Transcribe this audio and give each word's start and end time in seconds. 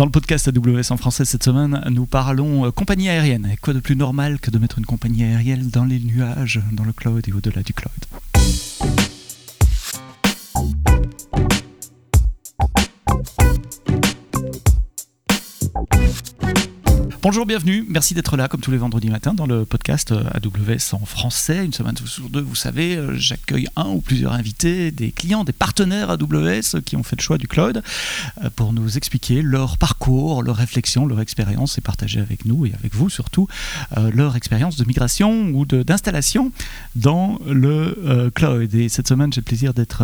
Dans 0.00 0.06
le 0.06 0.12
podcast 0.12 0.48
AWS 0.48 0.92
en 0.92 0.96
français 0.96 1.26
cette 1.26 1.44
semaine, 1.44 1.84
nous 1.90 2.06
parlons 2.06 2.64
euh, 2.64 2.70
compagnie 2.70 3.10
aérienne. 3.10 3.46
Et 3.52 3.58
quoi 3.58 3.74
de 3.74 3.80
plus 3.80 3.96
normal 3.96 4.40
que 4.40 4.50
de 4.50 4.58
mettre 4.58 4.78
une 4.78 4.86
compagnie 4.86 5.24
aérienne 5.24 5.68
dans 5.68 5.84
les 5.84 6.00
nuages, 6.00 6.62
dans 6.72 6.84
le 6.84 6.94
cloud 6.94 7.22
et 7.28 7.32
au-delà 7.34 7.62
du 7.62 7.74
cloud? 7.74 8.39
Bonjour, 17.22 17.44
bienvenue. 17.44 17.84
Merci 17.86 18.14
d'être 18.14 18.38
là 18.38 18.48
comme 18.48 18.62
tous 18.62 18.70
les 18.70 18.78
vendredis 18.78 19.10
matins 19.10 19.34
dans 19.34 19.44
le 19.44 19.66
podcast 19.66 20.10
euh, 20.10 20.24
AWS 20.32 20.94
en 20.94 21.04
français. 21.04 21.62
Une 21.62 21.72
semaine 21.74 21.94
sur 22.06 22.30
deux, 22.30 22.40
vous 22.40 22.54
savez, 22.54 22.96
euh, 22.96 23.14
j'accueille 23.14 23.68
un 23.76 23.88
ou 23.88 24.00
plusieurs 24.00 24.32
invités, 24.32 24.90
des 24.90 25.12
clients, 25.12 25.44
des 25.44 25.52
partenaires 25.52 26.08
AWS 26.08 26.80
qui 26.82 26.96
ont 26.96 27.02
fait 27.02 27.16
le 27.16 27.22
choix 27.22 27.36
du 27.36 27.46
cloud 27.46 27.82
euh, 28.42 28.48
pour 28.56 28.72
nous 28.72 28.96
expliquer 28.96 29.42
leur 29.42 29.76
parcours, 29.76 30.42
leur 30.42 30.56
réflexion, 30.56 31.04
leur 31.04 31.20
expérience 31.20 31.76
et 31.76 31.82
partager 31.82 32.20
avec 32.20 32.46
nous 32.46 32.64
et 32.64 32.72
avec 32.72 32.94
vous 32.94 33.10
surtout 33.10 33.48
leur 34.14 34.36
expérience 34.36 34.76
de 34.76 34.84
migration 34.86 35.50
ou 35.50 35.66
d'installation 35.66 36.52
dans 36.96 37.38
le 37.46 38.30
cloud. 38.34 38.74
Et 38.74 38.88
cette 38.88 39.08
semaine, 39.08 39.32
j'ai 39.32 39.40
le 39.40 39.44
plaisir 39.44 39.74
d'être 39.74 40.02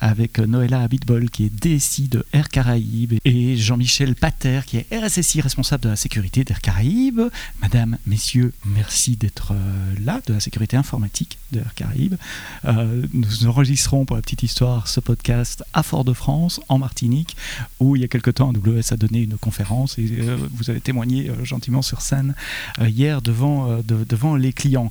avec 0.00 0.38
Noëlla 0.38 0.80
Abitbol 0.80 1.30
qui 1.30 1.44
est 1.44 1.50
DSI 1.50 2.08
de 2.08 2.24
Air 2.32 2.48
Caraïbes 2.48 3.14
et 3.24 3.56
Jean-Michel 3.56 4.14
Pater 4.14 4.60
qui 4.66 4.78
est 4.78 4.86
RSSI 4.92 5.40
responsable 5.40 5.84
de 5.84 5.88
la 5.90 5.96
sécurité 5.96 6.44
Caraïbes. 6.60 7.22
Madame, 7.62 7.98
messieurs, 8.06 8.52
merci 8.64 9.16
d'être 9.16 9.52
euh, 9.52 9.94
là, 10.04 10.20
de 10.26 10.34
la 10.34 10.40
sécurité 10.40 10.76
informatique 10.76 11.38
d'Air 11.52 11.74
Caraïbes. 11.74 12.16
Euh, 12.64 13.02
nous 13.12 13.46
enregistrons 13.46 14.04
pour 14.04 14.16
la 14.16 14.22
petite 14.22 14.42
histoire 14.42 14.88
ce 14.88 15.00
podcast 15.00 15.64
à 15.72 15.82
Fort-de-France, 15.82 16.60
en 16.68 16.78
Martinique, 16.78 17.36
où 17.80 17.96
il 17.96 18.02
y 18.02 18.04
a 18.04 18.08
quelque 18.08 18.30
temps, 18.30 18.50
AWS 18.50 18.92
a 18.92 18.96
donné 18.96 19.22
une 19.22 19.36
conférence 19.36 19.98
et 19.98 20.08
euh, 20.20 20.36
vous 20.52 20.70
avez 20.70 20.80
témoigné 20.80 21.30
gentiment 21.42 21.82
sur 21.82 22.00
scène 22.00 22.34
hier 22.80 23.22
devant, 23.22 23.80
devant 23.82 24.36
les 24.36 24.52
clients. 24.52 24.90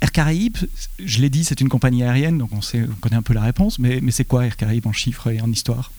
Air 0.00 0.12
Caraïbes, 0.12 0.58
je 1.02 1.20
l'ai 1.20 1.30
dit, 1.30 1.44
c'est 1.44 1.60
une 1.60 1.68
compagnie 1.68 2.02
aérienne, 2.02 2.38
donc 2.38 2.50
on, 2.52 2.60
sait, 2.60 2.82
on 2.82 2.94
connaît 3.00 3.16
un 3.16 3.22
peu 3.22 3.32
la 3.32 3.42
réponse, 3.42 3.78
mais, 3.78 4.00
mais 4.02 4.10
c'est 4.10 4.24
quoi 4.24 4.44
Air 4.46 4.56
Caraïbes 4.56 4.86
en 4.86 4.92
chiffres 4.92 5.30
et 5.30 5.40
en 5.40 5.50
histoire? 5.50 5.92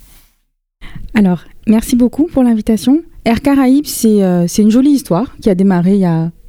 Alors, 1.14 1.44
merci 1.68 1.96
beaucoup 1.96 2.28
pour 2.28 2.44
l'invitation. 2.44 3.02
Air 3.26 3.42
Caraïbes, 3.42 3.88
euh, 4.06 4.46
c'est 4.48 4.62
une 4.62 4.70
jolie 4.70 4.92
histoire 4.92 5.36
qui 5.42 5.50
a 5.50 5.56
démarré 5.56 5.96
il 5.96 6.00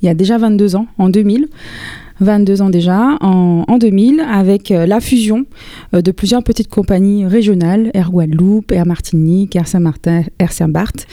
y 0.02 0.08
a, 0.08 0.14
déjà 0.14 0.36
22 0.36 0.76
ans, 0.76 0.86
en 0.98 1.08
2000. 1.08 1.48
22 2.18 2.62
ans 2.62 2.70
déjà, 2.70 3.16
en, 3.20 3.64
en 3.68 3.76
2000, 3.78 4.20
avec 4.20 4.70
euh, 4.70 4.86
la 4.86 5.00
fusion 5.00 5.44
euh, 5.92 6.00
de 6.00 6.12
plusieurs 6.12 6.42
petites 6.42 6.68
compagnies 6.68 7.26
régionales, 7.26 7.90
Air 7.92 8.10
Guadeloupe, 8.10 8.72
Air 8.72 8.86
Martinique, 8.86 9.54
Air 9.54 9.68
Saint-Martin, 9.68 10.22
Air 10.38 10.52
Saint-Barth, 10.52 11.06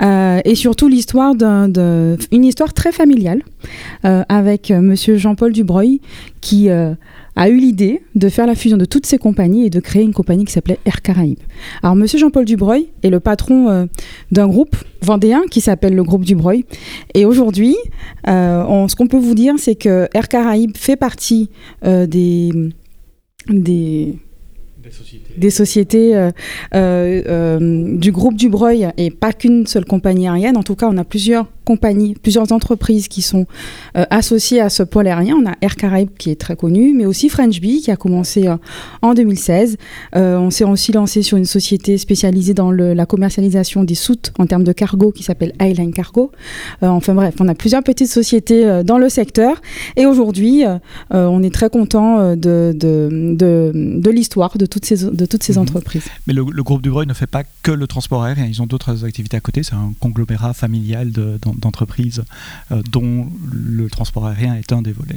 et 0.00 0.54
surtout 0.54 0.88
l'histoire 0.88 1.34
d'une 1.34 2.44
histoire 2.44 2.72
très 2.72 2.92
familiale, 2.92 3.42
avec 4.02 4.70
Monsieur 4.70 5.16
Jean-Paul 5.16 5.52
Dubreuil, 5.52 6.00
qui 6.40 6.70
a 7.38 7.48
eu 7.48 7.56
l'idée 7.56 8.02
de 8.16 8.28
faire 8.28 8.46
la 8.46 8.56
fusion 8.56 8.76
de 8.76 8.84
toutes 8.84 9.06
ces 9.06 9.16
compagnies 9.16 9.64
et 9.64 9.70
de 9.70 9.78
créer 9.78 10.02
une 10.02 10.12
compagnie 10.12 10.44
qui 10.44 10.52
s'appelait 10.52 10.80
Air 10.84 11.02
Caraïbes. 11.02 11.38
Alors, 11.84 11.94
Monsieur 11.94 12.18
Jean-Paul 12.18 12.44
Dubreuil 12.44 12.88
est 13.04 13.10
le 13.10 13.20
patron 13.20 13.68
euh, 13.68 13.86
d'un 14.32 14.48
groupe 14.48 14.76
vendéen 15.02 15.42
qui 15.48 15.60
s'appelle 15.60 15.94
le 15.94 16.02
groupe 16.02 16.24
Dubreuil. 16.24 16.64
Et 17.14 17.24
aujourd'hui, 17.24 17.76
euh, 18.26 18.88
ce 18.88 18.96
qu'on 18.96 19.06
peut 19.06 19.18
vous 19.18 19.36
dire, 19.36 19.54
c'est 19.56 19.76
que 19.76 20.08
Air 20.14 20.26
Caraïbes 20.26 20.76
fait 20.76 20.96
partie 20.96 21.48
euh, 21.84 22.06
des, 22.06 22.50
des 23.48 24.16
des 25.36 25.50
sociétés, 25.50 26.30
du 26.72 28.12
groupe 28.12 28.34
Dubreuil 28.34 28.88
et 28.96 29.10
pas 29.10 29.32
qu'une 29.32 29.66
seule 29.66 29.84
compagnie 29.84 30.26
aérienne. 30.26 30.56
En 30.56 30.62
tout 30.62 30.74
cas, 30.74 30.88
on 30.90 30.96
a 30.96 31.04
plusieurs 31.04 31.46
compagnies, 31.68 32.14
plusieurs 32.14 32.50
entreprises 32.52 33.08
qui 33.08 33.20
sont 33.20 33.44
euh, 33.94 34.06
associées 34.08 34.62
à 34.62 34.70
ce 34.70 34.82
pôle 34.82 35.06
aérien. 35.06 35.36
On 35.38 35.46
a 35.46 35.54
Air 35.60 35.76
Caraïbes 35.76 36.16
qui 36.18 36.30
est 36.30 36.40
très 36.40 36.56
connu, 36.56 36.94
mais 36.94 37.04
aussi 37.04 37.28
French 37.28 37.60
Bee 37.60 37.82
qui 37.82 37.90
a 37.90 37.96
commencé 37.96 38.46
euh, 38.46 38.56
en 39.02 39.12
2016. 39.12 39.76
Euh, 40.16 40.38
on 40.38 40.50
s'est 40.50 40.64
aussi 40.64 40.92
lancé 40.92 41.22
sur 41.22 41.36
une 41.36 41.44
société 41.44 41.98
spécialisée 41.98 42.54
dans 42.54 42.70
le, 42.70 42.94
la 42.94 43.04
commercialisation 43.04 43.84
des 43.84 43.96
soutes 43.96 44.32
en 44.38 44.46
termes 44.46 44.64
de 44.64 44.72
cargo 44.72 45.12
qui 45.12 45.22
s'appelle 45.22 45.52
Highline 45.58 45.92
Cargo. 45.92 46.32
enfin 46.80 47.14
bref, 47.14 47.34
on 47.38 47.48
a 47.48 47.54
plusieurs 47.54 47.82
petites 47.82 48.08
sociétés 48.08 48.82
dans 48.82 48.96
le 48.96 49.10
secteur 49.10 49.60
et 49.96 50.06
aujourd'hui, 50.06 50.64
on 51.10 51.42
est 51.42 51.52
très 51.52 51.68
content 51.68 52.34
de, 52.34 52.72
de, 52.74 53.34
de, 53.42 53.72
de 53.74 54.10
l'histoire 54.10 54.56
de 54.56 54.64
toutes 54.64 54.86
ces, 54.86 55.04
de 55.04 55.26
toutes 55.26 55.42
ces 55.42 55.54
mhm. 55.54 55.62
entreprises. 55.64 56.06
Mais 56.26 56.32
le, 56.32 56.44
groupe 56.62 56.80
Dubreuil 56.82 57.06
ne 57.06 57.14
fait 57.14 57.26
pas 57.26 57.44
que 57.62 57.72
le 57.72 57.86
transport 57.86 58.22
aérien, 58.22 58.46
ils 58.46 58.62
ont 58.62 58.66
d'autres 58.66 59.04
activités 59.04 59.36
à 59.36 59.40
côté, 59.40 59.62
c'est 59.62 59.74
un 59.74 59.92
conglomérat 60.00 60.54
familial 60.54 61.12
de, 61.12 61.38
d'entreprises 61.58 62.22
euh, 62.72 62.82
dont 62.90 63.26
le 63.52 63.88
transport 63.88 64.26
aérien 64.26 64.54
est 64.54 64.72
un 64.72 64.82
des 64.82 64.92
volets. 64.92 65.16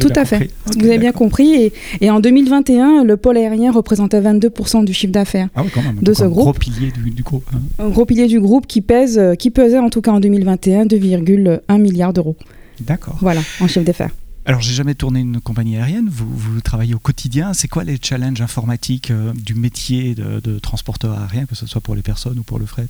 Tout 0.00 0.12
à 0.14 0.24
fait. 0.24 0.50
Vous 0.78 0.86
avez 0.86 0.98
bien 0.98 1.12
compris. 1.12 1.72
Et, 2.00 2.10
en 2.10 2.20
2021, 2.20 3.04
le 3.04 3.16
pôle 3.16 3.36
aérien 3.36 3.72
représentait 3.72 4.20
22% 4.20 4.84
du 4.84 4.92
chiffre 4.92 5.12
d'affaires 5.12 5.48
ah 5.54 5.62
de 6.00 6.12
ce 6.12 6.24
groupe. 6.24 6.44
Gros 6.44 6.52
pilier 6.52 6.92
du, 6.92 7.22
groupe. 7.22 7.48
Hein. 7.54 7.60
Un 7.78 7.88
gros 7.88 8.06
pilier 8.06 8.26
du 8.26 8.40
groupe 8.40 8.66
qui 8.66 8.80
pèse, 8.80 9.20
qui 9.38 9.50
pesait 9.50 9.78
en 9.78 9.90
tout 9.90 10.00
cas 10.00 10.12
en 10.12 10.20
2021 10.20 10.86
2,1 10.86 11.80
milliards 11.80 12.12
d'euros. 12.12 12.36
D'accord. 12.80 13.16
Voilà, 13.20 13.40
en 13.60 13.66
chiffre 13.66 13.84
d'affaires. 13.84 14.10
Alors, 14.44 14.60
j'ai 14.60 14.74
jamais 14.74 14.94
tourné 14.94 15.20
une 15.20 15.40
compagnie 15.40 15.76
aérienne. 15.76 16.08
Vous, 16.10 16.28
vous 16.28 16.60
travaillez 16.60 16.94
au 16.94 16.98
quotidien. 16.98 17.52
C'est 17.54 17.68
quoi 17.68 17.84
les 17.84 17.98
challenges 18.02 18.40
informatiques 18.40 19.12
euh, 19.12 19.32
du 19.34 19.54
métier 19.54 20.16
de, 20.16 20.40
de, 20.40 20.58
transporteur 20.58 21.16
aérien, 21.16 21.46
que 21.46 21.54
ce 21.54 21.66
soit 21.66 21.80
pour 21.80 21.94
les 21.94 22.02
personnes 22.02 22.38
ou 22.40 22.42
pour 22.42 22.58
le 22.58 22.66
fret? 22.66 22.88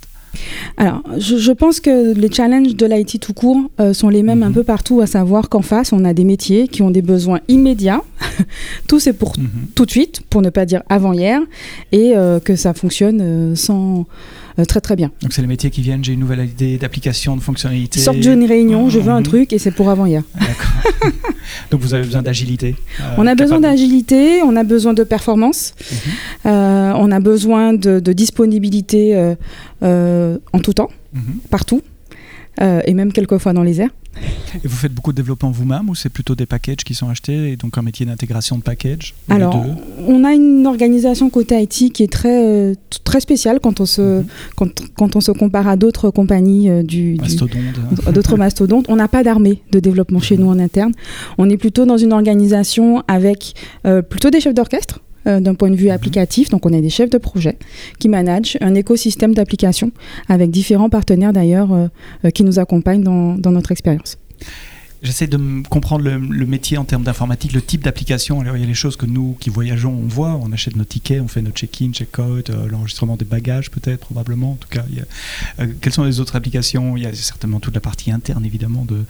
Alors, 0.77 1.03
je, 1.17 1.51
pense 1.51 1.79
que 1.79 2.13
les 2.13 2.31
challenges 2.31 2.75
de 2.75 2.85
l'IT 2.85 3.19
tout 3.19 3.33
court 3.33 3.69
euh, 3.79 3.93
sont 3.93 4.09
les 4.09 4.23
mêmes 4.23 4.43
un 4.43 4.49
mhm. 4.49 4.55
peu 4.55 4.63
partout, 4.63 5.01
à 5.01 5.07
savoir 5.07 5.49
qu'en 5.49 5.61
face, 5.61 5.93
on 5.93 6.03
a 6.05 6.13
des 6.13 6.23
métiers 6.23 6.67
qui 6.67 6.81
ont 6.81 6.91
des 6.91 7.01
besoins 7.01 7.39
immédiats. 7.47 8.01
tout 8.87 8.99
c'est 8.99 9.13
pour 9.13 9.37
mhm. 9.37 9.67
tout 9.75 9.85
de 9.85 9.91
suite, 9.91 10.21
pour 10.29 10.41
ne 10.41 10.49
pas 10.49 10.65
dire 10.65 10.81
avant-hier, 10.89 11.41
et 11.91 12.13
euh, 12.15 12.39
que 12.39 12.55
ça 12.55 12.73
fonctionne 12.73 13.21
euh, 13.21 13.55
sans 13.55 14.05
très 14.67 14.81
très 14.81 14.95
bien. 14.95 15.11
Donc 15.21 15.33
c'est 15.33 15.41
les 15.41 15.47
métiers 15.47 15.69
qui 15.69 15.81
viennent, 15.81 16.03
j'ai 16.03 16.13
une 16.13 16.19
nouvelle 16.19 16.45
idée 16.45 16.77
d'application, 16.77 17.35
de 17.35 17.41
fonctionnalité. 17.41 17.99
Sorte 17.99 18.19
d'une 18.19 18.45
réunion, 18.45 18.89
je 18.89 18.99
veux 18.99 19.11
un 19.11 19.19
mhm. 19.19 19.25
truc, 19.25 19.53
et 19.53 19.59
c'est 19.59 19.71
pour 19.71 19.89
avant-hier. 19.89 20.23
D'accord. 20.39 21.11
Donc 21.71 21.81
vous 21.81 21.93
avez 21.93 22.03
besoin 22.03 22.21
d'agilité. 22.21 22.75
on 23.17 23.27
a 23.27 23.35
besoin 23.35 23.59
d'agilité, 23.59 24.41
on 24.43 24.55
a 24.55 24.63
besoin 24.63 24.93
de 24.93 25.03
performance, 25.03 25.73
on 26.45 27.11
a 27.11 27.19
besoin 27.19 27.73
de, 27.73 27.99
de 27.99 28.13
disponibilité 28.13 29.35
euh, 29.83 30.37
en 30.53 30.59
tout 30.59 30.73
temps, 30.73 30.89
mhm. 31.13 31.39
partout, 31.49 31.81
euh, 32.61 32.81
et 32.85 32.93
même 32.93 33.11
quelquefois 33.11 33.51
dans 33.51 33.63
les 33.63 33.81
airs. 33.81 33.89
Et 34.63 34.67
vous 34.67 34.75
faites 34.75 34.93
beaucoup 34.93 35.11
de 35.11 35.17
développement 35.17 35.51
vous-même 35.51 35.89
ou 35.89 35.95
c'est 35.95 36.09
plutôt 36.09 36.35
des 36.35 36.45
packages 36.45 36.83
qui 36.85 36.93
sont 36.93 37.09
achetés 37.09 37.51
et 37.51 37.55
donc 37.55 37.77
un 37.77 37.81
métier 37.81 38.05
d'intégration 38.05 38.57
de 38.57 38.63
package 38.63 39.13
Alors, 39.29 39.65
on 40.07 40.23
a 40.23 40.33
une 40.33 40.67
organisation 40.67 41.29
côté 41.29 41.61
IT 41.61 41.91
qui 41.91 42.03
est 42.03 42.11
très, 42.11 42.45
euh, 42.45 42.75
très 43.03 43.19
spéciale 43.19 43.59
quand 43.59 43.79
on 43.79 43.85
se, 43.85 44.19
mhm. 44.19 44.25
quand, 44.55 44.69
quand, 44.95 45.15
on 45.15 45.21
se 45.21 45.31
compare 45.31 45.67
à 45.67 45.75
d'autres 45.75 46.11
compagnies 46.11 46.69
du, 46.83 47.17
d'autres 48.13 48.37
mastodontes. 48.37 48.85
On 48.89 48.95
n'a 48.95 49.07
pas 49.07 49.23
d'armée 49.23 49.61
de 49.71 49.79
développement 49.79 50.19
chez 50.19 50.37
nous 50.37 50.47
en 50.47 50.59
interne. 50.59 50.91
On 51.37 51.49
est 51.49 51.57
plutôt 51.57 51.85
dans 51.85 51.97
une 51.97 52.13
organisation 52.13 53.03
avec 53.07 53.53
plutôt 54.09 54.29
des 54.29 54.39
chefs 54.39 54.53
d'orchestre 54.53 54.99
euh, 55.27 55.39
d'un 55.39 55.55
point 55.55 55.69
de 55.69 55.75
vue 55.75 55.89
applicatif. 55.89 56.49
Donc, 56.49 56.65
on 56.65 56.73
a 56.73 56.81
des 56.81 56.89
chefs 56.89 57.09
de 57.09 57.17
projet 57.17 57.57
qui 57.99 58.09
managent 58.09 58.57
un 58.61 58.75
écosystème 58.75 59.33
d'applications 59.33 59.91
avec 60.27 60.51
différents 60.51 60.89
partenaires 60.89 61.33
d'ailleurs 61.33 61.71
euh, 61.71 61.87
euh, 62.25 62.29
qui 62.29 62.43
nous 62.43 62.59
accompagnent 62.59 63.03
dans 63.03 63.51
notre 63.51 63.71
expérience. 63.71 64.17
J'essaie 65.03 65.27
de 65.27 65.37
comprendre 65.67 66.05
le, 66.05 66.45
métier 66.45 66.77
en 66.77 66.85
termes 66.85 67.03
d'informatique, 67.03 67.51
le 67.51 67.61
type 67.61 67.83
d'application. 67.83 68.39
Alors, 68.39 68.55
il 68.55 68.61
y 68.61 68.63
a 68.63 68.67
les 68.67 68.73
choses 68.73 68.95
que 68.95 69.05
nous, 69.05 69.35
qui 69.37 69.49
voyageons, 69.49 69.91
on 69.91 70.07
voit. 70.07 70.39
On 70.41 70.53
achète 70.53 70.77
nos 70.77 70.85
tickets, 70.85 71.19
on 71.19 71.27
fait 71.27 71.41
notre 71.41 71.57
check-in, 71.57 71.91
check-out, 71.91 72.49
euh, 72.49 72.69
l'enregistrement 72.69 73.17
des 73.17 73.25
bagages, 73.25 73.69
peut-être, 73.69 73.99
probablement. 73.99 74.51
En 74.51 74.55
tout 74.55 74.69
cas, 74.69 74.85
euh, 75.59 75.67
quelles 75.81 75.91
sont 75.91 76.05
les 76.05 76.21
autres 76.21 76.37
applications? 76.37 76.95
Il 76.95 77.03
y 77.03 77.05
a 77.05 77.13
certainement 77.13 77.59
toute 77.59 77.75
la 77.75 77.81
partie 77.81 78.11
interne, 78.11 78.45
évidemment, 78.45 78.85
de, 78.85 79.03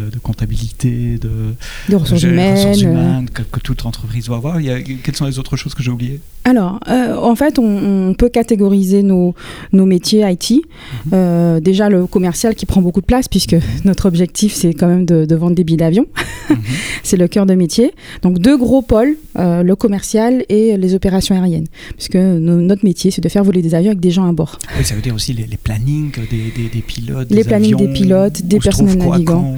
de, 0.00 0.18
comptabilité, 0.20 1.18
de, 1.18 1.56
de 1.88 1.96
ressources 1.96 2.22
humaines, 2.22 3.28
que, 3.28 3.42
toute 3.58 3.84
entreprise 3.86 4.26
doit 4.26 4.36
avoir. 4.36 4.60
Il 4.60 4.66
y 4.66 4.70
a, 4.70 4.80
quelles 4.80 5.16
sont 5.16 5.26
les 5.26 5.40
autres 5.40 5.56
choses 5.56 5.74
que 5.74 5.82
j'ai 5.82 5.90
oubliées? 5.90 6.20
Alors, 6.44 6.78
euh, 6.88 7.16
en 7.16 7.34
fait, 7.34 7.58
on, 7.58 8.14
peut 8.16 8.28
catégoriser 8.28 9.02
nos, 9.02 9.34
nos 9.72 9.84
métiers 9.84 10.24
IT. 10.30 10.62
Mhm. 11.06 11.58
déjà, 11.60 11.88
le 11.88 12.06
commercial 12.06 12.54
qui 12.54 12.66
prend 12.66 12.82
beaucoup 12.82 13.00
de 13.00 13.06
place, 13.06 13.26
puisque 13.26 13.54
mhm. 13.54 13.62
notre 13.84 14.06
objectif, 14.06 14.54
c'est 14.54 14.74
quand 14.74 14.86
même 14.86 15.06
de 15.06 15.24
vendre 15.40 15.56
des 15.56 15.64
billets 15.64 15.78
d'avion. 15.78 16.06
Mhm. 16.48 16.56
c'est 17.02 17.16
le 17.16 17.26
cœur 17.28 17.46
de 17.46 17.54
métier. 17.54 17.92
Donc 18.22 18.38
deux 18.38 18.56
gros 18.56 18.82
pôles, 18.82 19.16
euh, 19.38 19.62
le 19.62 19.74
commercial 19.76 20.44
et 20.48 20.76
les 20.76 20.94
opérations 20.94 21.34
aériennes. 21.34 21.66
Puisque 21.96 22.16
notre 22.16 22.84
métier, 22.84 23.10
c'est 23.10 23.20
de 23.20 23.28
faire 23.28 23.44
voler 23.44 23.62
des 23.62 23.74
avions 23.74 23.90
avec 23.90 24.00
des 24.00 24.10
gens 24.10 24.28
à 24.28 24.32
bord. 24.32 24.58
ça 24.82 24.94
veut 24.94 25.02
dire 25.02 25.14
aussi 25.14 25.32
les, 25.32 25.44
plannings 25.56 26.12
des, 26.30 26.82
pilotes. 26.82 27.30
Les 27.30 27.44
plannings 27.44 27.76
des 27.76 27.88
pilotes, 27.88 28.42
des 28.42 28.58
personnels 28.58 28.98
navigants. 28.98 29.56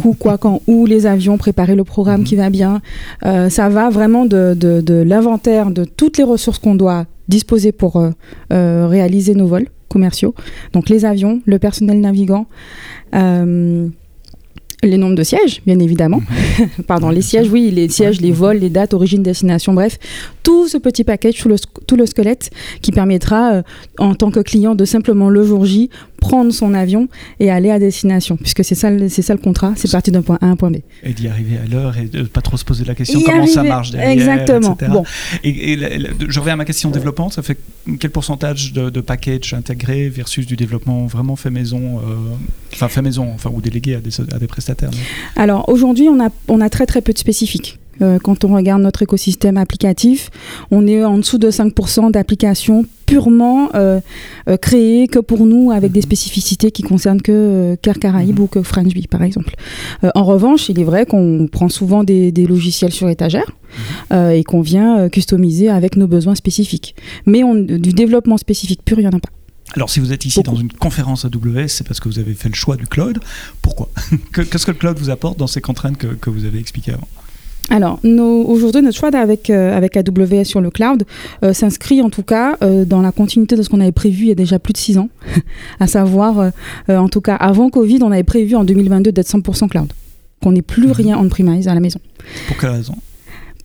Quoi, 0.00 0.12
quoi, 0.18 0.38
quand, 0.38 0.62
où, 0.66 0.86
les 0.86 1.06
avions, 1.06 1.38
préparer 1.38 1.76
le 1.76 1.84
programme 1.84 2.20
mhm. 2.20 2.26
qui 2.26 2.36
va 2.36 2.50
bien. 2.50 2.80
Euh, 3.24 3.48
ça 3.48 3.68
va 3.68 3.90
vraiment 3.90 4.26
de, 4.26 4.54
de, 4.58 4.80
de 4.80 4.94
l'inventaire 4.94 5.70
de 5.70 5.84
toutes 5.84 6.18
les 6.18 6.24
ressources 6.24 6.58
qu'on 6.58 6.74
doit 6.74 7.06
disposer 7.28 7.72
pour 7.72 7.96
euh, 7.96 8.86
réaliser 8.86 9.34
nos 9.34 9.46
vols 9.46 9.68
commerciaux, 9.88 10.34
donc 10.72 10.88
les 10.88 11.04
avions, 11.04 11.40
le 11.46 11.58
personnel 11.58 12.00
navigant. 12.00 12.46
Euh, 13.14 13.88
les 14.82 14.96
nombres 14.96 15.16
de 15.16 15.22
sièges, 15.22 15.60
bien 15.66 15.78
évidemment. 15.80 16.22
Pardon, 16.86 17.10
les 17.10 17.22
sièges, 17.22 17.48
oui, 17.50 17.70
les 17.70 17.88
sièges, 17.88 18.20
les 18.20 18.32
vols, 18.32 18.58
les 18.58 18.70
dates, 18.70 18.94
origine, 18.94 19.22
destination, 19.22 19.72
bref, 19.72 19.98
tout 20.42 20.68
ce 20.68 20.78
petit 20.78 21.04
package, 21.04 21.34
tout 21.34 21.48
le, 21.48 21.56
tout 21.86 21.96
le 21.96 22.06
squelette 22.06 22.50
qui 22.80 22.92
permettra, 22.92 23.52
euh, 23.54 23.62
en 23.98 24.14
tant 24.14 24.30
que 24.30 24.40
client, 24.40 24.74
de 24.74 24.84
simplement 24.84 25.30
le 25.30 25.44
jour 25.44 25.64
J 25.64 25.90
prendre 26.20 26.52
son 26.52 26.74
avion 26.74 27.08
et 27.40 27.50
aller 27.50 27.70
à 27.70 27.78
destination, 27.78 28.36
puisque 28.36 28.64
c'est 28.64 28.74
ça, 28.74 28.90
c'est 29.08 29.22
ça 29.22 29.34
le 29.34 29.40
contrat, 29.40 29.72
c'est 29.76 29.90
parti 29.90 30.10
d'un 30.10 30.22
point 30.22 30.38
A 30.40 30.46
à 30.46 30.48
un 30.48 30.56
point 30.56 30.70
B. 30.70 30.76
Et 31.02 31.12
d'y 31.12 31.28
arriver 31.28 31.58
à 31.58 31.66
l'heure 31.66 31.96
et 31.96 32.06
de 32.06 32.24
pas 32.24 32.40
trop 32.40 32.56
se 32.56 32.64
poser 32.64 32.84
la 32.84 32.94
question 32.94 33.20
comment 33.20 33.46
ça 33.46 33.62
marche 33.62 33.90
derrière, 33.90 34.10
Exactement. 34.10 34.76
Bon. 34.88 35.04
Et, 35.44 35.78
je 36.28 36.40
reviens 36.40 36.54
à 36.54 36.56
ma 36.56 36.64
question 36.64 36.90
développement, 36.90 37.30
ça 37.30 37.42
fait 37.42 37.58
quel 38.00 38.10
pourcentage 38.10 38.72
de, 38.72 38.90
de 38.90 39.00
package 39.00 39.54
intégré 39.54 40.08
versus 40.08 40.46
du 40.46 40.56
développement 40.56 41.06
vraiment 41.06 41.36
fait 41.36 41.50
maison, 41.50 41.98
euh, 41.98 42.34
enfin 42.72 42.88
fait 42.88 43.02
maison, 43.02 43.30
enfin 43.34 43.50
ou 43.52 43.60
délégué 43.60 43.94
à 43.94 44.00
des, 44.00 44.20
à 44.32 44.38
des 44.38 44.46
prestataires 44.46 44.90
Alors 45.36 45.68
aujourd'hui, 45.68 46.08
on 46.08 46.20
a, 46.24 46.28
on 46.48 46.60
a 46.60 46.68
très 46.68 46.86
très 46.86 47.00
peu 47.00 47.12
de 47.12 47.18
spécifiques. 47.18 47.78
Euh, 48.02 48.18
quand 48.22 48.44
on 48.44 48.54
regarde 48.54 48.82
notre 48.82 49.02
écosystème 49.02 49.56
applicatif, 49.56 50.30
on 50.70 50.86
est 50.86 51.04
en 51.04 51.18
dessous 51.18 51.38
de 51.38 51.50
5% 51.50 52.10
d'applications 52.10 52.84
purement 53.06 53.70
euh, 53.74 54.00
euh, 54.48 54.56
créées 54.56 55.08
que 55.08 55.18
pour 55.18 55.46
nous 55.46 55.70
avec 55.70 55.92
des 55.92 56.02
spécificités 56.02 56.70
qui 56.70 56.82
concernent 56.82 57.22
que 57.22 57.76
Car 57.80 57.98
Caraïbes 57.98 58.38
mhm. 58.38 58.44
ou 58.44 58.46
que 58.46 58.62
Frenchby 58.62 59.06
par 59.06 59.22
exemple. 59.22 59.54
en 60.14 60.24
revanche, 60.24 60.68
il 60.68 60.78
est 60.78 60.84
vrai 60.84 61.06
qu'on 61.06 61.48
prend 61.50 61.68
souvent 61.68 62.04
des, 62.04 62.30
logiciels 62.48 62.92
sur 62.92 63.08
étagère 63.08 63.50
mhm. 64.10 64.30
et 64.32 64.44
qu'on 64.44 64.60
vient 64.60 65.08
customiser 65.08 65.68
avec 65.68 65.96
nos 65.96 66.06
besoins 66.06 66.34
spécifiques. 66.34 66.94
Mais 67.26 67.42
on, 67.42 67.54
du 67.54 67.92
développement 67.92 68.36
spécifique 68.36 68.80
pur, 68.84 68.98
il 68.98 69.02
n'y 69.02 69.08
en 69.08 69.16
a 69.16 69.20
pas. 69.20 69.30
Alors, 69.74 69.90
si 69.90 70.00
vous 70.00 70.12
êtes 70.12 70.24
ici 70.24 70.42
dans 70.42 70.56
une 70.56 70.72
conférence 70.72 71.24
AWS, 71.24 71.68
c'est 71.68 71.86
parce 71.86 72.00
que 72.00 72.08
vous 72.08 72.18
avez 72.18 72.34
fait 72.34 72.48
le 72.48 72.54
choix 72.54 72.76
du 72.76 72.86
cloud. 72.86 73.18
Pourquoi? 73.60 73.90
Qu'est-ce 74.32 74.64
que 74.64 74.70
le 74.70 74.78
cloud 74.78 74.98
vous 74.98 75.10
apporte 75.10 75.38
dans 75.38 75.46
ces 75.46 75.60
contraintes 75.60 75.98
que, 75.98 76.06
que 76.06 76.30
vous 76.30 76.46
avez 76.46 76.58
expliquées 76.58 76.92
avant? 76.92 77.08
Alors, 77.70 78.00
aujourd'hui, 78.04 78.82
notre 78.82 78.96
choix 78.96 79.10
avec, 79.14 79.50
euh, 79.50 79.76
avec 79.76 79.96
AWS 79.96 80.44
sur 80.44 80.60
le 80.60 80.70
cloud 80.70 81.04
euh, 81.42 81.52
s'inscrit 81.52 82.00
en 82.00 82.08
tout 82.08 82.22
cas 82.22 82.56
euh, 82.62 82.84
dans 82.84 83.02
la 83.02 83.12
continuité 83.12 83.56
de 83.56 83.62
ce 83.62 83.68
qu'on 83.68 83.80
avait 83.80 83.92
prévu 83.92 84.24
il 84.24 84.28
y 84.28 84.32
a 84.32 84.34
déjà 84.34 84.58
plus 84.58 84.72
de 84.72 84.78
six 84.78 84.98
ans, 84.98 85.08
à 85.80 85.86
savoir, 85.86 86.52
en 86.88 87.08
tout 87.08 87.20
cas, 87.20 87.36
avant 87.36 87.70
Covid, 87.70 88.00
on 88.02 88.12
avait 88.12 88.22
prévu 88.22 88.56
en 88.56 88.64
2022 88.64 89.12
d'être 89.12 89.28
100% 89.28 89.68
cloud, 89.68 89.92
qu'on 90.42 90.52
n'ait 90.52 90.62
plus 90.62 90.86
mhm. 90.86 90.92
rien 90.92 91.18
on-premise 91.18 91.68
à 91.68 91.74
la 91.74 91.80
maison. 91.80 92.00
Pour 92.46 92.56
quelle 92.56 92.70
raison? 92.70 92.94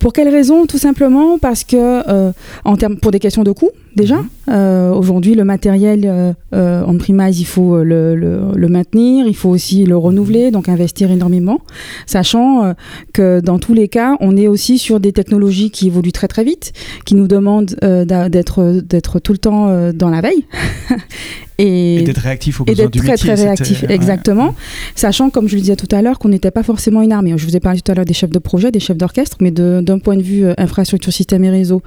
Pour 0.00 0.12
quelle 0.12 0.28
raison 0.28 0.66
Tout 0.66 0.78
simplement 0.78 1.38
parce 1.38 1.64
que, 1.64 2.32
en 2.64 2.76
termes, 2.76 2.96
pour 2.96 3.10
des 3.10 3.20
questions 3.20 3.44
de 3.44 3.52
coût, 3.52 3.70
déjà. 3.94 4.16
Mhm. 4.16 4.28
Euh, 4.50 4.92
aujourd'hui, 4.92 5.34
le 5.34 5.44
matériel 5.44 6.02
euh, 6.04 6.32
euh, 6.54 6.84
en 6.84 6.96
primaire, 6.98 7.28
il 7.28 7.46
faut 7.46 7.82
le, 7.82 8.14
le, 8.14 8.68
maintenir, 8.68 9.26
il 9.26 9.36
faut 9.36 9.50
aussi 9.50 9.84
le 9.84 9.96
renouveler, 9.96 10.50
donc 10.50 10.68
investir 10.68 11.10
énormément, 11.10 11.60
sachant 12.06 12.74
que 13.12 13.40
dans 13.40 13.58
tous 13.58 13.74
les 13.74 13.88
cas, 13.88 14.16
on 14.20 14.36
est 14.36 14.48
aussi 14.48 14.78
sur 14.78 15.00
des 15.00 15.12
technologies 15.12 15.70
qui 15.70 15.86
évoluent 15.86 16.12
très 16.12 16.28
très 16.28 16.44
vite, 16.44 16.72
qui 17.04 17.14
nous 17.14 17.28
demandent 17.28 17.76
d'être 17.80 19.18
tout 19.20 19.32
le 19.32 19.38
temps 19.38 19.92
dans 19.92 20.10
la 20.10 20.20
veille. 20.20 20.44
et, 21.58 22.02
d'être 22.02 22.18
réactif 22.18 22.60
aux 22.60 22.64
besoins 22.64 22.86
et 22.86 22.88
d'être 22.88 23.04
très 23.04 23.16
très 23.16 23.34
réactif 23.34 23.84
exactement 23.88 24.54
sachant 24.94 25.30
comme 25.30 25.48
je 25.48 25.54
le 25.54 25.60
disais 25.60 25.76
tout 25.76 25.94
à 25.94 26.02
l'heure 26.02 26.18
qu'on 26.18 26.28
n'était 26.28 26.50
pas 26.50 26.62
forcément 26.62 27.02
une 27.02 27.12
armée 27.12 27.32
je 27.36 27.44
vous 27.46 27.56
ai 27.56 27.60
parlé 27.60 27.80
tout 27.80 27.92
à 27.92 27.94
l'heure 27.94 28.04
des 28.04 28.14
chefs 28.14 28.30
de 28.30 28.38
projet 28.38 28.70
des 28.70 28.80
chefs 28.80 28.96
d'orchestre 28.96 29.36
mais 29.40 29.50
d'un 29.50 29.98
point 29.98 30.16
de 30.16 30.22
vue 30.22 30.46
infrastructure 30.58 31.12
système 31.12 31.44
et 31.44 31.50
réseau 31.50 31.82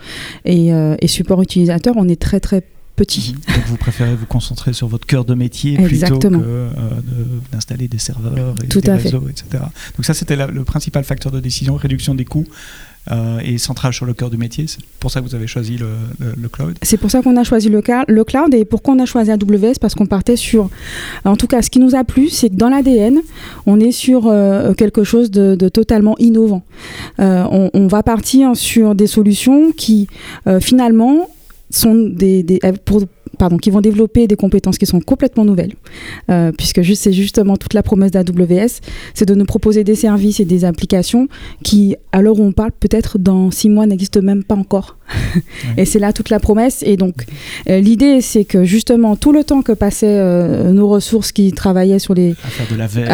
et, 0.46 0.70
et 0.70 1.08
support 1.08 1.42
utilisateur 1.42 1.94
on 1.98 2.08
est 2.08 2.20
très 2.20 2.40
très 2.40 2.64
petit. 2.98 3.36
Mhm. 3.48 3.56
Donc 3.56 3.66
vous 3.68 3.78
préférez 3.78 4.16
vous 4.16 4.26
concentrer 4.26 4.74
sur 4.74 4.90
votre 4.90 5.08
cœur 5.08 5.24
de 5.24 5.34
métier 5.36 5.78
plutôt 5.78 6.20
que 6.20 6.28
euh, 6.28 6.70
d'installer 7.54 7.88
des 7.88 8.00
serveurs 8.00 8.56
et 8.62 8.68
des 8.68 8.92
réseaux, 8.92 9.30
etc. 9.30 9.64
Donc 9.96 10.04
ça 10.06 10.14
c'était 10.14 10.36
le 10.36 10.64
principal 10.66 11.06
facteur 11.06 11.32
de 11.32 11.40
décision, 11.40 11.76
réduction 11.76 12.14
des 12.14 12.26
coûts. 12.26 12.46
Euh, 13.12 13.40
et 13.40 13.58
centrage 13.58 13.96
sur 13.96 14.06
le 14.06 14.14
cœur 14.14 14.30
du 14.30 14.38
métier. 14.38 14.66
C'est 14.68 14.84
pour 15.00 15.12
ça 15.12 15.22
que 15.22 15.26
vous 15.26 15.36
avez 15.36 15.48
choisi 15.48 15.78
le, 15.78 16.50
cloud 16.50 16.76
C'est 16.82 16.98
pour 16.98 17.10
ça 17.10 17.22
qu'on 17.22 17.38
a 17.38 17.44
choisi 17.44 17.70
le, 17.70 17.82
le, 18.08 18.24
cloud. 18.26 18.54
Et 18.54 18.66
pourquoi 18.66 18.96
on 18.96 19.00
a 19.00 19.06
choisi 19.06 19.32
AWS 19.32 19.76
Parce 19.80 19.96
qu'on 19.96 20.08
partait 20.08 20.36
sur... 20.36 20.70
En 21.24 21.38
tout 21.38 21.48
cas, 21.48 21.62
ce 21.62 21.70
qui 21.70 21.80
nous 21.80 21.96
a 21.96 22.04
plu, 22.04 22.30
c'est 22.30 22.50
que 22.50 22.56
dans 22.56 22.68
l'ADN, 22.68 23.20
on 23.66 23.80
est 23.80 23.94
sur 23.94 24.28
euh, 24.28 24.74
quelque 24.74 25.06
chose 25.06 25.32
de, 25.32 25.56
totalement 25.70 26.18
innovant. 26.18 26.64
On, 27.18 27.70
on, 27.74 27.88
va 27.88 28.04
partir 28.04 28.56
sur 28.56 28.94
des 28.94 29.08
solutions 29.08 29.72
qui, 29.72 30.08
finalement, 30.60 31.30
sont 31.70 31.96
des, 31.96 32.44
des 32.44 32.60
pour, 32.84 33.04
pardon, 33.38 33.58
qui 33.58 33.70
vont 33.70 33.82
développer 33.82 34.28
des 34.28 34.36
compétences 34.36 34.78
qui 34.78 34.86
sont 34.86 35.00
complètement 35.00 35.46
nouvelles, 35.46 35.74
euh, 36.30 36.52
puisque 36.52 36.84
c'est 36.96 37.14
justement 37.14 37.58
toute 37.58 37.74
la 37.74 37.84
promesse 37.84 38.12
d'AWS, 38.12 38.82
c'est 39.14 39.28
de 39.28 39.36
nous 39.36 39.46
proposer 39.46 39.84
des 39.84 39.96
services 39.96 40.40
et 40.40 40.46
des 40.46 40.66
applications 40.66 41.28
qui, 41.64 41.96
où 42.14 42.44
on 42.44 42.52
parle, 42.52 42.72
peut-être 42.72 43.18
dans 43.18 43.52
six 43.52 43.70
mois 43.70 43.86
n'existent 43.86 44.22
même 44.22 44.44
pas 44.44 44.56
encore. 44.56 44.97
Et 45.78 45.86
c'est 45.86 46.00
là 46.00 46.14
toute 46.14 46.30
la 46.30 46.40
promesse. 46.40 46.84
Et 46.86 46.98
donc, 46.98 47.16
euh, 47.70 47.80
l'idée, 47.80 48.22
c'est 48.22 48.46
que 48.46 48.64
justement, 48.64 49.16
tout 49.16 49.32
le 49.32 49.44
temps 49.44 49.62
que 49.62 49.72
passaient 49.72 50.08
euh, 50.08 50.72
nos 50.72 50.88
ressources 50.88 51.32
qui 51.32 51.52
travaillaient 51.52 52.00
sur 52.00 52.14
les... 52.14 52.32
À 52.32 52.50
faire 52.50 52.68
de 52.72 52.76
la 52.76 52.88
veille. 52.88 53.06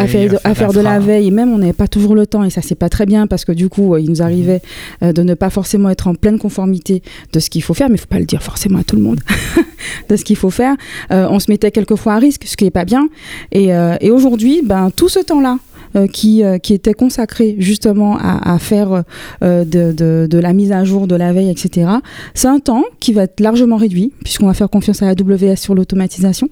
À 0.44 0.56
faire, 0.56 0.74
de, 0.74 0.80
la 0.80 1.00
veille, 1.00 1.28
et 1.28 1.32
même 1.32 1.54
on 1.54 1.58
n'avait 1.58 1.74
pas 1.74 1.88
toujours 1.88 2.16
le 2.16 2.28
temps, 2.28 2.44
et 2.44 2.50
ça, 2.50 2.62
c'est 2.62 2.76
pas 2.76 2.90
très 2.90 3.06
bien, 3.06 3.28
parce 3.28 3.46
que 3.46 3.52
du 3.52 3.70
coup, 3.70 3.98
il 3.98 4.10
nous 4.10 4.22
arrivait 4.22 4.62
de 5.02 5.24
ne 5.24 5.34
pas 5.34 5.50
forcément 5.50 5.90
être 5.90 6.08
en 6.08 6.16
pleine 6.16 6.40
conformité 6.40 7.02
de 7.32 7.40
ce 7.40 7.50
qu'il 7.50 7.64
faut 7.64 7.74
faire, 7.74 7.90
mais 7.90 7.96
il 7.96 8.00
faut 8.00 8.08
pas 8.08 8.20
le 8.20 8.26
dire 8.26 8.44
forcément 8.44 8.80
à 8.80 8.84
tout 8.84 8.96
le 8.96 9.02
monde. 9.02 9.20
de 10.10 10.16
ce 10.16 10.24
qu'il 10.24 10.36
faut 10.36 10.50
faire. 10.50 10.76
Euh, 11.12 11.28
on 11.30 11.40
se 11.40 11.50
mettait 11.50 11.72
quelquefois 11.72 12.14
à 12.14 12.20
risque, 12.20 12.44
ce 12.46 12.58
qui 12.58 12.64
n'est 12.64 12.72
pas 12.72 12.86
bien. 12.86 13.08
Et, 13.52 13.74
euh, 13.74 13.96
aujourd'hui, 14.12 14.62
ben, 14.64 14.92
tout 14.96 15.10
ce 15.10 15.20
temps-là, 15.20 15.58
euh, 15.58 15.73
qui, 16.12 16.44
qui 16.62 16.74
était 16.74 16.94
consacré 16.94 17.56
justement 17.60 18.18
à, 18.18 18.58
faire 18.60 19.04
de, 19.42 20.38
la 20.38 20.54
mise 20.54 20.72
à 20.72 20.84
jour, 20.84 21.08
de 21.08 21.16
la 21.16 21.34
veille, 21.34 21.50
etc. 21.50 21.90
C'est 22.34 22.48
un 22.48 22.60
temps 22.60 22.84
qui 23.00 23.14
va 23.14 23.24
être 23.24 23.40
largement 23.40 23.78
réduit, 23.78 24.12
puisqu'on 24.24 24.48
va 24.48 24.54
faire 24.54 24.70
confiance 24.70 25.02
à 25.02 25.10
AWS 25.10 25.58
sur 25.58 25.76
l'automatisation, 25.76 26.50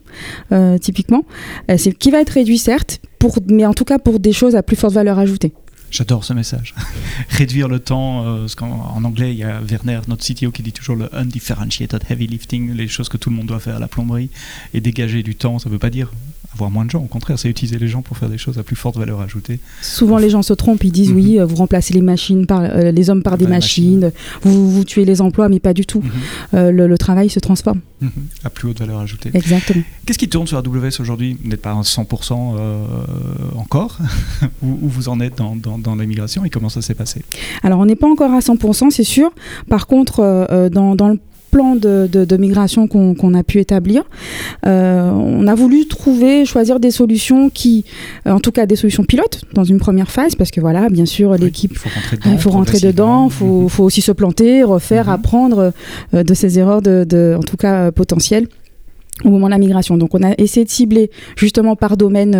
typiquement. 0.81 1.25
c'est 1.77 1.93
qui 1.93 2.11
va 2.11 2.21
être 2.21 2.31
réduit, 2.31 2.57
certes, 2.57 2.99
mais 3.47 3.65
en 3.65 3.73
tout 3.73 3.85
cas 3.85 3.99
pour 3.99 4.19
des 4.19 4.33
choses 4.33 4.55
à 4.55 4.63
plus 4.63 4.75
forte 4.75 4.93
valeur 4.93 5.19
ajoutée. 5.19 5.53
J'adore 5.91 6.23
ce 6.23 6.31
message. 6.31 6.73
Réduire 7.29 7.67
le 7.67 7.79
temps, 7.79 8.25
euh, 8.25 8.47
en, 8.61 9.03
anglais, 9.03 9.33
il 9.33 9.37
y 9.37 9.43
a 9.43 9.59
Werner, 9.59 9.99
notre 10.07 10.23
CTO, 10.25 10.51
qui 10.51 10.63
dit 10.63 10.71
toujours 10.71 10.95
le 10.95 11.13
undifferentiated 11.13 12.01
heavy 12.09 12.27
lifting, 12.27 12.73
les 12.73 12.87
choses 12.87 13.09
que 13.09 13.17
tout 13.17 13.29
le 13.29 13.35
monde 13.35 13.47
doit 13.47 13.59
faire 13.59 13.75
à 13.75 13.79
la 13.79 13.89
plomberie, 13.89 14.29
et 14.73 14.79
dégager 14.79 15.21
du 15.21 15.35
temps. 15.35 15.59
Ça 15.59 15.67
ne 15.67 15.73
veut 15.73 15.79
pas 15.79 15.89
dire 15.89 16.09
avoir 16.53 16.69
moins 16.69 16.85
de 16.85 16.91
gens. 16.91 16.99
Au 16.99 17.07
contraire, 17.07 17.39
c'est 17.39 17.49
utiliser 17.49 17.77
les 17.77 17.87
gens 17.87 18.01
pour 18.01 18.17
faire 18.17 18.29
des 18.29 18.37
choses 18.37 18.57
à 18.57 18.63
plus 18.63 18.75
forte 18.75 18.97
valeur 18.97 19.21
ajoutée. 19.21 19.59
Souvent, 19.81 20.17
les 20.17 20.29
gens 20.29 20.41
se 20.41 20.53
trompent. 20.53 20.83
Ils 20.83 20.91
disent 20.91 21.11
oui, 21.11 21.39
mhm. 21.39 21.45
vous 21.45 21.55
remplacez 21.55 21.93
les 21.93 22.01
machines 22.01 22.45
par 22.45 22.61
euh, 22.61 22.91
les 22.91 23.09
hommes 23.09 23.23
par 23.23 23.37
des 23.37 23.47
machines, 23.47 24.11
Vous, 24.41 24.69
vous 24.69 24.83
tuez 24.83 25.05
les 25.05 25.21
emplois, 25.21 25.49
mais 25.49 25.59
pas 25.59 25.73
du 25.73 25.85
tout. 25.85 26.01
Mhm. 26.01 26.11
Euh, 26.55 26.71
le, 26.71 26.97
travail 26.97 27.29
se 27.29 27.39
transforme. 27.39 27.79
Mhm. 28.01 28.11
À 28.43 28.49
plus 28.49 28.69
haute 28.69 28.79
valeur 28.79 28.99
ajoutée. 28.99 29.31
Exactement. 29.33 29.83
Qu'est-ce 30.05 30.19
qui 30.19 30.29
tourne 30.29 30.47
sur 30.47 30.57
AWS 30.57 30.99
aujourd'hui? 30.99 31.37
Vous 31.41 31.49
n'êtes 31.49 31.61
pas 31.61 31.71
à 31.71 31.81
100% 31.81 32.55
euh, 32.57 32.85
encore? 33.55 33.97
Où, 34.61 34.77
vous 34.81 35.09
en 35.09 35.19
êtes 35.19 35.37
dans, 35.37 35.55
dans, 35.55 35.77
dans 35.77 35.95
l'immigration 35.95 36.43
et 36.45 36.49
comment 36.49 36.69
ça 36.69 36.81
s'est 36.81 36.93
passé? 36.93 37.23
Alors, 37.63 37.79
on 37.79 37.85
n'est 37.85 37.95
pas 37.95 38.07
encore 38.07 38.31
à 38.31 38.39
100%, 38.39 38.89
c'est 38.91 39.03
sûr. 39.03 39.31
Par 39.69 39.87
contre, 39.87 40.69
dans, 40.71 40.95
dans 40.95 41.07
le 41.07 41.19
plan 41.51 41.75
de, 41.75 42.37
migration 42.37 42.87
qu'on 42.87 43.33
a 43.33 43.43
pu 43.43 43.59
établir. 43.59 44.03
Euh, 44.65 45.11
on 45.11 45.45
a 45.47 45.53
voulu 45.53 45.85
trouver, 45.85 46.45
choisir 46.45 46.79
des 46.79 46.91
solutions 46.91 47.49
qui, 47.49 47.85
euh, 48.25 48.31
en 48.31 48.39
tout 48.39 48.51
cas 48.51 48.65
des 48.65 48.77
solutions 48.77 49.03
pilotes 49.03 49.41
dans 49.53 49.65
une 49.65 49.77
première 49.77 50.09
phase, 50.09 50.33
parce 50.35 50.49
que 50.49 50.61
voilà, 50.61 50.89
bien 50.89 51.05
sûr, 51.05 51.35
l'équipe, 51.35 51.77
il 52.25 52.39
faut 52.39 52.49
rentrer 52.49 52.79
dedans, 52.79 53.25
il 53.25 53.31
faut, 53.31 53.67
faut, 53.67 53.83
aussi 53.83 54.01
se 54.01 54.13
planter, 54.13 54.63
refaire, 54.63 55.05
mhm. 55.07 55.13
apprendre 55.13 55.73
euh, 56.13 56.23
de 56.23 56.33
ces 56.33 56.57
erreurs, 56.57 56.81
de, 56.81 57.35
en 57.37 57.43
tout 57.43 57.57
cas 57.57 57.91
potentielles 57.91 58.47
au 59.25 59.29
moment 59.29 59.47
de 59.47 59.51
la 59.51 59.59
migration. 59.59 59.97
Donc 59.97 60.15
on 60.15 60.23
a 60.23 60.33
essayé 60.37 60.65
de 60.65 60.71
cibler 60.71 61.11
justement 61.35 61.75
par 61.75 61.97
domaine 61.97 62.33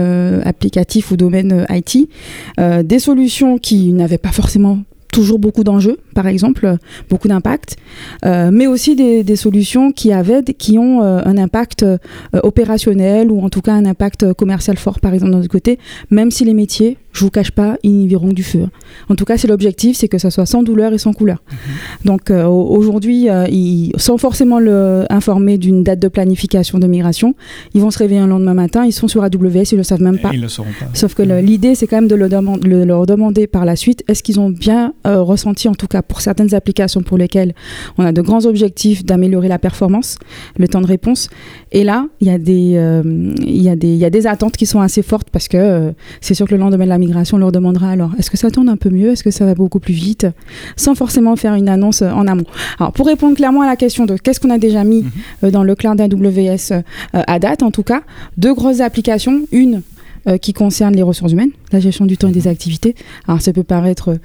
applicatif 0.46 1.12
ou 1.12 1.18
domaine 1.18 1.68
IT 1.70 2.10
des 2.58 3.00
solutions 3.00 3.60
qui 3.60 3.94
n'avaient 3.94 4.18
pas 4.18 4.32
forcément 4.32 4.80
toujours 5.12 5.40
beaucoup 5.40 5.64
d'enjeux, 5.64 5.98
par 6.14 6.28
exemple, 6.28 6.78
beaucoup 7.10 7.28
d'impact, 7.28 7.78
euh, 8.26 8.50
mais 8.52 8.68
aussi 8.68 8.96
des, 8.96 9.24
des, 9.24 9.36
solutions 9.36 9.92
qui 9.92 10.12
avaient, 10.12 10.44
qui 10.44 10.78
ont 10.78 11.02
euh, 11.02 11.22
un 11.26 11.38
impact 11.38 11.84
euh, 11.84 11.98
opérationnel 12.44 13.32
ou 13.32 13.42
en 13.44 13.50
tout 13.50 13.62
cas 13.62 13.74
un 13.74 13.86
impact 13.86 14.34
commercial 14.34 14.78
fort, 14.78 15.00
par 15.00 15.14
exemple, 15.14 15.32
de 15.32 15.38
notre 15.38 15.50
côté, 15.50 15.80
même 16.10 16.32
si 16.32 16.46
les 16.46 16.54
métiers 16.54 16.98
je 17.14 17.26
vous 17.26 17.30
cache 17.30 17.52
pas, 17.52 17.76
ils 17.84 17.92
n'y 17.92 18.08
verront 18.08 18.32
du 18.32 18.42
feu. 18.42 18.68
En 19.10 19.16
tout 19.16 19.26
cas, 19.26 19.38
c'est 19.38 19.50
l'objectif, 19.50 19.98
c'est 19.98 20.08
que 20.08 20.18
ça 20.18 20.32
soit 20.32 20.46
sans 20.46 20.64
douleur 20.64 20.94
et 20.94 20.98
sans 20.98 21.12
couleur. 21.12 21.44
Mhm. 21.52 21.58
Donc 22.06 22.30
aujourd'hui, 22.30 23.28
ils, 23.50 23.92
sans 23.98 24.18
forcément 24.18 24.60
le, 24.60 25.04
informer 25.10 25.58
d'une 25.58 25.84
date 25.84 26.00
de 26.00 26.08
planification 26.08 26.80
de 26.80 26.88
migration, 26.88 27.36
ils 27.74 27.82
vont 27.82 27.92
se 27.92 27.98
réveiller 27.98 28.22
un 28.22 28.28
lendemain 28.28 28.54
matin, 28.54 28.86
ils 28.86 28.94
sont 28.94 29.10
sur 29.10 29.26
AWS, 29.26 29.74
ils 29.74 29.76
le 29.76 29.84
savent 29.84 30.02
même 30.02 30.20
pas. 30.20 30.30
ils 30.32 30.40
le 30.40 30.48
sauront 30.48 30.70
pas. 30.80 30.86
Sauf 30.94 31.14
que 31.14 31.22
mhm. 31.22 31.46
l'idée, 31.46 31.76
c'est 31.76 31.86
quand 31.86 31.98
même 31.98 32.08
de 32.08 32.16
le, 32.16 32.86
leur 32.86 33.06
demander 33.06 33.46
par 33.46 33.66
la 33.66 33.76
suite, 33.76 34.06
est-ce 34.08 34.24
qu'ils 34.24 34.40
ont 34.40 34.50
bien 34.50 34.94
ressenti, 35.04 35.68
en 35.68 35.76
tout 35.76 35.88
cas 35.88 36.01
cas 36.02 36.08
pour 36.08 36.22
certaines 36.22 36.54
applications 36.54 37.02
pour 37.02 37.18
lesquelles 37.18 37.54
on 37.98 38.06
a 38.06 38.12
de 38.12 38.22
grands 38.22 38.46
objectifs 38.46 39.06
d'améliorer 39.06 39.48
la 39.48 39.60
performance, 39.60 40.18
le 40.58 40.68
temps 40.68 40.82
de 40.82 40.88
réponse. 40.88 41.30
Et 41.72 41.84
là, 41.84 42.08
il 42.20 42.28
y, 42.28 42.32
a 42.32 42.38
des, 42.38 42.74
euh, 42.76 43.34
il, 43.40 43.62
y 43.62 43.70
a 43.70 43.76
des, 43.76 43.94
il 43.94 43.98
y 43.98 44.06
a 44.06 44.10
des 44.10 44.28
attentes 44.28 44.58
qui 44.58 44.66
sont 44.66 44.82
assez 44.82 45.02
fortes 45.02 45.30
parce 45.32 45.48
que 45.48 45.58
euh, 45.58 45.92
c'est 46.20 46.34
sûr 46.34 46.48
que 46.48 46.56
le 46.56 46.60
lendemain 46.60 46.86
de 46.86 46.90
la 46.90 46.98
migration, 46.98 47.38
on 47.38 47.40
leur 47.40 47.52
demandera 47.52 47.90
alors 47.90 48.12
est-ce 48.18 48.30
que 48.30 48.38
ça 48.38 48.52
tourne 48.52 48.70
un 48.70 48.78
peu 48.78 48.90
mieux? 48.90 49.12
Est-ce 49.12 49.24
que 49.24 49.32
ça 49.32 49.46
va 49.46 49.56
beaucoup 49.56 49.80
plus 49.80 49.94
vite? 49.94 50.28
Sans 50.76 50.96
forcément 50.96 51.36
faire 51.36 51.56
une 51.56 51.70
annonce 51.70 52.02
en 52.02 52.28
amont. 52.28 52.46
Alors, 52.80 52.92
pour 52.92 53.08
répondre 53.08 53.36
clairement 53.36 53.62
à 53.62 53.68
la 53.68 53.76
question 53.76 54.06
de 54.06 54.18
qu'est-ce 54.18 54.40
qu'on 54.40 54.50
a 54.50 54.58
déjà 54.58 54.84
mis 54.84 55.06
mhm. 55.42 55.52
dans 55.52 55.64
le 55.64 55.76
cloud 55.76 56.00
AWS 56.00 56.82
à 57.14 57.40
date, 57.40 57.64
en 57.64 57.72
tout 57.72 57.84
cas, 57.84 58.02
deux 58.38 58.54
grosses 58.54 58.80
applications. 58.80 59.42
Une 59.52 59.82
euh, 60.28 60.38
qui 60.38 60.54
concerne 60.54 60.96
les 60.96 61.02
ressources 61.02 61.32
humaines, 61.32 61.50
la 61.72 61.80
gestion 61.80 62.06
du 62.06 62.16
temps 62.16 62.28
et 62.28 62.32
des 62.32 62.48
activités. 62.48 62.94
Alors 63.28 63.42
ça 63.42 63.54
peut 63.54 63.64
paraître 63.64 64.10
euh, 64.10 64.18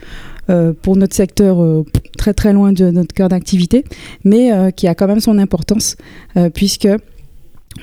pour 0.82 0.96
notre 0.96 1.14
secteur 1.14 1.62
euh, 1.62 1.84
très 2.16 2.34
très 2.34 2.52
loin 2.52 2.72
de 2.72 2.90
notre 2.90 3.14
cœur 3.14 3.28
d'activité, 3.28 3.84
mais 4.24 4.72
qui 4.72 4.86
a 4.88 4.94
quand 4.94 5.06
même 5.06 5.20
son 5.20 5.38
importance 5.38 5.96
puisque 6.54 6.88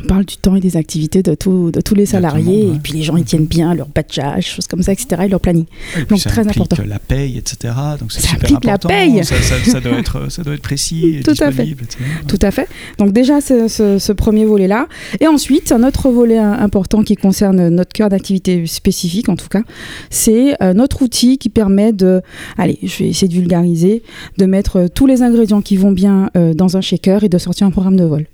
on 0.01 0.07
parle 0.07 0.25
du 0.25 0.37
temps 0.37 0.55
et 0.55 0.59
des 0.59 0.77
activités 0.77 1.23
de, 1.23 1.31
de 1.31 1.81
tous 1.81 1.95
les 1.95 2.05
salariés, 2.05 2.67
et 2.67 2.79
puis 2.81 2.93
les 2.93 3.03
gens 3.03 3.15
ils 3.15 3.25
tiennent 3.25 3.45
bien 3.45 3.73
leur 3.73 3.87
badgeage, 3.87 4.47
choses 4.47 4.67
comme 4.67 4.81
ça, 4.81 4.91
etc., 4.91 5.23
et 5.25 5.27
leur 5.27 5.39
planning. 5.39 5.65
Donc 6.09 6.19
ça 6.19 6.29
très 6.29 6.47
important. 6.47 6.77
La 6.85 6.99
paye, 6.99 7.37
etc. 7.37 7.73
Donc 7.99 8.11
c'est 8.11 8.21
super 8.21 8.35
implique 8.35 8.65
important. 8.65 8.89
la 8.89 8.95
paye. 8.95 9.23
Ça, 9.23 9.35
ça, 9.65 9.79
doit 9.79 9.97
être, 9.97 10.31
ça 10.31 10.43
doit 10.43 10.53
être 10.53 10.61
précis 10.61 11.17
et 11.17 11.23
Tout 11.23 11.31
disponible. 11.31 11.83
À 11.83 11.91
fait. 11.91 12.25
Tout 12.27 12.39
à 12.41 12.51
fait. 12.51 12.67
Donc 12.97 13.11
déjà 13.11 13.41
ce, 13.41 13.67
ce, 13.67 14.11
premier 14.13 14.45
volet-là. 14.45 14.87
Et 15.19 15.27
ensuite, 15.27 15.71
un 15.71 15.83
autre 15.83 16.09
volet 16.09 16.37
important 16.37 17.03
qui 17.03 17.15
concerne 17.15 17.69
notre 17.69 17.93
cœur 17.93 18.09
d'activité 18.09 18.65
spécifique, 18.67 19.29
en 19.29 19.35
tout 19.35 19.47
cas, 19.49 19.61
c'est 20.09 20.61
euh, 20.61 20.73
notre 20.73 21.01
outil 21.01 21.37
qui 21.37 21.49
permet 21.49 21.93
de, 21.93 22.21
allez, 22.57 22.77
je 22.83 23.03
vais 23.03 23.09
essayer 23.09 23.27
de 23.27 23.33
vulgariser, 23.33 24.03
de 24.37 24.45
mettre 24.45 24.87
tous 24.93 25.07
les 25.07 25.21
ingrédients 25.21 25.61
qui 25.61 25.77
vont 25.77 25.91
bien 25.91 26.29
euh, 26.37 26.53
dans 26.53 26.77
un 26.77 26.81
shaker 26.81 27.23
et 27.23 27.29
de 27.29 27.37
sortir 27.37 27.67
un 27.67 27.71
programme 27.71 27.95
de 27.95 28.03
vol. 28.03 28.27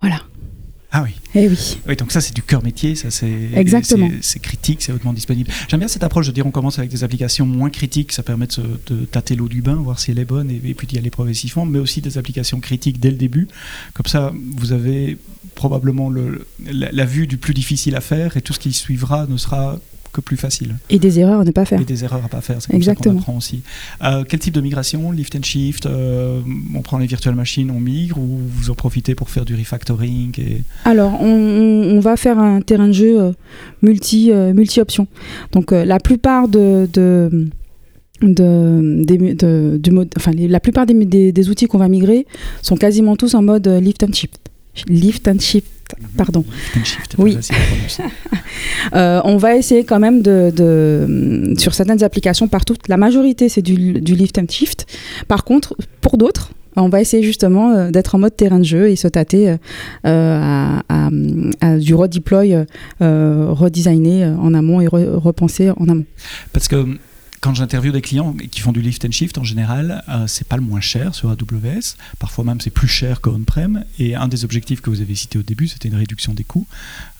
Voilà. 0.00 0.20
Ah 0.90 1.02
oui. 1.02 1.10
Eh 1.34 1.48
oui. 1.48 1.78
oui. 1.86 1.96
Donc 1.96 2.12
ça, 2.12 2.20
c'est 2.22 2.34
du 2.34 2.42
cœur 2.42 2.64
métier, 2.64 2.94
ça 2.94 3.10
c'est 3.10 3.50
Exactement. 3.54 4.10
C'est 4.22 4.38
critique, 4.38 4.82
c'est 4.82 4.92
hautement 4.92 5.12
disponible. 5.12 5.50
J'aime 5.68 5.80
bien 5.80 5.88
cette 5.88 6.02
approche 6.02 6.26
de 6.26 6.32
dire 6.32 6.46
on 6.46 6.50
commence 6.50 6.78
avec 6.78 6.90
des 6.90 7.04
applications 7.04 7.44
moins 7.44 7.68
critiques, 7.68 8.12
ça 8.12 8.22
permet 8.22 8.46
de, 8.46 8.94
de 8.94 9.04
tâter 9.04 9.36
l'eau 9.36 9.48
du 9.48 9.60
bain, 9.60 9.74
voir 9.74 9.98
si 9.98 10.12
elle 10.12 10.18
est 10.18 10.24
bonne 10.24 10.50
et, 10.50 10.74
puis 10.74 10.86
d'y 10.86 10.96
aller 10.96 11.10
progressivement, 11.10 11.66
mais 11.66 11.78
aussi 11.78 12.00
des 12.00 12.16
applications 12.16 12.60
critiques 12.60 13.00
dès 13.00 13.10
le 13.10 13.16
début. 13.16 13.48
Comme 13.92 14.06
ça, 14.06 14.32
vous 14.56 14.72
avez 14.72 15.18
probablement 15.54 16.08
le, 16.08 16.46
la 16.70 17.04
vue 17.04 17.26
du 17.26 17.36
plus 17.36 17.52
difficile 17.52 17.94
à 17.94 18.00
faire 18.00 18.36
et 18.36 18.42
tout 18.42 18.54
ce 18.54 18.58
qui 18.58 18.72
suivra 18.72 19.26
ne 19.26 19.36
sera 19.36 19.78
que 20.12 20.20
plus 20.20 20.36
facile. 20.36 20.76
Et 20.90 20.98
des 20.98 21.18
erreurs 21.20 21.40
à 21.40 21.44
ne 21.44 21.50
pas 21.50 21.64
faire. 21.64 21.80
Et 21.80 21.84
des 21.84 22.04
erreurs 22.04 22.24
à 22.24 22.28
pas 22.28 22.40
faire, 22.40 22.60
c'est 22.60 22.68
comme 22.68 22.76
Exactement. 22.76 23.14
ça 23.14 23.16
qu'on 23.16 23.20
apprend 23.20 23.36
aussi. 23.36 23.62
Euh, 24.02 24.24
quel 24.28 24.40
type 24.40 24.54
de 24.54 24.60
migration 24.60 25.10
Lift 25.12 25.36
and 25.36 25.42
shift 25.42 25.86
euh, 25.86 26.40
On 26.74 26.82
prend 26.82 26.98
les 26.98 27.06
virtual 27.06 27.34
machines, 27.34 27.70
on 27.70 27.80
migre 27.80 28.18
ou 28.18 28.40
vous 28.46 28.70
en 28.70 28.74
profitez 28.74 29.14
pour 29.14 29.30
faire 29.30 29.44
du 29.44 29.54
refactoring 29.54 30.38
et... 30.40 30.62
Alors, 30.84 31.20
on, 31.20 32.00
va 32.00 32.16
faire 32.16 32.38
un 32.38 32.60
terrain 32.60 32.88
de 32.88 32.92
jeu 32.92 33.20
euh, 33.20 33.32
multi, 33.82 34.30
multi-options. 34.32 35.06
Donc, 35.52 35.72
la 35.72 35.98
plupart 35.98 36.48
de, 36.48 36.88
de 36.92 37.48
de, 38.20 39.04
de, 39.04 39.78
de, 39.78 40.08
enfin, 40.16 40.32
la 40.34 40.58
plupart 40.58 40.86
des, 40.86 40.94
des, 41.04 41.30
des 41.30 41.48
outils 41.50 41.66
qu'on 41.66 41.78
va 41.78 41.88
migrer 41.88 42.26
sont 42.62 42.76
quasiment 42.76 43.14
tous 43.14 43.34
en 43.34 43.42
mode 43.42 43.68
lift 43.68 44.02
and 44.02 44.12
shift. 44.12 44.40
Lift 44.86 45.28
and 45.28 45.38
shift 45.40 45.66
Pardon. 46.16 46.44
oui. 47.18 47.38
Euh, 48.94 49.20
on 49.24 49.36
va 49.36 49.56
essayer 49.56 49.84
quand 49.84 49.98
même 49.98 50.22
de, 50.22 51.54
sur 51.58 51.74
certaines 51.74 52.02
applications 52.02 52.48
partout. 52.48 52.74
La 52.88 52.96
majorité 52.96 53.48
c'est 53.48 53.62
du, 53.62 53.74
lift 54.00 54.38
and 54.38 54.46
shift. 54.48 54.86
Par 55.26 55.44
contre, 55.44 55.76
pour 56.00 56.16
d'autres, 56.16 56.52
on 56.76 56.88
va 56.88 57.00
essayer 57.00 57.22
justement 57.22 57.70
euh, 57.70 57.90
d'être 57.90 58.14
en 58.14 58.18
mode 58.18 58.36
terrain 58.36 58.58
de 58.58 58.64
jeu 58.64 58.88
et 58.88 58.96
se 58.96 59.08
tâter 59.08 59.56
euh, 60.06 60.78
à, 60.88 61.78
du 61.78 61.94
redeploy 61.94 62.64
redesigné 63.00 64.26
en 64.26 64.54
amont 64.54 64.80
et 64.80 64.86
repensé 64.88 65.70
en 65.70 65.88
amont. 65.88 66.06
Parce 66.52 66.68
que 66.68 66.86
quand 67.40 67.54
j'interviewe 67.54 67.92
des 67.92 68.00
clients 68.00 68.34
qui 68.50 68.60
font 68.60 68.72
du 68.72 68.80
lift 68.80 69.04
and 69.04 69.12
shift, 69.12 69.38
en 69.38 69.44
général, 69.44 70.02
euh, 70.08 70.26
c'est 70.26 70.46
pas 70.46 70.56
le 70.56 70.62
moins 70.62 70.80
cher 70.80 71.14
sur 71.14 71.30
AWS. 71.30 71.96
Parfois 72.18 72.44
même, 72.44 72.60
c'est 72.60 72.70
plus 72.70 72.88
cher 72.88 73.20
qu'on-prem. 73.20 73.84
Et 73.98 74.14
un 74.14 74.28
des 74.28 74.44
objectifs 74.44 74.80
que 74.80 74.90
vous 74.90 75.00
avez 75.00 75.14
cité 75.14 75.38
au 75.38 75.42
début, 75.42 75.68
c'était 75.68 75.88
une 75.88 75.96
réduction 75.96 76.34
des 76.34 76.44
coûts. 76.44 76.66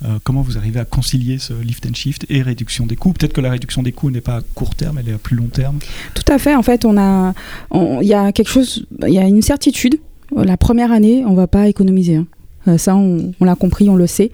Euh, 0.04 0.18
comment 0.24 0.42
vous 0.42 0.58
arrivez 0.58 0.80
à 0.80 0.84
concilier 0.84 1.38
ce 1.38 1.52
lift 1.52 1.86
and 1.86 1.94
shift 1.94 2.26
et 2.28 2.42
réduction 2.42 2.86
des 2.86 2.96
coûts? 2.96 3.12
Peut-être 3.12 3.32
que 3.32 3.40
la 3.40 3.50
réduction 3.50 3.82
des 3.82 3.92
coûts 3.92 4.10
n'est 4.10 4.20
pas 4.20 4.36
à 4.36 4.40
court 4.54 4.74
terme, 4.74 4.98
elle 4.98 5.08
est 5.08 5.14
à 5.14 5.18
plus 5.18 5.36
long 5.36 5.48
terme. 5.48 5.78
Tout 6.14 6.32
à 6.32 6.38
fait. 6.38 6.54
En 6.54 6.62
fait, 6.62 6.84
on 6.84 6.96
a, 6.98 7.34
il 7.72 8.06
y 8.06 8.14
a 8.14 8.32
quelque 8.32 8.50
chose, 8.50 8.86
il 9.06 9.14
y 9.14 9.18
a 9.18 9.26
une 9.26 9.42
certitude. 9.42 9.98
La 10.36 10.56
première 10.56 10.92
année, 10.92 11.24
on 11.24 11.34
va 11.34 11.46
pas 11.46 11.68
économiser. 11.68 12.16
Hein. 12.16 12.26
Euh, 12.68 12.78
ça, 12.78 12.96
on, 12.96 13.32
l'a 13.40 13.54
compris, 13.54 13.88
on 13.88 13.96
le 13.96 14.06
sait. 14.06 14.30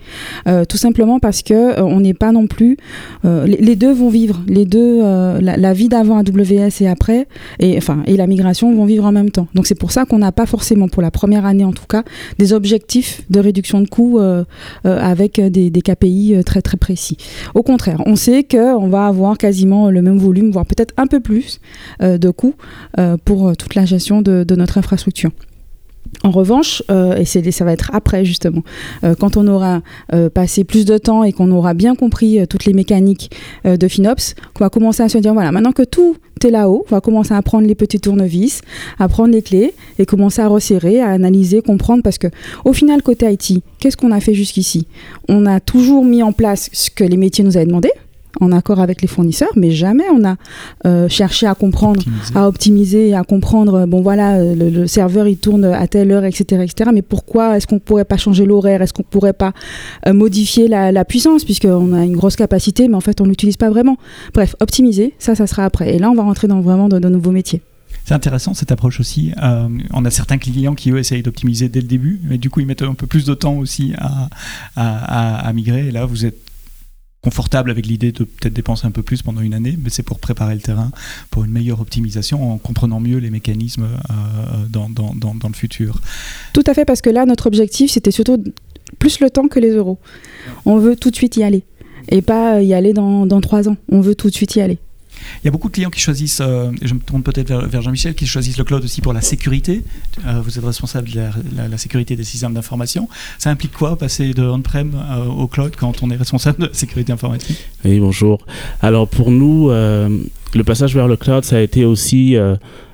Euh, 0.48 0.64
tout 0.64 0.76
simplement 0.76 1.18
parce 1.18 1.42
que 1.42 1.54
euh, 1.54 1.82
on 1.82 2.00
n'est 2.00 2.14
pas 2.14 2.32
non 2.32 2.46
plus. 2.46 2.76
Les, 3.24 3.76
deux 3.76 3.92
vont 3.92 4.08
vivre. 4.08 4.42
Les 4.48 4.64
deux, 4.64 5.00
la, 5.40 5.72
vie 5.72 5.88
d'avant 5.88 6.18
AWS 6.18 6.80
et 6.80 6.88
après, 6.88 7.26
et 7.58 7.80
la 8.16 8.26
migration 8.26 8.74
vont 8.74 8.84
vivre 8.84 9.04
en 9.04 9.12
même 9.12 9.30
temps. 9.30 9.48
Donc 9.54 9.66
c'est 9.66 9.74
pour 9.74 9.92
ça 9.92 10.04
qu'on 10.04 10.18
n'a 10.18 10.32
pas 10.32 10.46
forcément, 10.46 10.88
pour 10.88 11.02
la 11.02 11.10
première 11.10 11.46
année 11.46 11.64
en 11.64 11.72
tout 11.72 11.86
cas, 11.86 12.04
des 12.38 12.52
objectifs 12.52 13.22
de 13.30 13.40
réduction 13.40 13.80
de 13.80 13.88
coûts 13.88 14.20
avec 14.84 15.40
des, 15.40 15.70
des, 15.70 15.82
KPI 15.82 16.36
très 16.44 16.62
très 16.62 16.76
précis. 16.76 17.16
Au 17.54 17.62
contraire, 17.62 18.02
on 18.06 18.16
sait 18.16 18.44
qu'on 18.44 18.88
va 18.88 19.06
avoir 19.06 19.38
quasiment 19.38 19.90
le 19.90 20.02
même 20.02 20.18
volume, 20.18 20.50
voire 20.50 20.66
peut-être 20.66 20.94
un 20.96 21.06
peu 21.06 21.20
plus 21.20 21.60
de 22.00 22.30
coûts 22.30 22.54
pour 23.24 23.56
toute 23.56 23.74
la 23.74 23.84
gestion 23.84 24.22
de 24.22 24.54
notre 24.54 24.78
infrastructure. 24.78 25.30
En 26.22 26.30
revanche, 26.30 26.82
euh, 26.90 27.16
et 27.16 27.24
ça 27.24 27.64
va 27.64 27.72
être 27.72 27.90
après 27.92 28.24
justement, 28.24 28.62
euh, 29.02 29.14
quand 29.14 29.36
on 29.36 29.46
aura 29.46 29.82
euh, 30.12 30.30
passé 30.30 30.64
plus 30.64 30.84
de 30.84 30.96
temps 30.96 31.24
et 31.24 31.32
qu'on 31.32 31.50
aura 31.50 31.74
bien 31.74 31.94
compris 31.94 32.46
toutes 32.48 32.64
les 32.64 32.72
mécaniques 32.72 33.30
de 33.64 33.88
FinOps, 33.88 34.34
qu'on 34.54 34.64
va 34.64 34.70
commencer 34.70 35.02
à 35.02 35.08
se 35.08 35.18
dire 35.18 35.34
voilà, 35.34 35.52
maintenant 35.52 35.72
que 35.72 35.82
tout 35.82 36.16
est 36.44 36.50
là-haut, 36.50 36.84
on 36.90 36.94
va 36.94 37.00
commencer 37.00 37.32
à 37.32 37.42
prendre 37.42 37.66
les 37.66 37.74
petits 37.74 38.00
tournevis, 38.00 38.60
à 38.98 39.08
prendre 39.08 39.32
les 39.32 39.42
clés 39.42 39.74
et 39.98 40.06
commencer 40.06 40.42
à 40.42 40.48
resserrer, 40.48 41.00
à 41.00 41.08
analyser, 41.08 41.62
comprendre, 41.62 42.02
parce 42.02 42.18
que 42.18 42.28
au 42.64 42.72
final, 42.72 43.02
côté 43.02 43.30
IT, 43.30 43.62
qu'est-ce 43.78 43.96
qu'on 43.96 44.12
a 44.12 44.20
fait 44.20 44.34
jusqu'ici? 44.34 44.86
On 45.28 45.46
a 45.46 45.60
toujours 45.60 46.04
mis 46.04 46.22
en 46.22 46.32
place 46.32 46.70
ce 46.72 46.90
que 46.90 47.04
les 47.04 47.16
métiers 47.16 47.44
nous 47.44 47.56
avaient 47.56 47.66
demandé, 47.66 47.90
en 48.40 48.52
accord 48.52 48.80
avec 48.80 49.02
les 49.02 49.08
fournisseurs, 49.08 49.50
mais 49.56 49.70
jamais 49.70 50.04
on 50.12 50.24
a 50.24 50.36
euh, 50.86 51.08
cherché 51.08 51.46
à 51.46 51.54
comprendre, 51.54 52.02
à 52.34 52.48
optimiser, 52.48 53.14
à 53.14 53.22
comprendre, 53.22 53.86
bon 53.86 54.02
voilà, 54.02 54.36
euh, 54.36 54.54
le, 54.54 54.86
serveur 54.86 55.26
il 55.26 55.38
tourne 55.38 55.64
à 55.64 55.86
telle 55.86 56.10
heure, 56.10 56.24
etc. 56.24 56.62
etc. 56.62 56.90
mais 56.92 57.02
pourquoi 57.02 57.56
est-ce 57.56 57.66
qu'on 57.66 57.76
ne 57.76 57.80
pourrait 57.80 58.04
pas 58.04 58.16
changer 58.16 58.44
l'horaire? 58.44 58.82
Est-ce 58.82 58.92
qu'on 58.92 59.02
ne 59.02 59.10
pourrait 59.10 59.32
pas 59.32 59.52
euh, 60.06 60.12
modifier 60.12 60.68
la, 60.68 60.92
la 60.92 61.04
puissance, 61.04 61.44
puisqu'on 61.44 61.92
a 61.92 62.04
une 62.04 62.16
grosse 62.16 62.36
capacité, 62.36 62.88
mais 62.88 62.96
en 62.96 63.00
fait 63.00 63.20
on 63.20 63.24
ne 63.24 63.30
l'utilise 63.30 63.56
pas 63.56 63.70
vraiment 63.70 63.96
Bref, 64.32 64.56
optimiser, 64.60 65.14
ça, 65.18 65.34
ça 65.34 65.46
sera 65.46 65.64
après. 65.64 65.94
Et 65.94 65.98
là, 65.98 66.10
on 66.10 66.14
va 66.14 66.22
rentrer 66.22 66.48
dans 66.48 66.60
vraiment 66.60 66.88
de, 66.88 66.98
nouveaux 67.08 67.30
métiers. 67.30 67.62
C'est 68.04 68.14
intéressant 68.14 68.54
cette 68.54 68.72
approche 68.72 69.00
aussi. 69.00 69.32
on 69.92 70.04
a 70.04 70.10
certains 70.10 70.38
clients 70.38 70.74
qui 70.74 70.90
eux 70.90 70.98
essayent 70.98 71.22
d'optimiser 71.22 71.68
dès 71.68 71.80
le 71.80 71.86
début, 71.86 72.20
mais 72.24 72.36
du 72.36 72.50
coup 72.50 72.60
ils 72.60 72.66
mettent 72.66 72.82
un 72.82 72.94
peu 72.94 73.06
plus 73.06 73.24
de 73.24 73.32
temps 73.32 73.54
aussi 73.54 73.94
à, 73.96 74.28
à, 74.76 75.48
à 75.48 75.52
migrer. 75.52 75.88
Et 75.88 75.90
là 75.90 76.04
vous 76.04 76.26
êtes 76.26 76.43
confortable 77.24 77.70
avec 77.70 77.86
l'idée 77.86 78.12
de 78.12 78.24
peut-être 78.24 78.52
dépenser 78.52 78.86
un 78.86 78.90
peu 78.90 79.02
plus 79.02 79.22
pendant 79.22 79.40
une 79.40 79.54
année, 79.54 79.78
mais 79.82 79.88
c'est 79.88 80.02
pour 80.02 80.18
préparer 80.18 80.54
le 80.54 80.60
terrain 80.60 80.90
pour 81.30 81.42
une 81.42 81.50
meilleure 81.50 81.80
optimisation 81.80 82.52
en 82.52 82.58
comprenant 82.58 83.00
mieux 83.00 83.16
les 83.16 83.30
mécanismes 83.30 83.88
euh, 84.10 84.14
dans, 84.68 84.90
dans, 84.90 85.14
dans, 85.14 85.48
le 85.48 85.54
futur. 85.54 86.00
Tout 86.52 86.62
à 86.66 86.74
fait, 86.74 86.84
parce 86.84 87.00
que 87.00 87.08
là, 87.08 87.24
notre 87.24 87.46
objectif, 87.46 87.90
c'était 87.92 88.10
surtout 88.10 88.44
plus 88.98 89.20
le 89.20 89.30
temps 89.30 89.48
que 89.48 89.58
les 89.58 89.70
euros. 89.70 89.98
On 90.66 90.76
veut 90.76 90.96
tout 90.96 91.10
de 91.10 91.16
suite 91.16 91.38
y 91.38 91.42
aller 91.42 91.62
et 92.10 92.20
pas 92.20 92.60
y 92.60 92.74
aller 92.74 92.92
dans, 92.92 93.24
dans 93.24 93.40
trois 93.40 93.70
ans. 93.70 93.76
On 93.90 94.02
veut 94.02 94.14
tout 94.14 94.28
de 94.28 94.34
suite 94.34 94.54
y 94.56 94.60
aller. 94.60 94.78
Il 95.42 95.46
y 95.46 95.48
a 95.48 95.50
beaucoup 95.50 95.68
de 95.68 95.74
clients 95.74 95.90
qui 95.90 96.00
choisissent, 96.00 96.40
euh, 96.40 96.70
je 96.82 96.94
me 96.94 97.00
tourne 97.00 97.22
peut-être 97.22 97.52
vers, 97.66 97.82
Jean-Michel, 97.82 98.14
qui 98.14 98.26
choisissent 98.26 98.58
le 98.58 98.64
cloud 98.64 98.84
aussi 98.84 99.00
pour 99.00 99.12
la 99.12 99.20
sécurité. 99.20 99.82
Euh, 100.26 100.40
vous 100.42 100.58
êtes 100.58 100.64
responsable 100.64 101.08
de 101.10 101.20
la, 101.70 101.78
sécurité 101.78 102.16
des 102.16 102.24
systèmes 102.24 102.54
d'information. 102.54 103.08
Ça 103.38 103.50
implique 103.50 103.72
quoi 103.72 103.96
passer 103.96 104.32
de 104.32 104.42
on-prem 104.42 104.94
euh, 104.94 105.24
au 105.26 105.46
cloud 105.46 105.74
quand 105.76 106.02
on 106.02 106.10
est 106.10 106.16
responsable 106.16 106.60
de 106.60 106.66
la 106.66 106.74
sécurité 106.74 107.12
informatique? 107.12 107.68
Oui, 107.84 108.00
bonjour. 108.00 108.44
Alors 108.80 109.08
pour 109.08 109.30
nous, 109.30 109.70
le 109.70 110.64
passage 110.64 110.94
vers 110.94 111.08
le 111.08 111.16
cloud, 111.16 111.44
ça 111.44 111.56
a 111.56 111.60
été 111.60 111.84
aussi 111.84 112.36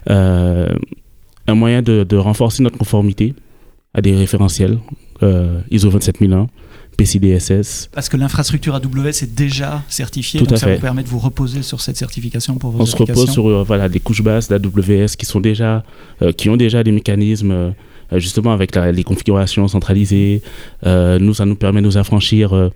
un 0.06 0.74
moyen 1.48 1.82
de, 1.82 2.04
de, 2.04 2.16
renforcer 2.16 2.62
notre 2.62 2.78
conformité 2.78 3.34
à 3.94 4.00
des 4.00 4.14
référentiels 4.14 4.78
ISO 5.70 5.90
27001 5.90 6.48
PCDSS. 7.00 7.88
Parce 7.92 8.10
que 8.10 8.18
l'infrastructure 8.18 8.74
AWS 8.74 9.22
est 9.22 9.34
déjà 9.34 9.82
certifiée, 9.88 10.40
donc 10.40 10.58
ça 10.58 10.70
vous 10.74 10.80
permet 10.80 11.02
de 11.02 11.08
vous 11.08 11.18
reposer 11.18 11.62
sur 11.62 11.80
cette 11.80 11.96
certification 11.96 12.56
pour 12.56 12.70
vos 12.72 12.82
On 12.82 12.86
se 12.86 12.96
repose 12.96 13.30
sur 13.30 13.48
euh, 13.48 13.64
voilà, 13.66 13.88
des 13.88 14.00
couches 14.00 14.22
basses 14.22 14.48
d'AWS 14.48 15.16
qui, 15.16 15.24
sont 15.24 15.40
déjà, 15.40 15.82
euh, 16.20 16.32
qui 16.32 16.50
ont 16.50 16.58
déjà 16.58 16.84
des 16.84 16.92
mécanismes 16.92 17.52
euh, 17.52 17.70
justement 18.18 18.52
avec 18.52 18.76
les 18.76 19.04
configurations 19.04 19.66
centralisées. 19.68 20.42
nous, 20.84 21.32
ça 21.32 21.46
nous 21.46 21.54
permet 21.54 21.80
de 21.80 21.86
nous 21.86 21.96
affranchir 21.96 22.70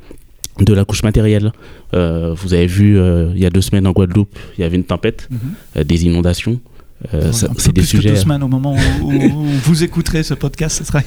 de 0.61 0.73
la 0.73 0.85
couche 0.85 1.03
matérielle. 1.03 1.51
vous 1.93 2.55
avez 2.55 2.69
vu, 2.69 2.97
il 3.35 3.39
y 3.39 3.45
a 3.45 3.51
deux 3.51 3.61
semaines 3.61 3.89
en 3.89 3.93
Guadeloupe, 3.93 4.39
il 4.57 4.61
y 4.61 4.65
avait 4.65 4.77
une 4.77 4.85
tempête, 4.85 5.29
mhm. 5.33 5.83
des 5.83 6.07
inondations. 6.07 6.61
Euh, 7.13 7.33
ça- 7.33 7.47
un 7.51 7.55
peu 7.55 7.61
c'est 7.61 7.69
des 7.73 7.81
plus 7.81 7.93
que 7.93 7.97
sujets 7.99 8.11
deux 8.11 8.17
semaines 8.17 8.43
au 8.43 8.49
moment 8.49 8.75
où, 9.03 9.13
où 9.13 9.45
vous 9.65 9.83
écouterez 9.85 10.23
ce 10.23 10.35
podcast, 10.35 10.79
ce 10.79 10.85
sera, 10.85 11.01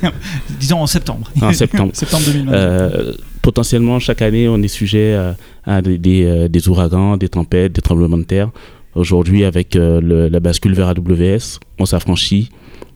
disons 0.59 0.79
en 0.81 0.87
septembre. 0.87 1.31
En 1.41 1.53
septembre. 1.53 1.91
septembre 1.95 2.23
2022. 2.25 2.55
Euh, 2.57 3.13
potentiellement, 3.41 3.99
chaque 3.99 4.21
année, 4.21 4.47
on 4.47 4.61
est 4.61 4.67
sujet 4.67 5.15
à, 5.15 5.35
à 5.65 5.81
des, 5.81 5.97
des, 5.97 6.23
euh, 6.25 6.47
des 6.47 6.67
ouragans, 6.69 7.17
des 7.17 7.29
tempêtes, 7.29 7.73
des 7.73 7.81
tremblements 7.81 8.17
de 8.17 8.23
terre. 8.23 8.49
Aujourd'hui, 8.95 9.43
avec 9.45 9.75
euh, 9.75 10.01
le- 10.01 10.27
la 10.27 10.39
bascule 10.39 10.73
vers 10.73 10.87
AWS, 10.89 11.59
on 11.79 11.85
s'affranchit 11.85 12.49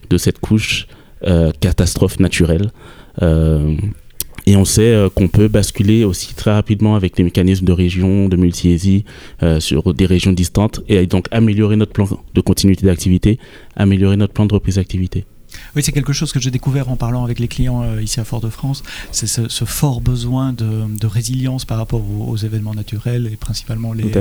de 0.10 0.18
cette 0.18 0.40
couche 0.40 0.88
catastrophe 1.60 2.20
naturelle. 2.20 2.72
Et 4.48 4.56
on 4.56 4.66
sait 4.66 4.94
euh, 4.94 5.10
qu'on 5.10 5.28
peut 5.28 5.48
basculer 5.48 6.04
aussi 6.04 6.34
très 6.34 6.52
rapidement 6.52 6.96
avec 6.96 7.18
les 7.18 7.24
mécanismes 7.24 7.66
de 7.66 7.72
région, 7.72 8.28
de 8.28 8.36
multi-ESI 8.36 9.06
euh, 9.44 9.60
sur 9.60 9.94
des 9.94 10.06
régions 10.06 10.34
distantes 10.34 10.82
et 10.88 11.06
donc 11.06 11.28
améliorer 11.32 11.76
notre 11.76 11.94
plan 11.94 12.08
de 12.34 12.42
continuité 12.42 12.86
d'activité, 12.86 13.40
améliorer 13.76 14.18
notre 14.18 14.34
plan 14.34 14.46
de 14.46 14.54
reprise 14.54 14.76
d'activité. 14.76 15.26
Oui, 15.76 15.84
c'est 15.84 15.92
quelque 15.92 16.14
chose 16.14 16.32
que 16.32 16.40
j'ai 16.40 16.52
découvert 16.52 16.90
en 16.90 16.96
parlant 16.96 17.24
avec 17.24 17.40
les 17.40 17.48
clients 17.48 17.84
euh, 17.84 18.02
ici 18.02 18.20
à 18.20 18.24
Fort-de-France. 18.26 18.84
C'est 19.12 19.28
ce, 19.28 19.48
ce 19.50 19.66
fort 19.66 20.02
besoin 20.02 20.54
de, 20.54 20.86
de 21.00 21.08
résilience 21.08 21.66
par 21.66 21.78
rapport 21.78 22.02
aux, 22.02 22.26
aux 22.32 22.38
événements 22.38 22.74
naturels 22.74 23.30
et 23.32 23.36
principalement 23.36 23.94
les, 23.94 24.12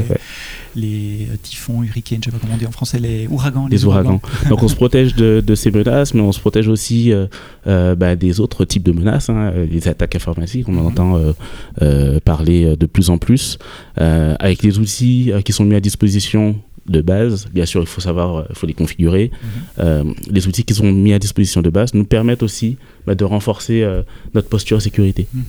les 0.76 1.26
euh, 1.30 1.36
typhons, 1.42 1.82
hurricanes, 1.82 2.20
je 2.24 2.26
sais 2.26 2.30
pas 2.30 2.38
comment 2.40 2.54
on 2.54 2.58
dit 2.58 2.66
en 2.66 2.70
français, 2.72 2.98
les 2.98 3.26
ouragans. 3.28 3.68
des 3.68 3.84
ouragans. 3.84 4.20
Donc 4.48 4.62
on 4.62 4.68
se 4.68 4.74
protège 4.74 5.14
de, 5.14 5.42
de 5.44 5.54
ces 5.54 5.70
menaces, 5.70 6.14
mais 6.14 6.20
on 6.20 6.32
se 6.32 6.40
protège 6.40 6.68
aussi 6.68 7.12
euh, 7.12 7.26
euh, 7.66 7.94
bah, 7.94 8.16
des 8.16 8.40
autres 8.40 8.64
types 8.64 8.82
de 8.82 8.92
menaces, 8.92 9.28
hein, 9.30 9.52
les 9.70 9.88
attaques 9.88 10.14
informatiques, 10.16 10.68
on 10.68 10.76
en 10.76 10.80
Mhm. 10.80 10.86
entend 10.86 11.20
parler 12.24 12.76
de 12.76 12.86
plus 12.86 13.10
en 13.10 13.18
plus, 13.18 13.58
avec 13.96 14.62
les 14.62 14.78
outils 14.78 15.30
qui 15.44 15.52
sont 15.52 15.64
mis 15.64 15.74
à 15.74 15.80
disposition 15.80 16.56
de 16.90 17.00
base, 17.00 17.46
bien 17.54 17.64
sûr 17.66 17.80
il 17.80 17.86
faut 17.86 18.00
savoir, 18.00 18.36
euh, 18.36 18.42
il 18.50 18.56
faut 18.56 18.66
les 18.66 18.74
configurer, 18.74 19.30
Euh, 19.78 20.04
les 20.30 20.46
outils 20.48 20.64
qui 20.64 20.74
sont 20.74 20.90
mis 20.92 21.12
à 21.14 21.18
disposition 21.18 21.62
de 21.62 21.70
base 21.70 21.94
nous 21.94 22.04
permettent 22.04 22.42
aussi 22.42 22.76
bah, 23.06 23.14
de 23.14 23.24
renforcer 23.24 23.82
euh, 23.82 24.02
notre 24.34 24.48
posture 24.48 24.82
sécurité. 24.82 25.26
Mhm. 25.32 25.42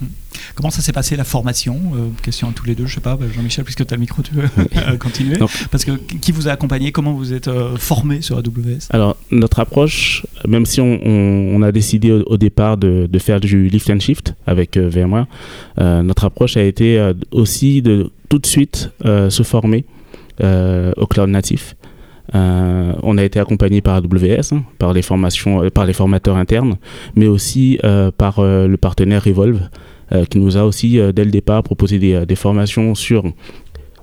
Comment 0.55 0.69
ça 0.71 0.81
s'est 0.81 0.93
passé 0.93 1.15
la 1.17 1.23
formation 1.25 1.77
Question 2.23 2.49
à 2.49 2.51
tous 2.53 2.65
les 2.65 2.75
deux, 2.75 2.85
je 2.85 2.95
sais 2.95 3.01
pas, 3.01 3.15
bah, 3.17 3.25
Jean-Michel, 3.33 3.65
puisque 3.65 3.85
tu 3.85 3.93
as 3.93 3.97
le 3.97 4.01
micro, 4.01 4.21
tu 4.21 4.33
veux 4.33 4.47
continuer. 4.99 5.37
Donc- 5.37 5.51
Parce 5.71 5.83
que 5.85 5.91
qui 6.21 6.31
vous 6.31 6.47
a 6.47 6.51
accompagné 6.51 6.91
Comment 6.91 7.13
vous 7.13 7.33
êtes 7.33 7.49
formé 7.77 8.21
sur 8.21 8.37
AWS 8.37 8.87
Alors, 8.91 9.17
notre 9.31 9.59
approche, 9.59 10.25
même 10.47 10.65
si 10.65 10.79
on, 10.81 10.99
on- 11.05 11.55
on 11.55 11.61
a 11.63 11.71
décidé 11.71 12.11
au, 12.11 12.21
au 12.23 12.37
départ 12.37 12.77
de, 12.77 13.07
de 13.11 13.19
faire 13.19 13.39
du 13.39 13.67
lift 13.67 13.89
and 13.89 13.99
shift 13.99 14.33
avec 14.47 14.77
VMware, 14.77 15.27
notre 15.77 16.25
approche 16.25 16.55
a 16.57 16.63
été 16.63 17.11
aussi 17.31 17.81
de 17.81 18.09
tout 18.29 18.39
de 18.39 18.45
suite 18.45 18.91
euh, 19.05 19.29
se 19.29 19.43
former 19.43 19.83
au 20.39 21.07
cloud 21.07 21.29
natif. 21.29 21.75
Euh, 22.33 22.93
on 23.03 23.17
a 23.17 23.23
été 23.23 23.39
accompagné 23.39 23.81
par 23.81 23.95
AWS, 23.95 24.53
hein, 24.53 24.63
par 24.79 24.93
les 24.93 25.01
formations, 25.01 25.63
euh, 25.63 25.69
par 25.69 25.85
les 25.85 25.93
formateurs 25.93 26.37
internes, 26.37 26.77
mais 27.15 27.27
aussi 27.27 27.79
euh, 27.83 28.11
par 28.11 28.39
euh, 28.39 28.67
le 28.67 28.77
partenaire 28.77 29.23
Revolve, 29.23 29.69
euh, 30.13 30.25
qui 30.25 30.39
nous 30.39 30.57
a 30.57 30.63
aussi 30.63 30.99
euh, 30.99 31.11
dès 31.11 31.25
le 31.25 31.31
départ 31.31 31.63
proposé 31.63 31.99
des, 31.99 32.13
euh, 32.13 32.35
formations 32.35 32.95
sur 32.95 33.25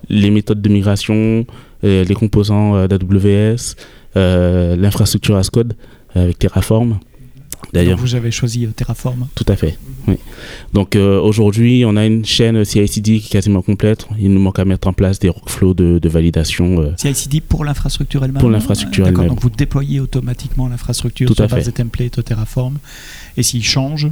les 0.09 0.31
méthodes 0.31 0.61
de 0.61 0.69
migration, 0.69 1.47
euh, 1.85 2.05
les 2.05 2.15
composants 2.15 2.77
euh, 2.77 2.87
d'AWS, 2.87 3.77
euh, 4.17 4.77
l'infrastructure 4.77 5.37
as 5.37 5.49
code 5.51 5.75
euh, 6.17 6.25
avec 6.25 6.39
Terraform. 6.39 6.99
D'ailleurs, 7.73 7.99
Vous 7.99 8.15
avez 8.15 8.31
choisi 8.31 8.65
euh, 8.67 8.71
Terraform. 8.75 9.27
tout 9.35 9.45
à 9.49 9.57
fait. 9.57 9.79
Oui. 10.07 10.17
Donc 10.73 10.97
euh, 10.97 11.21
aujourd'hui, 11.21 11.85
on 11.87 11.97
a 11.97 12.07
une 12.07 12.25
chaîne 12.25 12.65
CI/CD 12.65 13.19
qui 13.21 13.27
est 13.27 13.31
quasiment 13.31 13.63
complète. 13.63 14.07
Il 14.19 14.33
nous 14.33 14.41
manque 14.41 14.59
à 14.59 14.65
mettre 14.65 14.89
en 14.89 14.93
place 14.93 15.19
des 15.19 15.29
workflows 15.29 15.75
de, 15.75 15.99
de 15.99 16.09
validation. 16.09 16.81
euh, 16.81 16.93
CI/CD 16.97 17.41
pour 17.41 17.65
l'infrastructure 17.65 18.25
elle-même 18.25 18.41
Pour 18.41 18.51
l'infrastructure 18.51 19.07
elle-même. 19.07 19.29
Donc 19.29 19.43
vous 19.43 19.51
déployez 19.51 20.01
automatiquement 20.01 20.69
l'infrastructure 20.69 21.29
sur 21.35 21.49
base 21.49 21.67
des 21.67 21.73
templates 21.73 22.25
Terraform. 22.25 22.79
Et 23.37 23.43
s'il 23.43 23.65
change, 23.65 24.07
euh, 24.07 24.09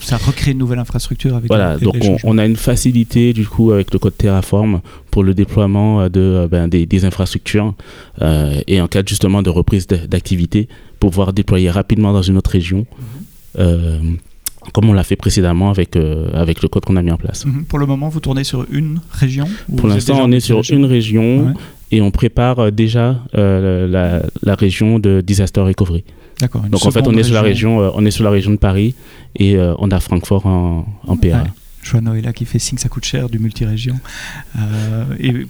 ça 0.00 0.16
recrée 0.16 0.50
une 0.52 0.58
nouvelle 0.58 0.78
infrastructure 0.78 1.36
avec 1.36 1.48
Voilà, 1.48 1.76
les- 1.76 1.84
donc 1.84 1.96
on, 2.02 2.16
on 2.24 2.38
a 2.38 2.44
une 2.46 2.56
facilité 2.56 3.32
du 3.32 3.46
coup 3.46 3.70
avec 3.72 3.92
le 3.92 3.98
code 3.98 4.16
Terraform 4.16 4.80
pour 5.10 5.22
le 5.22 5.34
déploiement 5.34 6.00
euh, 6.02 6.08
de, 6.08 6.20
euh, 6.20 6.48
ben, 6.48 6.68
des, 6.68 6.86
des 6.86 7.04
infrastructures 7.04 7.74
euh, 8.22 8.60
et 8.66 8.80
en 8.80 8.88
cas 8.88 9.02
justement 9.06 9.42
de 9.42 9.50
reprise 9.50 9.86
d'activité, 9.86 10.68
pouvoir 11.00 11.32
déployer 11.32 11.70
rapidement 11.70 12.12
dans 12.12 12.22
une 12.22 12.36
autre 12.36 12.50
région, 12.50 12.86
euh, 13.58 13.98
comme 14.72 14.88
on 14.88 14.92
l'a 14.92 15.02
fait 15.04 15.16
précédemment 15.16 15.70
avec, 15.70 15.96
euh, 15.96 16.28
avec 16.34 16.62
le 16.62 16.68
code 16.68 16.84
qu'on 16.84 16.96
a 16.96 17.02
mis 17.02 17.10
en 17.10 17.16
place. 17.16 17.44
Mhm. 17.44 17.64
Pour 17.64 17.78
le 17.78 17.86
moment, 17.86 18.08
vous 18.08 18.20
tournez 18.20 18.44
sur 18.44 18.64
une 18.70 19.00
région 19.10 19.46
ou 19.68 19.76
Pour 19.76 19.88
l'instant, 19.88 20.18
on 20.22 20.30
est 20.32 20.40
sur 20.40 20.62
une 20.70 20.84
région 20.84 21.46
Ouais. 21.46 21.52
Et 21.92 22.00
on 22.00 22.10
prépare 22.10 22.58
euh, 22.58 22.70
déjà 22.72 23.20
euh, 23.36 23.86
la, 23.86 24.22
la 24.42 24.54
région 24.56 24.98
de 24.98 25.20
disaster 25.20 25.60
recovery. 25.60 26.02
D'accord. 26.40 26.62
Donc 26.62 26.84
en 26.84 26.90
fait, 26.90 27.06
on 27.06 27.12
est 27.16 27.22
sur 27.22 27.34
la 27.34 27.42
région, 27.42 27.80
euh, 27.80 27.90
on 27.94 28.04
est 28.04 28.10
sur 28.10 28.24
la 28.24 28.30
région 28.30 28.50
de 28.50 28.56
Paris 28.56 28.94
et 29.36 29.56
euh, 29.56 29.74
on 29.78 29.90
a 29.92 30.00
Francfort 30.00 30.46
en, 30.46 30.84
en 31.06 31.16
PA. 31.16 31.28
Ouais. 31.28 31.34
Vois 31.84 32.00
Noëlla 32.00 32.32
qui 32.32 32.44
fait 32.46 32.58
signe 32.58 32.78
ça 32.78 32.88
coûte 32.88 33.04
cher 33.04 33.28
du 33.28 33.38
multi-région. 33.38 33.96
Et 35.20 35.46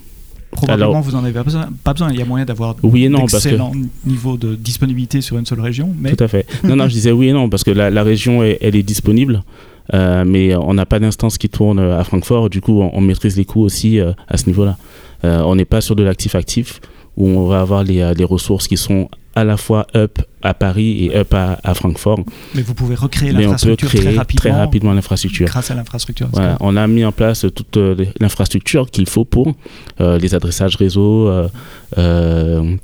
probablement, 0.50 0.90
Alors- 0.90 1.02
vous 1.02 1.12
n'en 1.12 1.24
avez 1.24 1.32
pas 1.32 1.42
besoin. 1.44 1.68
Pas 1.84 1.92
besoin. 1.92 2.10
Il 2.12 2.18
y 2.18 2.22
a 2.22 2.24
moyen 2.24 2.44
d'avoir 2.44 2.76
Oui 2.82 3.04
et 3.04 3.08
non, 3.08 3.20
parce 3.20 3.32
que 3.34 3.38
d'excellents 3.50 3.72
niveaux 4.06 4.36
de 4.36 4.54
disponibilité 4.54 5.20
sur 5.20 5.38
une 5.38 5.46
seule 5.46 5.60
région. 5.60 5.94
Mais 5.98 6.14
Tout 6.14 6.24
à 6.24 6.28
fait. 6.28 6.46
Non, 6.64 6.76
non, 6.76 6.88
je 6.88 6.92
disais 6.94 7.12
oui 7.12 7.28
et 7.28 7.32
non, 7.32 7.48
parce 7.48 7.64
que 7.64 7.70
la, 7.70 7.90
la 7.90 8.02
région, 8.02 8.42
est- 8.42 8.58
elle 8.60 8.76
est 8.76 8.82
disponible, 8.82 9.42
euh, 9.94 10.24
mais 10.26 10.54
on 10.56 10.74
n'a 10.74 10.86
pas 10.86 10.98
d'instance 10.98 11.38
qui 11.38 11.48
tourne 11.48 11.78
à 11.78 12.02
Francfort, 12.04 12.50
du 12.50 12.60
coup, 12.60 12.80
on, 12.80 12.90
on 12.94 13.00
maîtrise 13.00 13.36
les 13.36 13.44
coûts 13.44 13.62
aussi 13.62 13.98
euh, 14.00 14.12
à 14.28 14.36
ce 14.36 14.46
niveau-là. 14.46 14.76
Euh, 15.24 15.42
on 15.44 15.54
n'est 15.54 15.64
pas 15.64 15.80
sur 15.80 15.94
de 15.96 16.02
l'actif-actif, 16.02 16.80
où 17.16 17.28
on 17.28 17.46
va 17.46 17.60
avoir 17.60 17.84
les, 17.84 18.00
euh, 18.00 18.14
les 18.14 18.24
ressources 18.24 18.66
qui 18.68 18.76
sont 18.76 19.08
à 19.34 19.44
la 19.44 19.56
fois 19.56 19.86
up 19.96 20.18
à 20.42 20.52
Paris 20.52 21.04
et 21.06 21.16
up 21.16 21.32
à, 21.32 21.58
à 21.64 21.72
Francfort, 21.74 22.20
mais 22.54 22.60
vous 22.60 22.74
pouvez 22.74 22.94
recréer 22.94 23.32
l'infrastructure 23.32 23.88
très 23.88 24.14
rapidement, 24.14 24.58
rapidement 24.58 24.92
l'infrastructure. 24.92 25.46
grâce 25.46 25.70
à 25.70 25.74
l'infrastructure. 25.74 26.28
Voilà, 26.32 26.58
on 26.60 26.76
a 26.76 26.86
mis 26.86 27.02
en 27.04 27.12
place 27.12 27.46
toute 27.54 27.76
euh, 27.78 27.94
l'infrastructure 28.20 28.90
qu'il 28.90 29.08
faut 29.08 29.24
pour 29.24 29.54
euh, 30.00 30.18
les 30.18 30.34
adressages 30.34 30.76
réseau, 30.76 31.28
euh, 31.28 31.48
euh, 31.96 32.74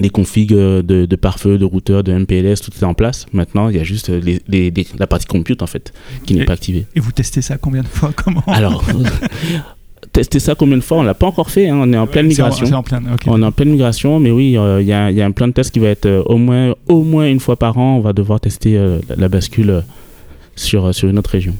les 0.00 0.10
configs 0.10 0.50
de, 0.54 0.82
de 0.82 1.16
pare-feu, 1.16 1.58
de 1.58 1.64
routeurs, 1.64 2.02
de 2.04 2.12
MPLS, 2.12 2.60
tout 2.60 2.70
est 2.78 2.84
en 2.84 2.94
place. 2.94 3.26
Maintenant, 3.32 3.68
il 3.68 3.76
y 3.76 3.80
a 3.80 3.84
juste 3.84 4.08
les- 4.08 4.40
les- 4.48 4.70
les- 4.70 4.86
la 4.98 5.06
partie 5.06 5.26
compute 5.26 5.62
en 5.62 5.66
fait 5.66 5.92
qui 6.26 6.34
n'est 6.34 6.44
pas 6.44 6.52
activée. 6.54 6.86
Et 6.96 7.00
vous 7.00 7.12
testez 7.12 7.42
ça 7.42 7.56
combien 7.58 7.82
de 7.82 7.86
fois 7.88 8.10
Comment 8.16 8.42
Alors, 8.46 8.84
tester 10.12 10.38
ça 10.38 10.54
combien 10.54 10.76
de 10.76 10.82
fois 10.82 10.98
On 10.98 11.02
l'a 11.02 11.14
pas 11.14 11.26
encore 11.26 11.50
fait. 11.50 11.68
hein, 11.68 11.76
on 11.80 11.92
est 11.92 11.96
en 11.96 12.06
pleine 12.06 12.26
en- 12.26 12.28
migration. 12.28 12.66
En. 12.66 12.82
On 13.26 13.42
est 13.42 13.46
en 13.46 13.52
pleine 13.52 13.70
migration, 13.70 14.20
mais 14.20 14.30
oui, 14.30 14.56
euh, 14.56 14.80
il 14.82 14.86
y, 14.86 14.92
a, 14.92 15.10
il 15.10 15.16
y 15.16 15.22
a 15.22 15.26
un 15.26 15.30
plan 15.32 15.48
de 15.48 15.52
test 15.52 15.72
qui 15.72 15.78
va 15.80 15.88
être 15.88 16.06
euh, 16.06 16.22
au, 16.26 16.36
moins, 16.36 16.74
au 16.88 17.02
moins 17.02 17.26
une 17.28 17.40
fois 17.40 17.56
par 17.56 17.78
an. 17.78 17.96
On 17.96 18.00
va 18.00 18.12
devoir 18.12 18.40
tester 18.40 18.76
euh, 18.76 18.98
la, 19.08 19.16
la 19.16 19.28
bascule 19.28 19.70
euh, 19.70 19.80
sur, 20.56 20.86
euh, 20.86 20.92
sur 20.92 21.08
une 21.08 21.18
autre 21.18 21.30
région. 21.30 21.54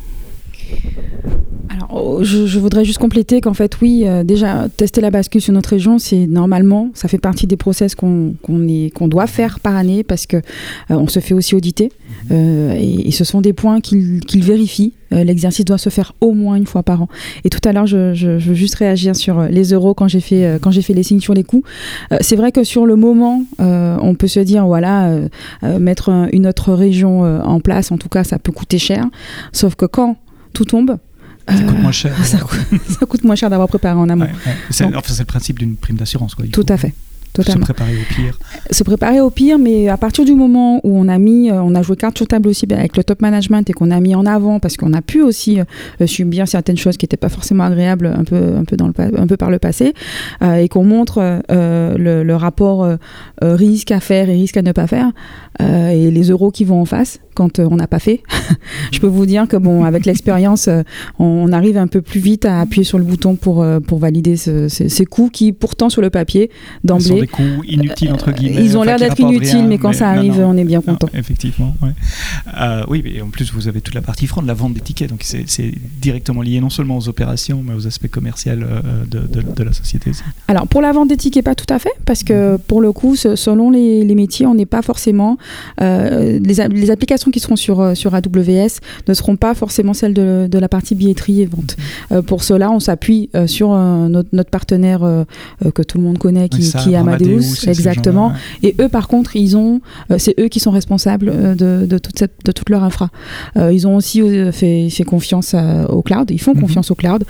Alors, 1.70 2.22
je, 2.22 2.46
je 2.46 2.58
voudrais 2.58 2.84
juste 2.84 2.98
compléter 2.98 3.40
qu'en 3.40 3.54
fait, 3.54 3.80
oui, 3.80 4.04
euh, 4.06 4.22
déjà, 4.22 4.68
tester 4.76 5.00
la 5.00 5.10
bascule 5.10 5.40
sur 5.40 5.52
notre 5.52 5.70
région, 5.70 5.98
c'est 5.98 6.26
normalement, 6.26 6.90
ça 6.94 7.08
fait 7.08 7.18
partie 7.18 7.46
des 7.46 7.56
process 7.56 7.94
qu'on 7.94 8.34
est- 8.68 8.92
qu'on 8.94 9.08
doit 9.08 9.26
faire 9.26 9.60
par 9.60 9.74
année 9.74 10.04
parce 10.04 10.26
que 10.26 10.36
euh, 10.36 10.40
on 10.90 11.06
se 11.08 11.20
fait 11.20 11.34
aussi 11.34 11.54
auditer. 11.54 11.90
Euh, 12.30 12.74
et, 12.78 13.08
et 13.08 13.10
ce 13.10 13.24
sont 13.24 13.40
des 13.40 13.52
points 13.52 13.80
qu'ils 13.80 14.20
vérifient. 14.42 14.92
Euh, 15.12 15.24
L'exercice 15.24 15.64
doit 15.64 15.78
se 15.78 15.88
faire 15.90 16.12
au 16.20 16.32
moins 16.32 16.56
une 16.56 16.66
fois 16.66 16.82
par 16.82 17.02
an. 17.02 17.08
Et 17.44 17.50
tout 17.50 17.66
à 17.66 17.72
l'heure, 17.72 17.86
je, 17.86 18.12
je- 18.14 18.38
je 18.38 18.48
veux 18.50 18.54
juste 18.54 18.74
réagir 18.76 19.16
sur 19.16 19.42
les 19.42 19.72
euros 19.72 19.94
quand 19.94 20.06
j'ai 20.08 20.20
fait, 20.20 20.58
quand 20.60 20.70
j'ai 20.70 20.82
fait 20.82 20.94
les 20.94 21.02
signes 21.02 21.20
sur 21.20 21.34
les 21.34 21.44
coûts. 21.44 21.62
C'est 22.20 22.36
vrai 22.36 22.52
que 22.52 22.62
sur 22.62 22.84
le 22.86 22.96
moment, 22.96 23.42
on 23.58 24.14
peut 24.14 24.26
se 24.28 24.40
dire, 24.40 24.66
voilà, 24.66 25.10
mettre 25.80 26.10
un- 26.10 26.28
une 26.32 26.46
autre 26.46 26.72
région 26.74 27.22
en 27.22 27.60
place, 27.60 27.90
en 27.90 27.96
tout 27.98 28.08
cas, 28.08 28.22
ça 28.24 28.38
peut 28.38 28.52
coûter 28.52 28.78
cher. 28.78 29.06
Sauf 29.52 29.74
que 29.76 29.86
quand 29.86 30.16
tout 30.52 30.64
tombe, 30.64 30.96
Ça 31.48 31.54
coûte 31.54 31.76
euh, 31.76 31.82
moins 31.82 31.92
cher. 31.92 32.16
ça, 32.24 32.38
coûte, 32.38 32.60
ça 32.88 33.06
coûte 33.06 33.24
moins 33.24 33.34
cher 33.36 33.50
d'avoir 33.50 33.68
préparé 33.68 33.98
en 33.98 34.08
amont. 34.08 34.24
Ouais, 34.24 34.30
ouais. 34.46 34.56
C'est 34.70 34.84
Donc- 34.84 34.94
enfin, 34.96 35.12
c'est 35.12 35.20
le 35.22 35.26
principe 35.26 35.58
d'une 35.58 35.76
prime 35.76 35.96
d'assurance. 35.96 36.34
quoi. 36.34 36.44
Tout 36.50 36.66
à 36.68 36.76
fait. 36.76 36.94
Se 37.42 37.58
préparer 37.64 37.92
au 37.94 38.14
pire. 38.14 38.38
Se 38.70 38.84
préparer 38.84 39.20
au 39.20 39.30
pire, 39.30 39.58
mais 39.58 39.88
à 39.88 39.96
partir 39.96 40.24
du 40.24 40.34
moment 40.34 40.80
où 40.84 40.96
on 40.96 41.08
a 41.08 41.18
mis, 41.18 41.50
euh, 41.50 41.60
on 41.62 41.74
a 41.74 41.82
joué 41.82 41.96
carte 41.96 42.16
sur 42.16 42.28
table 42.28 42.48
aussi 42.48 42.66
avec 42.70 42.96
le 42.96 43.02
top 43.04 43.20
management 43.22 43.68
et 43.68 43.72
qu'on 43.72 43.90
a 43.90 43.98
mis 44.00 44.14
en 44.14 44.24
avant, 44.24 44.60
parce 44.60 44.76
qu'on 44.76 44.92
a 44.92 45.02
pu 45.02 45.20
aussi 45.20 45.58
euh, 45.60 46.06
subir 46.06 46.46
certaines 46.46 46.76
choses 46.76 46.96
qui 46.96 47.04
n'étaient 47.04 47.16
pas 47.16 47.28
forcément 47.28 47.64
agréables 47.64 48.06
un 48.06 48.24
peu, 48.24 48.54
un 48.56 48.64
peu, 48.64 48.76
dans 48.76 48.86
le, 48.86 48.94
un 49.18 49.26
peu 49.26 49.36
par 49.36 49.50
le 49.50 49.58
passé, 49.58 49.94
euh, 50.42 50.56
et 50.56 50.68
qu'on 50.68 50.84
montre 50.84 51.42
euh, 51.50 51.96
le, 51.98 52.22
le 52.22 52.36
rapport 52.36 52.84
euh, 52.84 52.96
risque 53.42 53.90
à 53.90 54.00
faire 54.00 54.28
et 54.30 54.34
risque 54.34 54.56
à 54.56 54.62
ne 54.62 54.72
pas 54.72 54.86
faire, 54.86 55.10
et 55.60 56.10
les 56.10 56.30
euros 56.30 56.50
qui 56.50 56.64
vont 56.64 56.80
en 56.80 56.84
face 56.84 57.20
quand 57.34 57.58
on 57.60 57.76
n'a 57.76 57.86
pas 57.86 57.98
fait. 58.00 58.22
Je 58.92 58.98
peux 59.00 59.06
vous 59.06 59.26
dire 59.26 59.46
que 59.48 59.56
bon, 59.56 59.84
avec 59.84 60.04
l'expérience, 60.06 60.68
on, 61.18 61.52
arrive 61.52 61.76
un 61.78 61.86
peu 61.86 62.00
plus 62.00 62.20
vite 62.20 62.44
à 62.44 62.60
appuyer 62.60 62.84
sur 62.84 62.98
le 62.98 63.04
bouton 63.04 63.34
pour, 63.36 63.64
pour 63.86 63.98
valider 63.98 64.36
ce- 64.36 64.68
ce- 64.68 64.88
ces 64.88 65.04
coûts 65.04 65.30
qui, 65.32 65.52
pourtant, 65.52 65.88
sur 65.90 66.02
le 66.02 66.10
papier, 66.10 66.50
d'emblée, 66.84 67.23
des 67.24 67.30
coûts 67.30 67.62
inutiles 67.66 68.12
entre 68.12 68.32
guillemets. 68.32 68.64
Ils 68.64 68.76
ont 68.76 68.82
l'air 68.82 68.98
d'être 68.98 69.18
inutiles, 69.18 69.66
mais 69.66 69.78
quand 69.78 69.92
ça 69.92 70.10
arrive, 70.10 70.40
on 70.40 70.56
est 70.56 70.64
bien 70.64 70.80
content. 70.80 71.08
effectivement, 71.14 71.74
oui, 72.88 73.02
mais 73.04 73.20
en 73.20 73.28
plus 73.28 73.52
vous 73.52 73.68
avez 73.68 73.80
toute 73.80 73.94
la 73.94 74.02
partie 74.02 74.26
de 74.26 74.46
la 74.46 74.54
vente 74.54 74.74
des 74.74 74.80
tickets, 74.80 75.10
donc 75.10 75.22
c'est 75.22 75.72
directement 76.00 76.42
lié 76.42 76.60
non 76.60 76.70
seulement 76.70 76.96
aux 76.98 77.08
opérations, 77.08 77.62
mais 77.64 77.74
aux 77.74 77.86
aspects 77.86 78.08
commerciaux 78.08 78.52
de, 78.54 79.20
de, 79.20 79.62
la 79.62 79.72
société. 79.72 80.10
Alors 80.48 80.66
pour 80.66 80.80
la 80.80 80.92
vente 80.92 81.08
des 81.08 81.16
tickets, 81.16 81.44
pas 81.44 81.54
tout 81.54 81.72
à 81.72 81.78
fait, 81.78 81.92
parce 82.04 82.22
que 82.24 82.56
pour 82.56 82.80
le 82.80 82.92
coup, 82.92 83.16
selon 83.16 83.70
les, 83.70 84.04
les 84.04 84.14
métiers, 84.14 84.46
on 84.46 84.54
n'est 84.54 84.66
pas 84.66 84.82
forcément 84.82 85.38
les, 85.80 86.40
les, 86.40 86.90
applications 86.90 87.30
qui 87.30 87.40
seront 87.40 87.56
sur 87.56 87.96
sur 87.96 88.14
AWS 88.14 88.80
ne 89.08 89.14
seront 89.14 89.36
pas 89.36 89.54
forcément 89.54 89.94
celles 89.94 90.14
de, 90.14 90.48
de 90.50 90.58
la 90.58 90.68
partie 90.68 90.94
billetterie 90.94 91.42
et 91.42 91.46
vente. 91.46 91.76
pour 92.26 92.42
cela, 92.42 92.70
on 92.70 92.80
s'appuie 92.80 93.30
sur 93.46 93.70
notre, 93.70 94.28
notre, 94.32 94.50
partenaire 94.50 95.00
que 95.74 95.82
tout 95.82 95.98
le 95.98 96.04
monde 96.04 96.18
connaît, 96.18 96.48
qui, 96.48 96.70
qui 96.72 96.92
est 96.92 96.96
Amadeus, 97.14 97.68
exactement. 97.68 98.32
Et 98.62 98.74
eux, 98.80 98.88
par 98.88 99.08
contre, 99.08 99.36
ils 99.36 99.56
ont, 99.56 99.80
c'est 100.18 100.34
eux 100.38 100.48
qui 100.48 100.60
sont 100.60 100.70
responsables 100.70 101.56
de, 101.56 101.86
de, 101.86 101.98
toute, 101.98 102.18
cette, 102.18 102.32
de 102.44 102.52
toute 102.52 102.70
leur 102.70 102.84
infra. 102.84 103.10
ils 103.56 103.86
ont 103.86 103.96
aussi 103.96 104.22
fait, 104.52 104.88
fait 104.90 105.04
confiance 105.04 105.54
au 105.88 106.02
cloud, 106.02 106.30
ils 106.30 106.40
font 106.40 106.54
mhm. 106.54 106.60
confiance 106.60 106.90
au 106.90 106.94
cloud. 106.94 107.24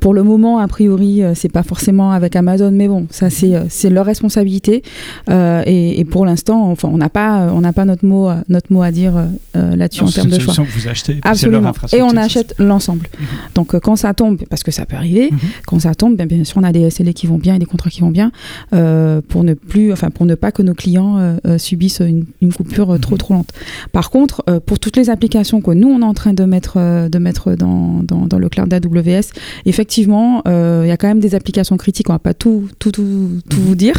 pour 0.00 0.14
le 0.14 0.22
moment, 0.22 0.58
a 0.58 0.68
priori, 0.68 1.22
c'est 1.34 1.50
pas 1.50 1.62
forcément 1.62 2.12
avec 2.12 2.36
Amazon, 2.36 2.70
mais 2.72 2.88
bon, 2.88 3.06
ça 3.10 3.28
c'est 3.30 3.90
leur 3.90 4.06
responsabilité. 4.06 4.82
Et, 5.30 6.00
et, 6.00 6.04
pour 6.04 6.26
l'instant, 6.26 6.70
enfin, 6.70 6.88
on 6.92 6.98
n'a 6.98 7.08
pas 7.08 7.50
on 7.52 7.60
n'a 7.60 7.72
pas 7.72 7.84
notre 7.84 8.04
mot 8.04 8.30
notre 8.48 8.72
mot 8.72 8.82
à 8.82 8.90
dire 8.90 9.14
là-dessus 9.54 10.02
en 10.02 10.08
termes 10.08 10.30
de 10.30 10.38
choix. 10.38 10.54
Que 10.54 10.62
vous 10.62 10.88
achetez, 10.88 11.20
Absolument. 11.22 11.72
Et 11.92 12.02
on 12.02 12.16
achète 12.16 12.54
l'ensemble. 12.58 13.08
Mhm. 13.18 13.26
Donc 13.54 13.78
quand 13.80 13.96
ça 13.96 14.14
tombe, 14.14 14.42
parce 14.48 14.62
que 14.62 14.70
ça 14.70 14.86
peut 14.86 14.96
arriver, 14.96 15.28
mhm. 15.30 15.38
quand 15.66 15.80
ça 15.80 15.94
tombe, 15.94 16.16
bien, 16.16 16.26
bien 16.26 16.44
sûr, 16.44 16.58
on 16.58 16.64
a 16.64 16.72
des 16.72 16.88
SLA 16.90 17.12
qui 17.12 17.26
vont 17.26 17.38
bien 17.38 17.54
et 17.54 17.58
des 17.58 17.66
contrats 17.66 17.90
qui 17.90 18.00
vont 18.00 18.10
bien, 18.10 18.32
euh, 18.74 19.11
pour 19.20 19.44
ne 19.44 19.54
plus, 19.54 19.92
enfin 19.92 20.10
pour 20.10 20.26
ne 20.26 20.34
pas 20.34 20.52
que 20.52 20.62
nos 20.62 20.74
clients 20.74 21.18
euh, 21.18 21.36
euh, 21.46 21.58
subissent 21.58 22.00
une, 22.00 22.52
coupure 22.52 22.98
trop 23.00 23.14
mhm. 23.14 23.18
trop 23.18 23.34
lente. 23.34 23.52
Par 23.92 24.10
contre, 24.10 24.44
pour 24.66 24.78
toutes 24.78 24.96
les 24.96 25.10
applications 25.10 25.60
que 25.60 25.70
nous 25.70 25.88
on 25.88 26.00
est 26.00 26.04
en 26.04 26.14
train 26.14 26.32
de 26.32 26.44
mettre 26.44 27.08
de 27.08 27.18
mettre 27.18 27.54
dans, 27.54 28.02
dans, 28.02 28.26
dans 28.26 28.38
le 28.38 28.48
cloud 28.48 28.68
d'AWS, 28.68 29.32
effectivement, 29.66 30.42
il 30.46 30.86
y 30.88 30.90
a 30.90 30.96
quand 30.96 31.08
même 31.08 31.20
des 31.20 31.34
applications 31.34 31.76
critiques. 31.76 32.10
On 32.10 32.12
va 32.12 32.18
pas 32.18 32.34
tout 32.34 32.68
tout 32.78 32.90
tout, 32.90 33.40
tout 33.48 33.60
vous 33.60 33.74
dire, 33.74 33.94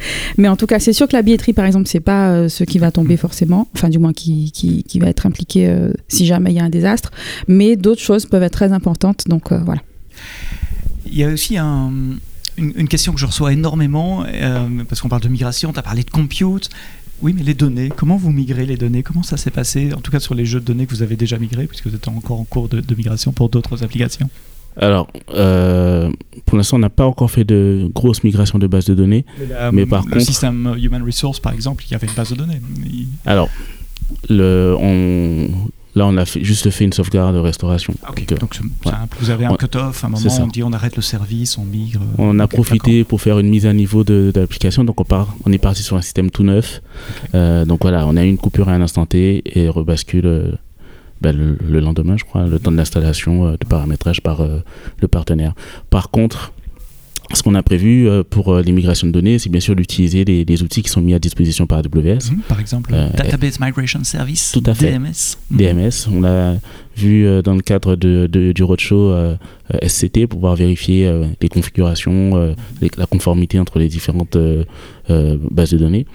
mais 0.38 0.48
en 0.48 0.56
tout 0.56 0.66
cas, 0.66 0.78
c'est 0.78 0.92
sûr 0.92 1.08
que 1.08 1.14
la 1.14 1.22
billetterie, 1.22 1.52
par 1.52 1.64
exemple, 1.64 1.86
c'est 1.88 2.00
pas 2.00 2.48
ce 2.48 2.64
qui 2.64 2.78
va 2.78 2.90
tomber 2.90 3.16
forcément, 3.16 3.68
enfin 3.74 3.88
du 3.88 3.98
moins 3.98 4.12
qui, 4.12 4.52
qui, 4.52 4.82
qui 4.84 4.98
va 4.98 5.08
être 5.08 5.26
impliqué 5.26 5.74
si 6.08 6.26
jamais 6.26 6.50
il 6.52 6.56
y 6.56 6.60
a 6.60 6.64
un 6.64 6.70
désastre, 6.70 7.10
mais 7.46 7.76
d'autres 7.76 8.02
choses 8.02 8.26
peuvent 8.26 8.42
être 8.42 8.52
très 8.52 8.72
importantes. 8.72 9.24
Donc 9.28 9.52
voilà. 9.52 9.82
Il 11.06 11.18
y 11.18 11.24
a 11.24 11.28
aussi 11.28 11.56
une, 12.58 12.88
question 12.88 13.12
que 13.12 13.20
je 13.20 13.26
reçois 13.26 13.52
énormément, 13.52 14.24
euh, 14.26 14.66
parce 14.88 15.00
qu'on 15.00 15.08
parle 15.08 15.22
de 15.22 15.28
migration, 15.28 15.72
tu 15.72 15.78
as 15.78 15.82
parlé 15.82 16.02
de 16.02 16.10
compute. 16.10 16.68
Oui, 17.20 17.32
mais 17.34 17.42
les 17.42 17.54
données, 17.54 17.90
comment 17.94 18.16
vous 18.16 18.30
migrez 18.30 18.66
les 18.66 18.76
données? 18.76 19.02
Comment 19.02 19.22
ça 19.22 19.36
s'est 19.36 19.50
passé 19.50 19.92
En 19.92 20.00
tout 20.00 20.10
cas 20.10 20.20
sur 20.20 20.34
les 20.34 20.44
jeux 20.44 20.60
de 20.60 20.64
données 20.64 20.86
que 20.86 20.94
vous 20.94 21.02
avez 21.02 21.16
déjà 21.16 21.38
migrés, 21.38 21.66
puisque 21.66 21.86
vous 21.86 21.94
êtes 21.94 22.06
encore 22.06 22.40
en 22.40 22.44
cours 22.44 22.68
de, 22.68 22.82
migration 22.94 23.32
pour 23.32 23.48
d'autres 23.48 23.82
applications? 23.82 24.28
Alors, 24.76 25.08
euh, 25.34 26.10
pour 26.46 26.56
l'instant, 26.56 26.76
on 26.76 26.80
n'a 26.80 26.90
pas 26.90 27.06
encore 27.06 27.30
fait 27.30 27.42
de 27.42 27.90
grosses 27.92 28.22
migrations 28.22 28.60
de 28.60 28.68
bases 28.68 28.84
de 28.84 28.94
données. 28.94 29.24
Mais, 29.72 29.86
par 29.86 30.00
le 30.00 30.04
contre. 30.04 30.14
Le 30.14 30.20
système 30.20 30.76
Human 30.80 31.02
Resource, 31.02 31.40
par 31.40 31.52
exemple, 31.52 31.84
il 31.88 31.92
y 31.92 31.94
avait 31.96 32.06
une 32.06 32.14
base 32.14 32.30
de 32.30 32.36
données. 32.36 32.60
Alors, 33.26 33.48
le, 34.28 34.76
on, 34.78 35.48
Là, 35.94 36.06
on 36.06 36.16
a 36.16 36.24
fait, 36.24 36.44
juste 36.44 36.70
fait 36.70 36.84
une 36.84 36.92
sauvegarde 36.92 37.34
de 37.34 37.40
restauration. 37.40 37.94
Ah, 38.04 38.12
donc, 38.38 38.60
vous 39.20 39.30
avez 39.30 39.46
un 39.46 39.54
cut-off, 39.54 40.04
un 40.04 40.08
moment 40.08 40.26
on 40.40 40.46
dit 40.46 40.62
on 40.62 40.72
arrête 40.72 40.96
le 40.96 41.02
service, 41.02 41.58
on 41.58 41.64
migre. 41.64 42.00
On 42.18 42.38
a 42.38 42.46
profité 42.46 43.04
pour 43.04 43.20
faire 43.20 43.38
une 43.38 43.48
mise 43.48 43.66
à 43.66 43.72
niveau 43.72 44.04
de, 44.04 44.32
l'application, 44.34 44.84
donc 44.84 45.00
on, 45.00 45.04
part, 45.04 45.34
on 45.46 45.52
est 45.52 45.58
parti 45.58 45.82
sur 45.82 45.96
un 45.96 46.02
système 46.02 46.30
tout 46.30 46.44
neuf. 46.44 46.82
Euh, 47.34 47.64
donc 47.64 47.82
voilà, 47.82 48.06
on 48.06 48.16
a 48.16 48.24
eu 48.24 48.28
une 48.28 48.38
coupure 48.38 48.68
à 48.68 48.72
un 48.72 48.82
instant 48.82 49.06
T 49.06 49.42
et 49.46 49.68
rebascule 49.68 50.26
euh, 50.26 50.52
ben, 51.20 51.56
le, 51.60 51.80
lendemain, 51.80 52.16
je 52.16 52.24
crois, 52.24 52.46
le 52.46 52.58
temps 52.58 52.70
de 52.70 52.76
l'installation, 52.76 53.46
euh, 53.46 53.52
de 53.52 53.66
paramétrage 53.66 54.20
par 54.20 54.46
le 55.00 55.08
partenaire. 55.08 55.54
Par 55.90 56.10
contre, 56.10 56.52
ce 57.34 57.42
qu'on 57.42 57.54
a 57.54 57.62
prévu 57.62 58.08
euh, 58.08 58.22
pour 58.28 58.52
euh, 58.54 58.62
l'immigration 58.62 59.06
de 59.06 59.12
données, 59.12 59.38
c'est 59.38 59.50
bien 59.50 59.60
sûr 59.60 59.76
d'utiliser 59.76 60.24
les, 60.24 60.62
outils 60.62 60.82
qui 60.82 60.88
sont 60.88 61.00
mis 61.00 61.14
à 61.14 61.18
disposition 61.18 61.66
par 61.66 61.78
AWS. 61.78 62.32
Mhm, 62.32 62.40
par 62.48 62.60
exemple, 62.60 62.92
euh, 62.94 63.10
Database 63.10 63.60
Migration 63.60 64.02
Service, 64.04 64.52
tout 64.52 64.62
à 64.66 64.74
fait. 64.74 64.92
DMS. 64.92 65.36
DMS, 65.50 66.08
on 66.12 66.20
l'a 66.20 66.56
vu 66.96 67.26
dans 67.42 67.54
le 67.54 67.60
cadre 67.60 67.96
de, 67.96 68.26
du 68.26 68.62
roadshow 68.62 69.14
SCT 69.86 70.26
pour 70.26 70.40
pouvoir 70.40 70.56
vérifier 70.56 71.08
les 71.40 71.48
configurations, 71.48 72.56
la 72.80 73.06
conformité 73.06 73.60
entre 73.60 73.78
les 73.78 73.86
différentes 73.88 74.36
bases 75.08 75.70
de 75.70 75.78
données. 75.78 76.06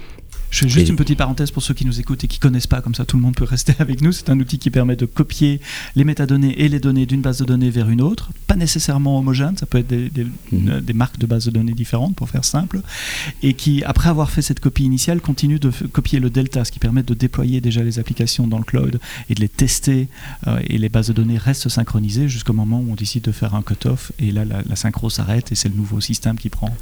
Je 0.54 0.60
fais 0.60 0.70
juste 0.70 0.90
une 0.90 0.96
petite 0.96 1.18
parenthèse 1.18 1.50
pour 1.50 1.64
ceux 1.64 1.74
qui 1.74 1.84
nous 1.84 2.00
écoutent 2.00 2.24
et 2.24 2.28
qui 2.28 2.38
connaissent 2.38 2.68
pas, 2.68 2.80
comme 2.80 2.94
ça 2.94 3.06
tout 3.06 3.18
le 3.18 3.24
monde 3.24 3.36
peut 3.36 3.44
rester 3.44 3.74
avec 3.80 4.02
nous. 4.02 4.12
C'est 4.12 4.30
un 4.30 4.40
outil 4.40 4.60
qui 4.60 4.70
permet 4.70 4.96
de 4.96 5.08
copier 5.08 5.60
les 5.96 6.04
métadonnées 6.04 6.62
et 6.62 6.70
les 6.70 6.80
données 6.80 7.08
d'une 7.08 7.22
base 7.22 7.40
de 7.40 7.46
données 7.46 7.72
vers 7.72 7.90
une 7.90 8.02
autre, 8.02 8.30
pas 8.46 8.56
nécessairement 8.56 9.18
homogène, 9.18 9.58
ça 9.58 9.66
peut 9.66 9.80
être 9.80 9.88
des, 9.88 10.12
mhm. 10.52 10.82
des, 10.82 10.94
marques 10.94 11.18
de 11.18 11.26
bases 11.26 11.46
de 11.46 11.52
données 11.52 11.74
différentes 11.74 12.16
pour 12.16 12.30
faire 12.30 12.46
simple, 12.46 12.82
et 13.42 13.56
qui, 13.56 13.84
après 13.84 14.10
avoir 14.10 14.30
fait 14.30 14.44
cette 14.44 14.60
copie 14.60 14.84
initiale, 14.84 15.22
continue 15.22 15.58
de 15.58 15.72
copier 15.92 16.20
le 16.20 16.30
delta, 16.30 16.64
ce 16.64 16.72
qui 16.72 16.78
permet 16.78 17.02
de 17.02 17.16
déployer 17.16 17.60
déjà 17.60 17.82
les 17.82 17.98
applications 17.98 18.46
dans 18.46 18.60
le 18.60 18.64
cloud 18.64 19.00
et 19.30 19.34
de 19.34 19.40
les 19.40 19.50
tester, 19.50 20.08
euh, 20.46 20.60
et 20.68 20.78
les 20.78 20.90
bases 20.90 21.08
de 21.08 21.14
données 21.14 21.40
restent 21.40 21.70
synchronisées 21.70 22.30
jusqu'au 22.30 22.54
moment 22.54 22.80
où 22.80 22.92
on 22.92 22.96
décide 22.96 23.24
de 23.24 23.32
faire 23.32 23.56
un 23.56 23.64
cut-off, 23.64 24.12
et 24.20 24.32
là 24.32 24.46
la, 24.46 24.76
synchro 24.76 25.10
s'arrête 25.10 25.52
et 25.52 25.56
c'est 25.56 25.70
le 25.70 25.76
nouveau 25.76 26.00
système 26.00 26.38
qui 26.38 26.50
prend, 26.50 26.76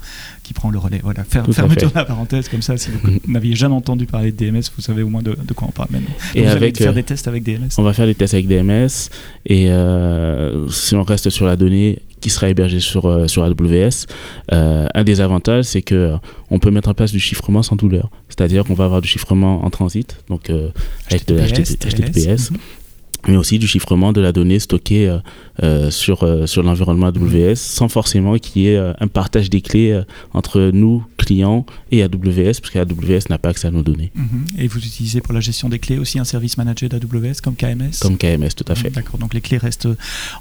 qui 0.43 0.53
prend 0.53 0.71
le 0.71 0.77
relais. 0.77 0.99
Voilà, 1.03 1.23
faire, 1.23 1.45
fermeture 1.53 1.89
de 1.89 1.95
la 1.95 2.05
parenthèse 2.05 2.49
comme 2.49 2.61
ça, 2.61 2.75
si 2.75 2.89
vous 2.89 2.99
n'aviez 3.27 3.55
jamais 3.61 3.75
entendu 3.75 4.05
parler 4.05 4.31
de 4.31 4.37
DMS, 4.37 4.63
vous 4.75 4.81
savez 4.81 5.03
au 5.03 5.09
moins 5.09 5.21
de, 5.21 5.35
quoi 5.55 5.67
on 5.69 5.71
parle 5.71 5.89
maintenant. 5.91 6.09
et 6.35 6.47
avec, 6.47 6.77
faire 6.77 6.93
des 6.93 7.03
tests 7.03 7.27
avec 7.27 7.43
DMS 7.43 7.69
On 7.77 7.83
va 7.83 7.93
faire 7.93 8.07
des 8.07 8.15
tests 8.15 8.33
avec 8.33 8.47
DMS 8.47 8.89
et 9.45 9.69
euh, 9.69 10.67
si 10.69 10.95
on 10.95 11.03
reste 11.03 11.29
sur 11.29 11.45
la 11.45 11.55
donnée 11.55 11.99
qui 12.19 12.29
sera 12.29 12.49
hébergée 12.49 12.79
sur, 12.79 13.07
euh, 13.07 13.27
sur 13.27 13.43
AWS, 13.43 14.05
euh, 14.51 14.87
un 14.93 15.03
des 15.03 15.21
avantages 15.21 15.65
c'est 15.65 15.81
que 15.81 16.13
on 16.49 16.59
peut 16.59 16.71
mettre 16.71 16.89
en 16.89 16.93
place 16.93 17.11
du 17.11 17.19
chiffrement 17.19 17.63
sans 17.63 17.75
douleur. 17.75 18.09
C'est-à-dire 18.29 18.63
qu'on 18.63 18.73
va 18.73 18.85
avoir 18.85 19.01
du 19.01 19.07
chiffrement 19.07 19.63
en 19.63 19.69
transit, 19.69 20.17
donc 20.27 20.51
avec 21.09 21.27
de 21.27 21.37
HTTPS, 21.37 22.51
mais 23.27 23.37
aussi 23.37 23.59
du 23.59 23.67
chiffrement 23.67 24.13
de 24.13 24.21
la 24.21 24.31
donnée 24.31 24.59
stockée 24.59 25.07
euh, 25.07 25.19
euh, 25.63 25.91
sur, 25.91 26.23
euh, 26.23 26.47
sur 26.47 26.63
l'environnement 26.63 27.07
AWS 27.07 27.55
sans 27.55 27.87
forcément 27.87 28.37
qu'il 28.37 28.63
y 28.63 28.67
ait 28.69 28.77
un 28.77 29.07
partage 29.07 29.49
des 29.49 29.61
clés 29.61 30.01
entre 30.33 30.71
nous, 30.73 31.03
clients, 31.17 31.65
et 31.91 32.03
AWS, 32.03 32.59
parce 32.61 32.69
qu'AWS 32.71 33.29
n'a 33.29 33.37
pas 33.37 33.49
accès 33.49 33.67
à 33.67 33.71
nos 33.71 33.83
données. 33.83 34.11
Mhm. 34.15 34.45
Et 34.57 34.67
vous 34.67 34.79
utilisez 34.79 35.21
pour 35.21 35.33
la 35.33 35.39
gestion 35.39 35.69
des 35.69 35.79
clés 35.79 35.97
aussi 35.97 36.19
un 36.19 36.23
service 36.23 36.57
manager 36.57 36.89
d'AWS 36.89 37.41
comme 37.43 37.55
KMS 37.55 37.99
Comme 38.01 38.17
KMS, 38.17 38.49
tout 38.55 38.65
à 38.67 38.75
fait. 38.75 38.89
D'accord, 38.89 39.19
donc 39.19 39.33
les 39.33 39.41
clés 39.41 39.57
restent 39.57 39.87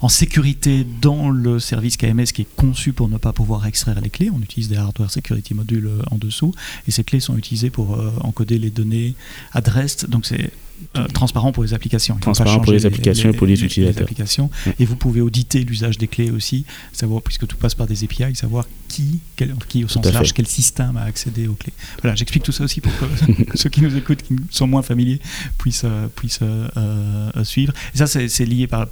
en 0.00 0.08
sécurité 0.08 0.86
dans 1.00 1.30
le 1.30 1.58
service 1.58 1.96
KMS 1.96 2.32
qui 2.34 2.42
est 2.42 2.56
conçu 2.56 2.92
pour 2.92 3.08
ne 3.08 3.18
pas 3.18 3.32
pouvoir 3.32 3.66
extraire 3.66 4.00
les 4.00 4.10
clés. 4.10 4.30
On 4.34 4.40
utilise 4.40 4.68
des 4.68 4.76
hardware 4.76 5.10
security 5.10 5.54
modules 5.54 5.90
en 6.10 6.18
dessous, 6.18 6.54
et 6.88 6.90
ces 6.90 7.04
clés 7.04 7.20
sont 7.20 7.36
utilisées 7.36 7.70
pour 7.70 7.98
encoder 8.20 8.58
les 8.58 8.70
données 8.70 9.14
adresses. 9.52 10.06
Donc 10.08 10.26
c'est 10.26 10.50
euh, 10.96 11.06
transparent 11.06 11.52
pour 11.52 11.62
les 11.62 11.74
applications. 11.74 12.16
transparent 12.16 12.60
pour 12.60 12.72
les 12.72 12.84
applications 12.84 13.30
et 13.30 13.32
pour 13.32 13.46
les, 13.46 13.62
utilisateurs. 13.62 14.02
applications. 14.02 14.50
Et 14.78 14.84
vous 14.84 14.96
pouvez 14.96 15.20
auditer 15.20 15.62
l'usage 15.62 15.98
des 15.98 16.08
clés 16.08 16.30
aussi, 16.30 16.64
savoir, 16.92 17.22
puisque 17.22 17.46
tout 17.46 17.56
passe 17.56 17.74
par 17.74 17.86
des 17.86 18.02
API, 18.04 18.34
savoir 18.34 18.66
qui, 18.88 19.20
quel, 19.36 19.54
qui 19.68 19.84
au 19.84 19.88
sens 19.88 20.04
large, 20.12 20.32
quel 20.32 20.46
système 20.46 20.96
a 20.96 21.02
accédé 21.02 21.46
aux 21.46 21.54
clés. 21.54 21.72
Voilà, 22.02 22.16
j'explique 22.16 22.42
tout 22.42 22.52
ça 22.52 22.64
aussi 22.64 22.80
pour 22.80 22.92
que 22.98 23.04
ceux 23.54 23.68
qui 23.68 23.82
nous 23.82 23.96
écoutent, 23.96 24.22
qui 24.22 24.34
sont 24.50 24.66
moins 24.66 24.82
familiers, 24.82 25.20
puissent, 25.58 25.84
euh, 25.84 26.08
puissent 26.08 26.40
euh, 26.42 27.44
suivre. 27.44 27.72
Et 27.94 27.98
ça, 27.98 28.06
c'est 28.06 28.44
lié 28.44 28.66
par, 28.66 28.88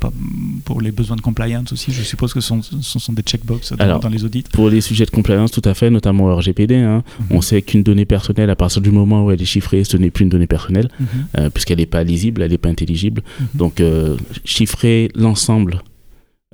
pour 0.64 0.80
les 0.80 0.92
besoins 0.92 1.16
de 1.16 1.20
compliance 1.20 1.72
aussi. 1.72 1.92
Je 1.92 2.02
suppose 2.02 2.32
que 2.32 2.40
ce 2.40 2.48
sont, 2.48 2.62
ce 2.62 2.98
sont 2.98 3.12
des 3.12 3.22
checkbox 3.22 3.72
dans, 3.72 3.98
dans, 3.98 4.08
les 4.08 4.24
audits. 4.24 4.44
Pour 4.52 4.70
les 4.70 4.80
sujets 4.80 5.04
de 5.04 5.10
compliance, 5.10 5.50
tout 5.50 5.62
à 5.64 5.74
fait, 5.74 5.90
notamment 5.90 6.34
RGPD. 6.36 6.76
Hein. 6.76 7.02
Mhm. 7.18 7.26
On 7.36 7.40
sait 7.40 7.62
qu'une 7.62 7.82
donnée 7.82 8.04
personnelle, 8.04 8.50
à 8.50 8.56
partir 8.56 8.80
du 8.80 8.92
moment 8.92 9.24
où 9.24 9.32
elle 9.32 9.42
est 9.42 9.46
chiffrée, 9.46 9.82
ce 9.82 9.96
n'est 9.96 10.10
plus 10.10 10.22
une 10.22 10.30
donnée 10.30 10.46
personnelle, 10.46 10.88
mhm. 11.00 11.50
puisqu'elle 11.50 11.77
n'est 11.78 11.86
pas 11.86 12.04
lisible, 12.04 12.42
elle 12.42 12.50
n'est 12.50 12.58
pas 12.58 12.68
intelligible. 12.68 13.22
Mhm. 13.40 13.46
Donc, 13.54 13.80
euh, 13.80 14.16
chiffrer 14.44 15.10
l'ensemble 15.14 15.82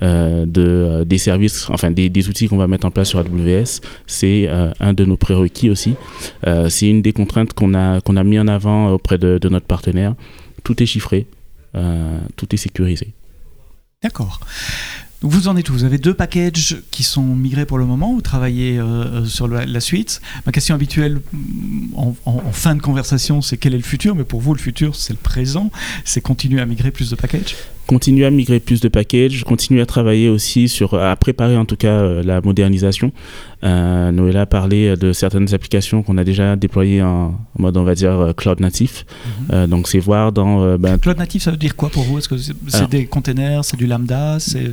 euh, 0.03 0.45
de, 0.47 0.63
euh, 0.63 1.05
des 1.05 1.19
services, 1.19 1.69
enfin 1.71 1.91
des, 1.91 2.09
des 2.09 2.29
outils 2.29 2.49
qu'on 2.49 2.57
va 2.57 2.67
mettre 2.67 2.87
en 2.87 2.91
place 2.91 3.09
sur 3.09 3.19
AWS, 3.19 3.81
c'est 4.07 4.49
un 4.81 4.93
de 4.93 5.05
nos 5.05 5.17
prérequis 5.17 5.71
aussi. 5.71 5.95
c'est 6.69 6.89
une 6.89 7.03
des 7.03 7.13
contraintes 7.13 7.53
qu'on 7.53 7.75
a, 7.75 8.01
qu'on 8.01 8.17
a 8.17 8.25
mis 8.25 8.39
en 8.39 8.49
avant 8.49 8.91
auprès 8.91 9.19
de, 9.19 9.39
de 9.39 9.49
notre 9.49 9.67
partenaire. 9.67 10.15
Tout 10.63 10.83
est 10.83 10.87
chiffré, 10.87 11.27
tout 12.37 12.55
est 12.55 12.57
sécurisé. 12.57 13.13
D'accord. 14.03 14.41
Vous 15.27 15.49
en 15.49 15.57
êtes 15.57 15.71
où? 15.71 15.73
Vous 15.73 15.85
avez 15.85 15.97
deux 15.97 16.13
packages 16.13 16.83
qui 16.91 17.03
sont 17.03 17.23
migrés 17.23 17.65
pour 17.65 17.79
le 17.79 17.87
moment, 17.87 18.13
vous 18.13 18.21
travaillez 18.21 18.79
euh, 18.79 18.85
euh, 18.85 19.25
sur 19.25 19.49
la, 19.49 19.81
suite? 19.81 20.21
Ma 20.45 20.53
question 20.53 20.75
habituelle 20.75 21.23
mm, 21.33 21.95
en, 21.97 22.53
fin 22.53 22.75
de 22.77 22.83
conversation, 22.83 23.41
c'est 23.41 23.57
quel 23.57 23.73
est 23.73 23.79
le 23.79 23.83
futur? 23.83 24.15
Mais 24.15 24.25
pour 24.25 24.43
vous, 24.43 24.53
le 24.53 24.61
futur, 24.61 24.95
c'est 24.95 25.15
le 25.15 25.19
présent, 25.19 25.71
c'est 26.05 26.21
continuer 26.21 26.61
à 26.61 26.67
migrer 26.67 26.91
plus 26.91 27.09
de 27.09 27.17
packages? 27.17 27.57
Continuer 27.87 28.27
à 28.27 28.31
migrer 28.31 28.61
plus 28.61 28.83
de 28.83 28.89
packages, 28.89 29.45
continuer 29.45 29.81
à 29.81 29.87
travailler 29.87 30.29
aussi 30.29 30.69
sur, 30.69 30.93
à 30.93 31.17
préparer 31.17 31.57
en 31.57 31.65
tout 31.65 31.77
cas 31.77 31.89
euh, 31.89 32.23
la 32.23 32.43
modernisation. 32.43 33.11
Euh, 33.65 34.13
Noël 34.13 34.37
a 34.37 34.47
parlé 34.47 34.97
de 34.97 35.13
certaines 35.13 35.55
applications 35.55 36.03
qu'on 36.03 36.19
a 36.19 36.25
déjà 36.25 36.57
déployées 36.57 37.03
en, 37.03 37.35
mode, 37.59 37.77
on 37.77 37.85
va 37.85 37.95
dire, 37.95 38.13
euh, 38.13 38.33
cloud 38.33 38.61
natif. 38.61 39.07
Mhm. 39.51 39.67
donc 39.67 39.89
c'est 39.89 40.01
voir 40.01 40.33
dans... 40.33 40.77
Ben, 40.79 40.99
cloud 40.99 41.19
natif, 41.19 41.43
ça 41.43 41.51
veut 41.51 41.57
dire 41.57 41.77
quoi 41.77 41.89
pour 41.89 42.03
vous? 42.03 42.19
Est-ce 42.19 42.29
que 42.29 42.37
c'est 42.37 42.91
des 42.91 43.07
containers, 43.07 43.65
c'est 43.65 43.77
du 43.77 43.87
lambda, 43.87 44.39
c'est 44.39 44.71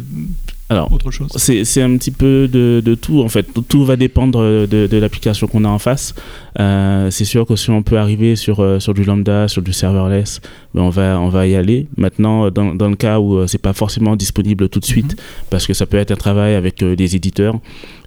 alors, 0.72 0.90
autre 0.94 1.12
chose 1.12 1.28
C'est 1.36 1.82
un 1.82 1.98
petit 1.98 2.12
peu 2.12 2.48
de, 2.48 2.82
de, 2.84 2.96
tout 2.96 3.20
en 3.20 3.28
fait. 3.28 3.46
Tout 3.68 3.84
va 3.84 3.98
dépendre 3.98 4.40
de, 4.42 4.88
de 4.88 4.98
l'application 4.98 5.46
qu'on 5.46 5.66
a 5.66 5.68
en 5.68 5.80
face. 5.80 6.16
Euh, 6.62 7.12
c'est 7.12 7.26
sûr 7.26 7.46
que 7.46 7.58
si 7.58 7.70
on 7.72 7.84
peut 7.84 7.98
arriver 7.98 8.38
sur, 8.38 8.62
euh, 8.62 8.80
sur 8.80 8.94
du 8.94 9.04
lambda, 9.04 9.50
sur 9.50 9.62
du 9.62 9.74
serverless, 9.74 10.40
ben 10.74 10.84
on, 10.84 10.90
va, 10.90 11.20
on 11.20 11.28
va 11.28 11.46
y 11.46 11.56
aller. 11.56 11.88
Maintenant, 11.98 12.50
dans, 12.52 12.74
dans 12.74 12.88
le 12.88 12.96
cas 12.96 13.20
où 13.20 13.36
euh, 13.36 13.48
c'est 13.48 13.58
pas 13.58 13.74
forcément 13.74 14.16
disponible 14.16 14.70
tout 14.70 14.80
de 14.80 14.86
suite, 14.86 15.12
mhm. 15.12 15.24
parce 15.50 15.68
que 15.68 15.74
ça 15.74 15.86
peut 15.86 15.98
être 15.98 16.12
un 16.12 16.16
travail 16.16 16.56
avec 16.56 16.82
des 16.82 17.18
éditeurs. 17.18 17.56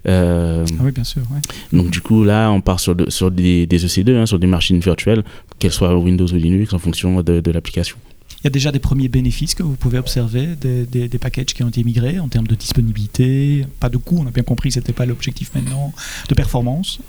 ah 0.07 0.63
oui, 0.81 0.91
bien 0.91 1.03
sûr. 1.03 1.21
Donc 1.71 1.91
du 1.91 2.01
coup, 2.01 2.23
là, 2.23 2.49
on 2.49 2.61
part 2.61 2.79
sur, 2.79 2.95
sur 3.09 3.29
des, 3.29 3.67
des 3.67 3.85
EC2, 3.85 4.15
hein, 4.15 4.25
sur 4.25 4.39
des 4.39 4.47
machines 4.47 4.79
virtuelles, 4.79 5.23
qu'elles 5.59 5.71
soient 5.71 5.95
Windows 5.95 6.25
ou 6.25 6.35
Linux, 6.35 6.73
en 6.73 6.79
fonction 6.79 7.21
de, 7.21 7.41
de 7.41 7.51
l'application. 7.51 7.97
Il 8.45 8.49
y 8.49 8.49
a 8.49 8.51
déjà 8.51 8.71
des 8.71 8.77
premiers 8.77 9.07
bénéfices 9.07 9.55
que 9.55 9.63
vous 9.63 9.75
pouvez 9.75 9.97
observer 9.97 10.49
des, 10.55 10.85
des, 10.85 11.17
packages 11.17 11.47
qui 11.47 11.63
ont 11.63 11.67
été 11.67 11.83
migrés 11.83 12.19
en 12.19 12.27
termes 12.27 12.45
de 12.45 12.53
disponibilité, 12.53 13.65
pas 13.79 13.89
de 13.89 13.97
coût, 13.97 14.19
on 14.23 14.27
a 14.27 14.29
bien 14.29 14.43
compris 14.43 14.69
que 14.69 14.75
ce 14.75 14.79
n'était 14.81 14.93
pas 14.93 15.07
l'objectif 15.07 15.49
maintenant, 15.55 15.91
de 16.29 16.35
performance 16.35 16.99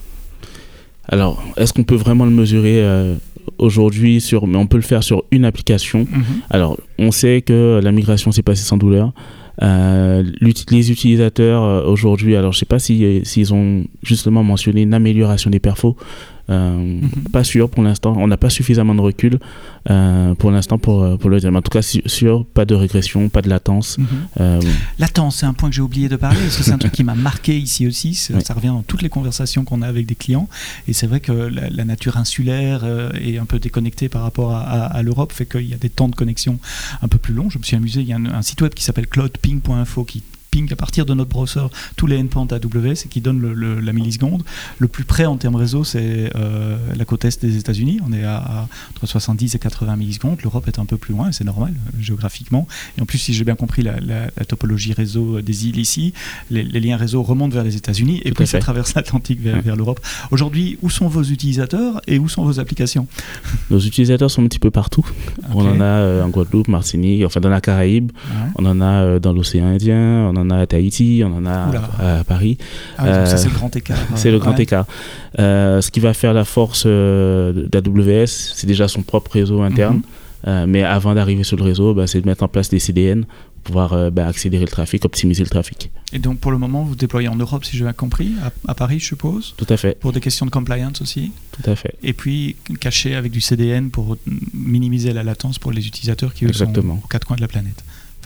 alors, 1.08 1.40
est-ce 1.56 1.72
qu'on 1.72 1.84
peut 1.84 1.94
vraiment 1.94 2.24
le 2.24 2.32
mesurer 2.32 2.82
euh, 2.82 3.14
aujourd'hui 3.58 4.20
sur, 4.20 4.48
mais 4.48 4.56
on 4.56 4.66
peut 4.66 4.76
le 4.76 4.82
faire 4.82 5.04
sur 5.04 5.22
une 5.30 5.44
application. 5.44 6.00
Mhm. 6.00 6.24
Alors, 6.50 6.78
on 6.98 7.12
sait 7.12 7.42
que 7.42 7.80
la 7.80 7.92
migration 7.92 8.32
s'est 8.32 8.42
passée 8.42 8.64
sans 8.64 8.76
douleur. 8.76 9.12
Euh, 9.62 10.24
les 10.40 10.90
utilisateurs 10.90 11.62
euh, 11.62 11.84
aujourd'hui, 11.86 12.34
alors 12.34 12.52
je 12.52 12.58
sais 12.58 12.66
pas 12.66 12.80
s'ils 12.80 13.24
si, 13.24 13.46
ont 13.52 13.84
justement 14.02 14.42
mentionné 14.42 14.82
une 14.82 14.94
amélioration 14.94 15.48
des 15.48 15.60
perfos, 15.60 15.96
euh, 16.50 16.76
mhm. 16.76 17.10
Pas 17.32 17.44
sûr 17.44 17.68
pour 17.70 17.82
l'instant. 17.82 18.14
On 18.16 18.26
n'a 18.26 18.36
pas 18.36 18.50
suffisamment 18.50 18.94
de 18.94 19.00
recul 19.00 19.38
euh, 19.90 20.34
pour 20.34 20.50
l'instant 20.50 20.78
pour, 20.78 21.02
euh, 21.02 21.16
pour 21.16 21.30
le 21.30 21.40
dire. 21.40 21.50
Mais 21.50 21.58
en 21.58 21.62
tout 21.62 21.70
cas, 21.70 21.82
sûr, 21.82 22.44
pas 22.46 22.64
de 22.64 22.74
régression, 22.74 23.28
pas 23.28 23.42
de 23.42 23.48
latence. 23.48 23.98
Mhm. 23.98 24.60
Latence, 24.98 25.36
c'est 25.36 25.46
un 25.46 25.54
point 25.54 25.68
que 25.68 25.74
j'ai 25.74 25.82
oublié 25.82 26.08
de 26.08 26.16
parler 26.16 26.40
parce 26.40 26.56
que 26.56 26.62
c'est 26.62 26.72
un 26.72 26.78
truc 26.86 26.92
qui 26.92 27.04
m'a 27.04 27.14
marqué 27.14 27.58
ici 27.58 27.86
aussi. 27.86 28.14
Ça 28.14 28.54
revient 28.54 28.68
dans 28.68 28.82
toutes 28.82 29.02
les 29.02 29.08
conversations 29.08 29.64
qu'on 29.64 29.82
a 29.82 29.88
avec 29.88 30.06
des 30.06 30.14
clients. 30.14 30.48
Et 30.88 30.92
c'est 30.92 31.06
vrai 31.06 31.20
que 31.20 31.32
la, 31.32 31.84
nature 31.84 32.16
insulaire 32.16 32.84
est 33.14 33.38
un 33.38 33.44
peu 33.44 33.60
déconnectée 33.60 34.08
par 34.08 34.22
rapport 34.22 34.54
à, 34.54 35.02
l'Europe, 35.02 35.32
fait 35.32 35.46
qu'il 35.46 35.68
y 35.68 35.74
a 35.74 35.76
des 35.76 35.90
temps 35.90 36.08
de 36.08 36.16
connexion 36.16 36.58
un 37.02 37.08
peu 37.08 37.18
plus 37.18 37.32
longs. 37.32 37.48
Je 37.48 37.58
me 37.58 37.62
suis 37.62 37.76
amusé, 37.76 38.00
il 38.00 38.08
y 38.08 38.12
a 38.12 38.16
un, 38.16 38.24
un 38.26 38.42
site 38.42 38.60
web 38.60 38.74
qui 38.74 38.82
s'appelle 38.82 39.06
cloudping.info 39.06 40.04
qui 40.04 40.22
à 40.70 40.76
partir 40.76 41.04
de 41.06 41.14
notre 41.14 41.30
browser 41.30 41.66
tous 41.96 42.06
les 42.06 42.18
endpoints 42.18 42.46
AWS 42.50 43.04
et 43.04 43.08
qui 43.08 43.20
donne 43.20 43.52
la 43.52 43.92
milliseconde. 43.92 44.42
Le 44.78 44.88
plus 44.88 45.04
près 45.04 45.26
en 45.26 45.36
termes 45.36 45.56
réseau, 45.56 45.84
c'est 45.84 46.30
euh, 46.34 46.76
la 46.96 47.04
côte 47.04 47.24
est 47.24 47.44
des 47.44 47.56
États-Unis. 47.58 48.00
On 48.06 48.12
est 48.12 48.24
à, 48.24 48.68
entre 48.90 49.06
70 49.06 49.54
et 49.54 49.58
80 49.58 49.96
millisecondes. 49.96 50.38
L'Europe 50.42 50.66
est 50.68 50.78
un 50.78 50.86
peu 50.86 50.96
plus 50.96 51.12
loin, 51.12 51.32
c'est 51.32 51.44
normal 51.44 51.74
euh, 51.74 52.02
géographiquement. 52.02 52.66
Et 52.96 53.02
en 53.02 53.06
plus, 53.06 53.18
si 53.18 53.34
j'ai 53.34 53.44
bien 53.44 53.54
compris 53.54 53.82
la, 53.82 53.94
topologie 54.48 54.92
réseau 54.92 55.40
des 55.40 55.66
îles 55.66 55.78
ici, 55.78 56.12
les, 56.50 56.62
liens 56.64 56.96
réseau 56.96 57.22
remontent 57.22 57.54
vers 57.54 57.64
les 57.64 57.76
États-Unis 57.76 58.20
et 58.24 58.32
puis 58.32 58.46
ça 58.46 58.58
traverse 58.58 58.94
l'Atlantique 58.94 59.40
vers, 59.40 59.76
l'Europe. 59.76 60.00
Aujourd'hui, 60.30 60.78
où 60.82 60.90
sont 60.90 61.08
vos 61.08 61.22
utilisateurs 61.22 62.00
et 62.06 62.18
où 62.18 62.28
sont 62.28 62.44
vos 62.44 62.60
applications? 62.60 63.06
Nos 63.70 63.80
utilisateurs 63.80 64.30
sont 64.30 64.42
un 64.42 64.46
petit 64.46 64.58
peu 64.58 64.70
partout. 64.70 65.06
On 65.52 65.66
en 65.66 65.80
a 65.80 65.84
euh, 65.84 66.22
en 66.22 66.28
Guadeloupe, 66.28 66.68
Martinique, 66.68 67.24
enfin 67.24 67.40
dans 67.40 67.50
la 67.50 67.60
Caraïbe, 67.60 68.12
on 68.56 68.64
en 68.64 68.80
a 68.80 69.18
dans 69.18 69.32
l'océan 69.32 69.66
Indien, 69.66 70.30
on 70.32 70.36
en 70.36 70.45
a 70.50 70.58
à 70.58 70.66
Tahiti, 70.66 71.22
on 71.24 71.36
en 71.36 71.46
a 71.46 71.70
à, 71.98 72.24
Paris. 72.24 72.58
Ah 72.98 73.26
ça, 73.26 73.36
c'est 73.36 73.48
le 73.48 73.54
grand 73.54 73.74
écart. 73.74 73.98
c'est 74.14 74.30
le 74.30 74.38
grand 74.38 74.58
écart. 74.58 74.86
Euh, 75.38 75.80
ce 75.80 75.90
qui 75.90 76.00
va 76.00 76.14
faire 76.14 76.32
la 76.32 76.44
force 76.44 76.84
euh, 76.86 77.66
d'AWS, 77.68 78.26
c'est 78.26 78.66
déjà 78.66 78.88
son 78.88 79.02
propre 79.02 79.32
réseau 79.32 79.62
interne. 79.62 79.96
Mhm. 79.96 80.02
Euh, 80.48 80.66
mais 80.68 80.84
avant 80.84 81.14
d'arriver 81.14 81.42
sur 81.44 81.56
le 81.56 81.64
réseau, 81.64 81.94
bah, 81.94 82.06
c'est 82.06 82.20
de 82.20 82.26
mettre 82.26 82.42
en 82.42 82.48
place 82.48 82.68
des 82.68 82.78
CDN 82.78 83.24
pour 83.24 83.72
pouvoir 83.72 84.12
bah, 84.12 84.28
accélérer 84.28 84.64
le 84.64 84.70
trafic, 84.70 85.04
optimiser 85.04 85.42
le 85.42 85.48
trafic. 85.48 85.90
Et 86.12 86.20
donc 86.20 86.38
pour 86.38 86.52
le 86.52 86.58
moment, 86.58 86.84
vous 86.84 86.94
déployez 86.94 87.26
en 87.26 87.34
Europe, 87.34 87.64
si 87.64 87.76
j'ai 87.76 87.82
bien 87.82 87.92
compris, 87.92 88.32
à, 88.68 88.74
Paris, 88.74 89.00
je 89.00 89.06
suppose 89.06 89.54
Tout 89.56 89.66
à 89.68 89.76
fait. 89.76 89.98
Pour 89.98 90.12
des 90.12 90.20
questions 90.20 90.46
de 90.46 90.52
compliance 90.52 91.02
aussi 91.02 91.32
Tout 91.50 91.68
à 91.68 91.74
fait. 91.74 91.96
Et 92.04 92.12
puis 92.12 92.54
caché 92.78 93.16
avec 93.16 93.32
du 93.32 93.40
CDN 93.40 93.90
pour 93.90 94.16
minimiser 94.54 95.12
la 95.12 95.24
latence 95.24 95.58
pour 95.58 95.72
les 95.72 95.84
utilisateurs 95.88 96.32
qui 96.32 96.44
eux, 96.44 96.52
sont 96.52 96.72
aux 96.78 97.08
quatre 97.08 97.26
coins 97.26 97.36
de 97.36 97.42
la 97.42 97.48
planète 97.48 97.82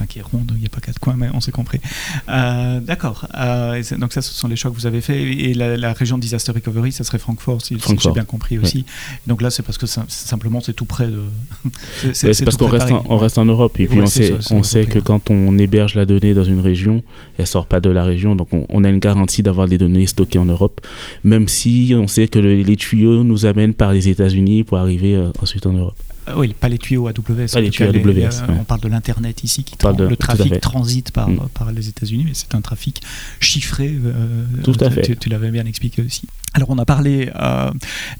qui 0.06 0.18
est 0.18 0.22
ronde, 0.22 0.52
il 0.54 0.60
n'y 0.60 0.66
a 0.66 0.68
pas 0.68 0.80
quatre 0.80 0.98
coins, 0.98 1.16
mais 1.16 1.28
on 1.34 1.40
s'est 1.40 1.52
compris. 1.52 1.80
Euh, 2.28 2.80
d'accord. 2.80 3.26
Euh, 3.36 3.82
donc 3.98 4.12
ça, 4.12 4.22
ce 4.22 4.32
sont 4.32 4.48
les 4.48 4.56
choix 4.56 4.70
que 4.70 4.76
vous 4.76 4.86
avez 4.86 5.00
faits. 5.00 5.16
Et 5.16 5.54
la, 5.54 5.92
région 5.92 6.16
de 6.16 6.22
disaster 6.22 6.52
recovery, 6.52 6.92
ça 6.92 7.04
serait 7.04 7.18
Francfort, 7.18 7.62
si, 7.62 7.76
j'ai 7.98 8.10
bien 8.12 8.24
compris 8.24 8.58
aussi. 8.58 8.84
Donc 9.26 9.42
là, 9.42 9.50
c'est 9.50 9.62
parce 9.62 9.78
que 9.78 9.86
simplement, 9.86 10.60
c'est 10.60 10.72
tout 10.72 10.84
près 10.84 11.06
de. 11.06 11.22
c'est 12.12 12.44
parce 12.44 12.56
qu'on 12.56 12.68
reste, 12.68 12.90
en, 12.90 13.04
on 13.08 13.18
reste 13.18 13.38
en 13.38 13.44
Europe. 13.44 13.78
Et 13.80 13.86
puis 13.86 14.00
on 14.00 14.06
sait, 14.06 14.34
on 14.50 14.62
sait 14.62 14.86
que 14.86 14.98
quand 14.98 15.30
on 15.30 15.58
héberge 15.58 15.94
la 15.94 16.06
donnée 16.06 16.34
dans 16.34 16.44
une 16.44 16.60
région, 16.60 17.02
elle 17.38 17.46
sort 17.46 17.66
pas 17.66 17.80
de 17.80 17.90
la 17.90 18.04
région. 18.04 18.36
Donc 18.36 18.48
on, 18.52 18.84
a 18.84 18.88
une 18.88 18.98
garantie 18.98 19.42
d'avoir 19.42 19.68
des 19.68 19.78
données 19.78 20.06
stockées 20.06 20.38
en 20.38 20.46
Europe, 20.46 20.80
même 21.24 21.48
si 21.48 21.94
on 21.96 22.06
sait 22.06 22.28
que 22.28 22.38
les 22.38 22.76
tuyaux 22.76 23.24
nous 23.24 23.46
amènent 23.46 23.74
par 23.74 23.92
les 23.92 24.08
États-Unis 24.08 24.64
pour 24.64 24.78
arriver 24.78 25.14
euh, 25.14 25.30
ensuite 25.40 25.66
en 25.66 25.72
Europe. 25.72 25.96
Euh, 26.31 26.38
oui, 26.38 26.55
pas 26.59 26.69
les 26.69 26.79
tuyaux 26.79 27.09
AWS. 27.09 27.53
Pas 27.53 27.61
les 27.61 27.71
tuyaux 27.71 27.90
AWS. 27.90 28.43
Euh, 28.49 28.57
on 28.61 28.64
parle 28.64 28.81
de 28.81 28.88
l'Internet 28.88 29.45
ici, 29.45 29.64
qui 29.64 29.77
le 29.85 30.16
trafic 30.16 30.61
transite 30.61 31.12
par, 31.12 31.29
mm. 31.29 31.49
par 31.55 31.73
les 31.73 31.88
États-Unis, 31.88 32.25
mais 32.27 32.35
c'est 32.35 32.55
un 32.55 32.61
trafic 32.61 33.01
chiffré. 33.40 33.88
Euh, 34.05 34.45
tout 34.64 34.77
à 34.81 34.90
fait. 34.90 35.16
Tu, 35.16 35.29
l'avais 35.29 35.51
bien 35.51 35.66
expliqué 35.66 36.03
aussi. 36.03 36.23
Alors, 36.54 36.70
on 36.70 36.78
a 36.78 36.84
parlé 36.84 37.30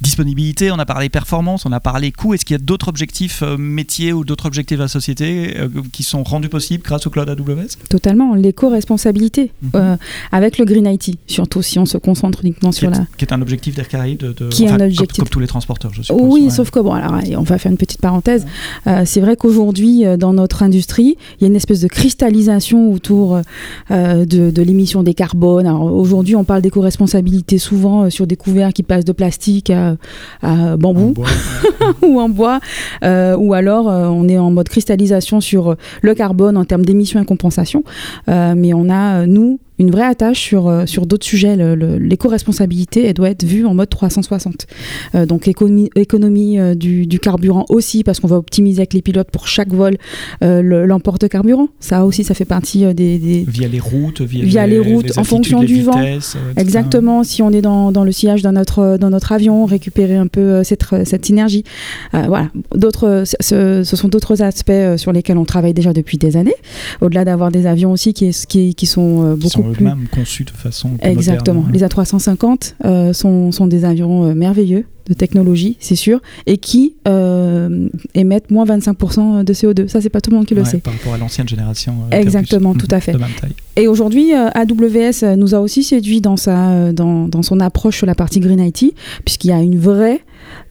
disponibilité, 0.01 0.71
on 0.71 0.79
a 0.79 0.87
parlé 0.87 1.09
performance, 1.09 1.67
on 1.67 1.73
a 1.73 1.81
parlé 1.81 2.13
coût. 2.13 2.35
Est-ce 2.35 2.45
qu'il 2.45 2.55
y 2.55 2.61
a 2.61 2.63
d'autres 2.63 2.89
objectifs 2.89 3.43
métiers 3.59 4.13
ou 4.13 4.25
d'autres 4.25 4.47
objectifs 4.47 4.79
à 4.79 4.83
la 4.83 4.89
société 4.89 5.57
qui 5.93 6.03
sont 6.03 6.23
rendus 6.23 6.49
possibles 6.49 6.83
grâce 6.85 7.07
au 7.07 7.11
cloud 7.11 7.29
AWS 7.29 7.77
Totalement. 7.89 8.35
L'éco-responsabilité 8.35 9.53
mhm. 9.63 9.99
avec 10.33 10.59
le 10.59 10.65
Green 10.65 10.87
IT, 10.87 11.19
surtout 11.27 11.63
si 11.63 11.79
on 11.79 11.87
se 11.87 11.99
concentre 11.99 12.41
uniquement 12.43 12.73
sur 12.73 12.91
la. 12.91 13.07
Qui 13.17 13.25
est 13.25 13.33
un 13.33 13.43
objectif 13.43 13.75
d'Air 13.75 13.87
de, 13.91 14.33
de, 14.33 14.49
qui 14.49 14.65
est 14.65 14.71
un 14.71 14.81
objectif. 14.81 15.19
Comme, 15.19 15.29
tous 15.29 15.41
les 15.41 15.47
transporteurs, 15.47 15.93
je 15.93 16.03
suppose. 16.03 16.21
Oui, 16.23 16.51
sauf 16.51 16.71
que 16.71 16.81
bon, 16.81 16.93
alors 16.93 17.21
on 17.37 17.43
va 17.43 17.59
faire 17.59 17.71
une 17.71 17.79
petite 17.79 18.01
parenthèse, 18.01 18.47
euh, 18.87 19.03
c'est 19.05 19.21
vrai 19.21 19.37
qu'aujourd'hui, 19.37 20.07
euh, 20.07 20.17
dans 20.17 20.33
notre 20.33 20.63
industrie, 20.63 21.17
il 21.39 21.43
y 21.43 21.45
a 21.45 21.49
une 21.49 21.57
espèce 21.57 21.81
de 21.81 21.89
cristallisation 21.89 22.93
autour 22.93 23.41
euh, 23.91 24.25
de, 24.25 24.63
l'émission 24.63 25.03
des 25.03 25.15
carbones. 25.15 25.67
Aujourd'hui, 25.67 26.37
on 26.37 26.45
parle 26.45 26.63
d'éco-responsabilité 26.63 27.59
souvent 27.59 28.11
sur 28.11 28.20
des 28.27 28.37
couverts 28.37 28.73
qui 28.73 28.83
passent 28.83 29.05
de 29.05 29.13
plastique 29.13 29.71
à, 29.71 29.97
bambou 30.77 31.15
ou 32.03 32.21
en 32.21 32.29
bois, 32.29 32.61
ou 33.03 33.55
alors 33.55 33.87
on 33.87 34.29
est 34.29 34.39
en 34.39 34.51
mode 34.51 34.69
cristallisation 34.69 35.41
sur 35.41 35.77
le 36.03 36.15
carbone 36.15 36.57
en 36.57 36.65
termes 36.65 36.85
d'émissions 36.85 37.21
et 37.21 37.25
compensation. 37.25 37.85
mais 38.27 38.75
on 38.75 38.89
a, 38.91 39.27
nous, 39.27 39.61
une 39.81 39.91
vraie 39.91 40.05
attache 40.05 40.39
sur, 40.39 40.69
euh, 40.69 40.85
sur 40.85 41.07
d'autres 41.07 41.25
sujets. 41.27 41.57
L'éco-responsabilité, 41.99 43.07
elle 43.07 43.15
doit 43.15 43.31
être 43.31 43.45
vue 43.45 43.65
en 43.65 43.75
mode 43.75 43.89
360. 43.89 44.67
Euh, 45.15 45.25
donc 45.25 45.49
économie, 45.49 45.91
économie 45.97 46.59
euh, 46.59 46.75
du, 46.75 47.07
du, 47.07 47.19
carburant 47.19 47.65
aussi, 47.71 48.05
parce 48.05 48.21
qu'on 48.21 48.29
va 48.29 48.37
optimiser 48.37 48.81
avec 48.81 48.93
les 48.93 49.01
pilotes 49.01 49.31
pour 49.31 49.49
chaque 49.49 49.73
vol 49.73 49.97
l'emporte 50.43 51.29
carburant. 51.29 51.69
Ça 51.81 52.05
aussi, 52.05 52.25
ça 52.25 52.35
fait 52.35 52.45
partie 52.45 52.95
des, 52.95 53.45
Via 53.49 53.69
les 53.69 53.81
routes, 53.81 54.21
via, 54.21 54.67
les, 54.67 54.79
routes, 54.79 55.17
en 55.17 55.25
fonction 55.25 55.63
du 55.63 55.83
vent. 55.83 55.99
Exactement, 56.57 57.25
si 57.25 57.43
on 57.43 57.51
est 57.51 57.63
dans, 57.63 57.91
dans 57.91 58.05
le 58.05 58.13
sillage 58.13 58.43
dans 58.43 58.53
notre, 58.53 58.99
dans 58.99 59.09
notre 59.09 59.33
avion, 59.33 59.65
récupérer 59.65 60.17
un 60.17 60.27
peu 60.27 60.63
cette, 60.63 60.85
cette 61.05 61.25
synergie. 61.25 61.65
voilà, 62.13 62.51
d'autres, 62.75 63.25
ce, 63.41 63.83
ce, 63.83 63.97
sont 63.97 64.09
d'autres 64.09 64.43
aspects 64.43 64.97
sur 64.97 65.13
lesquels 65.13 65.39
on 65.39 65.45
travaille 65.45 65.75
déjà 65.75 65.95
depuis 65.95 66.19
des 66.19 66.37
années, 66.37 66.55
au-delà 67.01 67.25
d'avoir 67.25 67.51
des 67.51 67.67
avions 67.67 67.93
aussi 67.93 68.13
qui, 68.13 68.31
qui, 68.47 68.75
qui 68.75 68.87
sont 68.87 69.35
beaucoup 69.35 69.70
même 69.81 70.07
conçus 70.11 70.45
de 70.45 70.51
façon. 70.51 70.91
Exactement. 71.03 71.65
Les 71.73 71.83
A350 71.83 72.75
euh, 72.85 73.13
sont, 73.13 73.53
sont, 73.53 73.67
des 73.67 73.85
avions 73.85 74.25
euh, 74.25 74.35
merveilleux 74.35 74.87
de 75.07 75.15
technologie, 75.15 75.77
c'est 75.81 75.97
sûr, 75.97 76.21
et 76.47 76.59
qui 76.59 76.95
euh, 77.09 77.89
émettent 78.15 78.51
moins 78.51 78.65
25% 78.65 79.45
de 79.45 79.53
CO2. 79.53 79.89
Ça, 79.89 80.01
c'est 80.01 80.09
pas 80.09 80.21
tout 80.21 80.31
le 80.31 80.37
monde 80.37 80.47
qui 80.47 80.55
le 80.55 80.65
sait. 80.65 80.79
Par 80.79 80.93
rapport 80.93 81.15
à 81.15 81.19
l'ancienne 81.19 81.49
génération. 81.49 81.95
Exactement, 82.13 82.75
tout 82.75 82.89
à 82.91 83.01
fait. 83.01 83.17
Et 83.77 83.89
aujourd'hui, 83.89 84.33
AWS 84.33 85.37
nous 85.37 85.55
a 85.55 85.61
aussi 85.61 85.83
séduit 85.83 86.21
dans, 86.21 86.37
sa, 86.37 86.93
dans, 86.93 87.27
dans, 87.27 87.43
son 87.43 87.59
approche 87.61 87.97
sur 87.97 88.07
la 88.07 88.15
partie 88.15 88.39
Green 88.41 88.61
IT, 88.61 88.95
puisqu'il 89.25 89.49
y 89.49 89.53
a 89.53 89.61
une 89.61 89.79
vraie, 89.79 90.21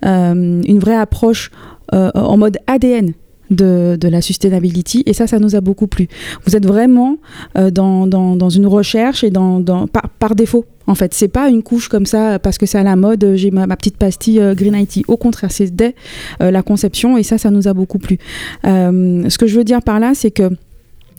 une 0.03 0.79
vraie 0.79 0.95
approche 0.95 1.51
en 1.91 2.37
mode 2.37 2.57
ADN 2.67 3.13
de, 3.49 3.97
la 4.09 4.21
sustainability 4.21 5.03
et 5.05 5.13
ça, 5.13 5.27
ça 5.27 5.39
nous 5.39 5.55
a 5.55 5.61
beaucoup 5.61 5.87
plu. 5.87 6.07
Vous 6.45 6.55
êtes 6.55 6.65
vraiment 6.65 7.17
euh, 7.57 7.71
dans, 7.71 8.07
dans, 8.07 8.35
dans, 8.35 8.49
une 8.49 8.67
recherche 8.67 9.23
et 9.23 9.29
dans, 9.29 9.59
dans 9.59 9.87
par, 9.87 10.09
par, 10.09 10.35
défaut. 10.35 10.65
En 10.87 10.95
fait, 10.95 11.13
c'est 11.13 11.27
pas 11.27 11.49
une 11.49 11.61
couche 11.61 11.87
comme 11.87 12.05
ça 12.05 12.39
parce 12.39 12.57
que 12.57 12.65
c'est 12.65 12.77
à 12.77 12.83
la 12.83 12.95
mode. 12.95 13.33
J'ai 13.35 13.51
ma, 13.51 13.67
ma, 13.67 13.75
petite 13.75 13.97
pastille 13.97 14.39
euh, 14.39 14.55
Green 14.55 14.75
IT. 14.75 15.03
Au 15.07 15.17
contraire, 15.17 15.51
c'est 15.51 15.75
dès 15.75 15.95
euh, 16.41 16.51
la 16.51 16.63
conception 16.63 17.17
et 17.17 17.23
ça, 17.23 17.37
ça 17.37 17.51
nous 17.51 17.67
a 17.67 17.73
beaucoup 17.73 17.99
plu. 17.99 18.17
ce 18.63 19.37
que 19.37 19.47
je 19.47 19.55
veux 19.57 19.63
dire 19.63 19.81
par 19.81 19.99
là, 19.99 20.13
c'est 20.15 20.31
que 20.31 20.49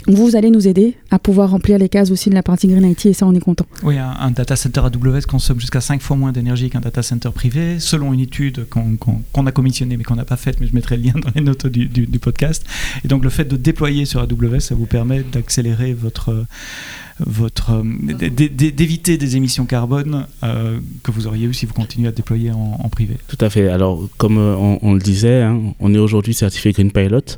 vous 0.07 0.37
allez 0.37 0.51
nous 0.51 0.67
aider 0.67 0.97
à 1.11 1.19
pouvoir 1.19 1.51
remplir 1.51 1.79
les 1.79 1.89
cases 1.89 2.11
aussi 2.11 2.31
de 2.31 2.35
la 2.35 2.43
partie 2.43 2.69
Green 2.69 2.85
IT 2.85 3.07
et 3.07 3.13
ça, 3.13 3.27
on 3.27 3.35
est 3.35 3.41
content. 3.41 3.67
Oui, 3.83 3.99
un, 3.99 4.31
data 4.31 4.57
center 4.57 4.81
AWS 4.81 5.23
consomme 5.29 5.61
jusqu'à 5.61 5.81
5 5.81 6.01
fois 6.01 6.17
moins 6.17 6.33
d'énergie 6.33 6.71
qu'un 6.71 6.81
data 6.81 7.03
center 7.03 7.31
privé, 7.35 7.79
selon 7.79 8.13
une 8.13 8.21
étude 8.21 8.67
qu'on 8.69 9.47
a 9.47 9.53
commissionnée 9.53 9.97
mais 9.97 10.05
qu'on 10.05 10.17
n'a 10.17 10.25
pas 10.25 10.37
faite, 10.37 10.59
mais 10.61 10.67
je 10.67 10.75
mettrai 10.75 10.97
le 10.97 11.05
lien 11.05 11.13
dans 11.15 11.31
les 11.35 11.43
notes 11.43 11.67
du, 11.67 11.87
du, 11.87 12.19
podcast. 12.19 12.65
Et 13.05 13.09
donc 13.09 13.25
le 13.25 13.31
fait 13.31 13.45
de 13.45 13.57
déployer 13.57 14.05
sur 14.05 14.21
AWS, 14.21 14.61
ça 14.61 14.75
vous 14.75 14.87
permet 14.87 15.23
d'accélérer 15.23 15.93
votre 15.93 16.47
votre 17.27 17.83
d'éviter 17.83 19.19
des 19.19 19.37
émissions 19.37 19.67
carbone 19.67 20.27
euh, 20.43 20.79
que 21.03 21.11
vous 21.11 21.27
auriez 21.27 21.47
eu 21.47 21.55
si 21.55 21.67
vous 21.67 21.75
continuez 21.75 22.09
à 22.09 22.13
déployer 22.13 22.51
en, 22.51 22.89
privé. 22.89 23.17
Tout 23.29 23.37
à 23.41 23.51
fait. 23.51 23.69
Alors, 23.69 24.09
comme 24.17 24.39
euh, 24.39 24.57
on, 24.57 24.95
le 24.95 25.01
disait, 25.01 25.43
hein, 25.43 25.61
on 25.81 25.95
est 25.95 25.99
aujourd'hui 25.99 26.35
certifié 26.35 26.73
Green 26.73 26.91
Pilot. 26.91 27.37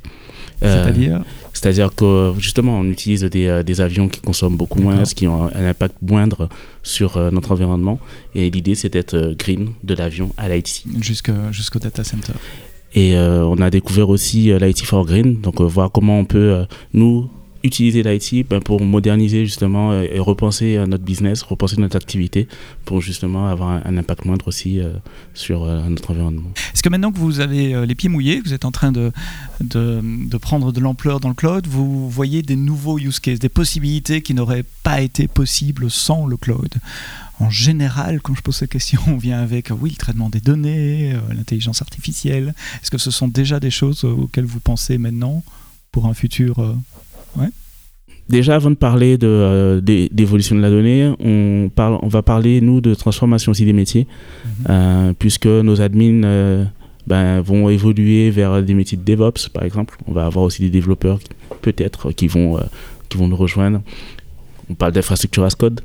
Euh, 0.62 0.84
C'est-à-dire 0.84 1.22
C'est-à-dire 1.52 1.94
que 1.94 2.32
justement, 2.38 2.78
on 2.78 2.84
utilise 2.84 3.22
des, 3.24 3.62
des, 3.64 3.80
avions 3.80 4.08
qui 4.08 4.20
consomment 4.20 4.56
beaucoup 4.56 4.80
moins, 4.80 5.02
qui 5.04 5.26
ont 5.26 5.44
un 5.44 5.66
impact 5.66 5.96
moindre 6.02 6.48
sur 6.82 7.18
notre 7.32 7.52
environnement. 7.52 7.98
Et 8.34 8.50
l'idée, 8.50 8.74
c'est 8.74 8.92
d'être 8.92 9.34
green 9.38 9.70
de 9.82 9.94
l'avion 9.94 10.30
à 10.36 10.48
l'IT. 10.48 10.84
Jusqu'au 11.00 11.78
data 11.78 12.04
center. 12.04 12.32
Et 12.94 13.16
on 13.16 13.58
a 13.60 13.70
découvert 13.70 14.08
aussi 14.08 14.52
l'IT 14.58 14.82
for 14.82 15.06
Green, 15.06 15.40
donc 15.40 15.60
voir 15.60 15.90
comment 15.90 16.18
on 16.18 16.24
peut, 16.24 16.64
nous, 16.92 17.28
utiliser 17.64 18.02
l'IT 18.02 18.48
ben, 18.48 18.60
pour 18.60 18.80
moderniser 18.82 19.44
justement 19.46 19.92
euh, 19.92 20.06
et 20.10 20.18
repenser 20.18 20.82
notre 20.86 21.04
business, 21.04 21.42
repenser 21.42 21.76
notre 21.78 21.96
activité 21.96 22.48
pour 22.84 23.00
justement 23.00 23.48
avoir 23.48 23.70
un, 23.86 23.96
impact 23.96 24.24
moindre 24.24 24.48
aussi 24.48 24.80
euh, 24.80 24.92
sur 25.34 25.64
euh, 25.64 25.88
notre 25.88 26.10
environnement. 26.10 26.50
Est-ce 26.74 26.82
que 26.82 26.88
maintenant 26.88 27.12
que 27.12 27.18
vous 27.18 27.40
avez 27.40 27.86
les 27.86 27.94
pieds 27.94 28.08
mouillés, 28.08 28.40
que 28.40 28.48
vous 28.48 28.54
êtes 28.54 28.64
en 28.64 28.72
train 28.72 28.92
de, 28.92 29.12
de, 29.60 30.00
de 30.02 30.36
prendre 30.36 30.72
de 30.72 30.80
l'ampleur 30.80 31.20
dans 31.20 31.28
le 31.28 31.34
cloud, 31.34 31.66
vous 31.66 32.08
voyez 32.10 32.42
des 32.42 32.56
nouveaux 32.56 32.98
use 32.98 33.20
cases, 33.20 33.38
des 33.38 33.48
possibilités 33.48 34.22
qui 34.22 34.34
n'auraient 34.34 34.64
pas 34.82 35.00
été 35.00 35.28
possibles 35.28 35.90
sans 35.90 36.26
le 36.26 36.36
cloud? 36.36 36.74
En 37.38 37.50
général, 37.50 38.20
quand 38.20 38.34
je 38.34 38.42
pose 38.42 38.56
cette 38.56 38.70
question, 38.70 39.00
on 39.06 39.16
vient 39.16 39.40
avec 39.40 39.70
oui, 39.70 39.90
le 39.90 39.96
traitement 39.96 40.30
des 40.30 40.40
données, 40.40 41.14
l'intelligence 41.30 41.82
artificielle. 41.82 42.54
Est-ce 42.82 42.90
que 42.90 42.98
ce 42.98 43.10
sont 43.10 43.28
déjà 43.28 43.60
des 43.60 43.70
choses 43.70 44.04
auxquelles 44.04 44.44
vous 44.44 44.60
pensez 44.60 44.98
maintenant 44.98 45.42
pour 45.90 46.06
un 46.06 46.14
futur 46.14 46.76
Déjà, 48.28 48.54
avant 48.54 48.70
de 48.70 48.76
parler 48.76 49.18
euh, 49.22 49.80
d'évolution 49.82 50.56
de, 50.56 50.60
la 50.60 50.70
donnée, 50.70 51.12
on, 51.20 51.68
parle, 51.68 51.98
on 52.02 52.08
va 52.08 52.22
parler, 52.22 52.60
nous, 52.60 52.80
de 52.80 52.94
transformation 52.94 53.50
aussi 53.52 53.64
des 53.64 53.72
métiers, 53.72 54.06
mhm. 54.44 54.50
euh, 54.70 55.12
puisque 55.18 55.46
nos 55.46 55.80
admins 55.80 56.24
euh, 56.24 56.64
ben, 57.06 57.40
vont 57.40 57.68
évoluer 57.68 58.30
vers 58.30 58.62
des 58.62 58.74
métiers 58.74 58.96
de 58.96 59.02
DevOps, 59.02 59.48
par 59.52 59.64
exemple. 59.64 59.98
On 60.06 60.12
va 60.12 60.24
avoir 60.24 60.44
aussi 60.44 60.62
des 60.62 60.70
développeurs, 60.70 61.18
peut-être, 61.60 62.12
qui, 62.12 62.28
vont 62.28 62.58
qui 63.08 63.18
vont 63.18 63.28
nous 63.28 63.36
rejoindre. 63.36 63.82
On 64.70 64.74
parle 64.74 64.92
d'infrastructure 64.92 65.44
as 65.44 65.54
code, 65.54 65.80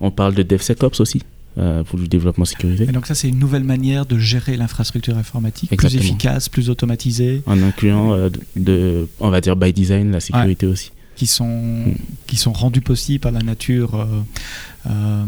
on 0.00 0.10
parle 0.10 0.34
de 0.34 0.42
DevSecOps 0.42 1.00
aussi. 1.00 1.22
Pour 1.86 1.98
le 1.98 2.06
développement 2.06 2.44
sécurisé. 2.44 2.84
Et 2.84 2.92
donc 2.92 3.06
ça, 3.06 3.14
c'est 3.14 3.28
une 3.28 3.38
nouvelle 3.38 3.64
manière 3.64 4.04
de 4.04 4.18
gérer 4.18 4.56
l'infrastructure 4.56 5.16
informatique, 5.16 5.74
plus 5.76 5.96
efficace, 5.96 6.48
plus 6.48 6.68
automatisée. 6.68 7.42
En 7.46 7.62
incluant, 7.62 8.14
de, 8.56 9.08
on 9.20 9.30
va 9.30 9.40
dire 9.40 9.56
by 9.56 9.72
design, 9.72 10.12
la 10.12 10.20
sécurité 10.20 10.66
aussi 10.66 10.90
qui 11.16 11.26
sont, 11.26 11.94
qui 12.26 12.36
sont 12.36 12.52
rendus 12.52 12.82
possibles 12.82 13.20
par 13.20 13.32
la 13.32 13.40
nature, 13.40 13.94
euh, 13.94 14.06
euh, 14.86 15.24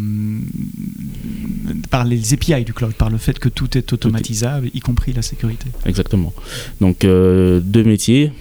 par 1.91 2.05
les 2.05 2.35
API 2.35 2.65
du 2.65 2.75
cloud, 2.75 2.93
par 2.93 3.11
le 3.11 3.19
fait 3.19 3.39
que 3.39 3.49
tout 3.49 3.77
est 3.77 3.93
automatisable, 3.93 4.71
y 4.75 4.81
compris 4.81 5.13
la 5.15 5.23
sécurité. 5.23 5.67
Exactement. 5.87 6.33
Donc, 6.81 7.05
euh, 7.05 7.61
deux 7.61 7.83
métiers, 7.83 8.33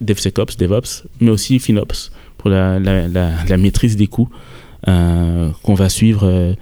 DevSecOps, 0.00 0.58
DevOps, 0.58 1.06
mais 1.20 1.30
aussi 1.30 1.58
FinOps, 1.58 2.12
pour 2.36 2.50
la, 2.50 2.78
la, 2.78 3.08
la, 3.08 3.56
maîtrise 3.56 3.96
des 3.96 4.06
coûts 4.06 4.28
qu'on 4.84 5.74
va 5.74 5.88
suivre 5.88 6.56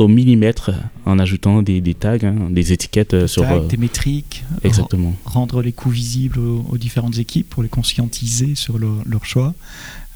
au 0.00 0.08
millimètre 0.08 0.70
en 1.04 1.18
ajoutant 1.18 1.62
des, 1.62 1.80
des 1.80 1.94
tags, 1.94 2.16
hein, 2.22 2.48
des 2.50 2.72
étiquettes 2.72 3.14
des 3.14 3.26
sur. 3.26 3.42
Tags, 3.42 3.60
des 3.60 3.76
métriques. 3.76 4.44
Exactement. 4.64 5.14
Rendre 5.24 5.62
les 5.62 5.72
coûts 5.72 5.90
visibles 5.90 6.38
aux, 6.38 6.78
différentes 6.78 7.18
équipes 7.18 7.48
pour 7.48 7.62
les 7.62 7.68
conscientiser 7.68 8.54
sur 8.54 8.78
leur 8.78 9.24
choix. 9.24 9.54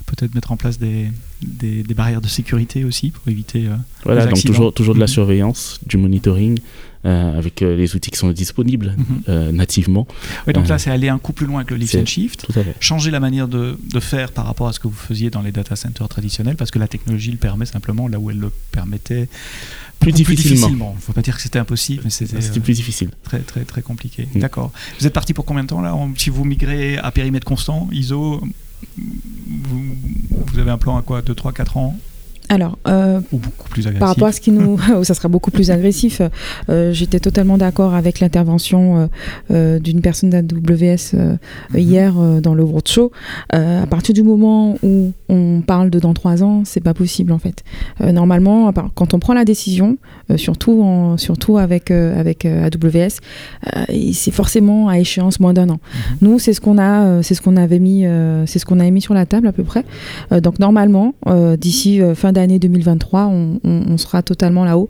Peut-être 0.05 0.35
mettre 0.35 0.51
en 0.51 0.57
place 0.57 0.77
des, 0.77 1.09
des, 1.41 1.93
barrières 1.93 2.21
de 2.21 2.27
sécurité 2.27 2.83
aussi 2.83 3.11
pour 3.11 3.27
éviter. 3.27 3.67
Euh, 3.67 3.75
voilà, 4.03 4.25
donc 4.27 4.41
toujours, 4.43 4.73
toujours 4.73 4.93
de 4.93 4.99
la 4.99 5.05
mhm. 5.05 5.11
surveillance, 5.11 5.79
du 5.85 5.97
monitoring. 5.97 6.59
Euh, 7.05 7.37
avec 7.37 7.61
euh, 7.61 7.75
les 7.75 7.95
outils 7.95 8.09
qui 8.09 8.17
sont 8.17 8.31
disponibles 8.31 8.95
mhm. 9.27 9.51
nativement. 9.51 10.07
Oui, 10.47 10.53
donc 10.53 10.67
là, 10.67 10.79
c'est 10.79 10.89
aller 10.89 11.07
un 11.07 11.19
coup 11.19 11.33
plus 11.33 11.45
loin 11.45 11.57
avec 11.57 11.69
le 11.69 11.77
lift 11.77 11.93
and 11.93 12.07
shift, 12.07 12.47
changer 12.79 13.11
la 13.11 13.19
manière 13.19 13.47
de, 13.47 13.77
de, 13.93 13.99
faire 13.99 14.31
par 14.31 14.47
rapport 14.47 14.67
à 14.67 14.73
ce 14.73 14.79
que 14.79 14.87
vous 14.87 14.95
faisiez 14.95 15.29
dans 15.29 15.43
les 15.43 15.51
data 15.51 15.75
centers 15.75 16.09
traditionnels, 16.09 16.55
parce 16.55 16.71
que 16.71 16.79
la 16.79 16.87
technologie 16.87 17.29
le 17.29 17.37
permet 17.37 17.67
simplement 17.67 18.07
là 18.07 18.17
où 18.17 18.31
elle 18.31 18.39
le 18.39 18.51
permettait 18.71 19.27
plus 19.99 20.11
difficilement. 20.13 20.93
Il 20.93 20.95
ne 20.95 21.01
faut 21.01 21.13
pas 21.13 21.21
dire 21.21 21.35
que 21.35 21.41
c'était 21.41 21.59
impossible, 21.59 22.01
mais 22.03 22.09
c'était 22.09 22.59
plus 22.59 22.73
difficile. 22.73 23.09
Très, 23.23 23.39
très, 23.39 23.65
très 23.65 23.81
compliqué. 23.81 24.27
Mm. 24.33 24.39
D'accord. 24.39 24.71
Vous 24.99 25.05
êtes 25.05 25.13
parti 25.13 25.33
pour 25.33 25.45
combien 25.45 25.63
de 25.63 25.69
temps 25.69 25.81
là? 25.81 25.95
Si 26.17 26.29
vous 26.29 26.43
migrez 26.43 26.97
à 26.97 27.11
périmètre 27.11 27.45
constant, 27.45 27.87
ISO, 27.91 28.41
vous, 28.97 29.95
vous 30.47 30.59
avez 30.59 30.71
un 30.71 30.77
plan 30.77 30.97
à 30.97 31.01
quoi 31.01 31.21
2, 31.21 31.33
3, 31.33 31.51
4 31.53 31.77
ans 31.77 31.95
alors, 32.49 32.77
euh, 32.87 33.21
par 33.99 34.09
rapport 34.09 34.27
à 34.27 34.31
ce 34.31 34.39
qui 34.39 34.51
nous, 34.51 34.79
ça 35.03 35.13
sera 35.13 35.27
beaucoup 35.27 35.51
plus 35.51 35.71
agressif. 35.71 36.21
Euh, 36.69 36.93
j'étais 36.93 37.19
totalement 37.19 37.57
d'accord 37.57 37.93
avec 37.93 38.19
l'intervention 38.19 39.09
euh, 39.51 39.79
d'une 39.79 40.01
personne 40.01 40.29
d'AWS 40.29 41.13
mhm. 41.13 41.37
hier 41.75 42.13
dans 42.41 42.53
le 42.53 42.63
roadshow. 42.63 43.11
à 43.49 43.87
partir 43.89 44.13
du 44.13 44.23
moment 44.23 44.77
où 44.83 45.11
on 45.29 45.61
parle 45.61 45.89
de 45.89 45.99
dans 45.99 46.13
trois 46.13 46.43
ans, 46.43 46.63
c'est 46.65 46.83
pas 46.83 46.93
possible 46.93 47.31
en 47.31 47.39
fait. 47.39 47.63
normalement, 47.99 48.71
quand 48.93 49.13
on 49.13 49.19
prend 49.19 49.33
la 49.33 49.45
décision, 49.45 49.97
surtout 50.35 50.81
en, 50.83 51.17
surtout 51.17 51.57
avec 51.57 51.91
avec 51.91 52.45
AWS, 52.45 53.19
c'est 54.13 54.31
forcément 54.31 54.89
à 54.89 54.99
échéance 54.99 55.39
moins 55.39 55.53
d'un 55.53 55.69
an. 55.69 55.79
Mhm. 55.79 56.17
Nous, 56.21 56.39
c'est 56.39 56.53
ce 56.53 56.61
qu'on 56.61 56.77
a, 56.77 57.23
c'est 57.23 57.33
ce 57.33 57.41
qu'on 57.41 57.57
avait 57.57 57.79
mis, 57.79 58.05
c'est 58.45 58.59
ce 58.59 58.65
qu'on 58.65 58.79
a 58.79 58.89
mis 58.89 59.01
sur 59.01 59.13
la 59.13 59.25
table 59.25 59.47
à 59.47 59.51
peu 59.51 59.63
près. 59.63 59.83
donc 60.41 60.59
normalement, 60.59 61.13
d'ici 61.57 62.01
fin 62.15 62.31
d'année 62.31 62.59
2023, 62.59 63.31
on, 63.63 63.97
sera 63.97 64.21
totalement 64.21 64.65
là-haut. 64.65 64.87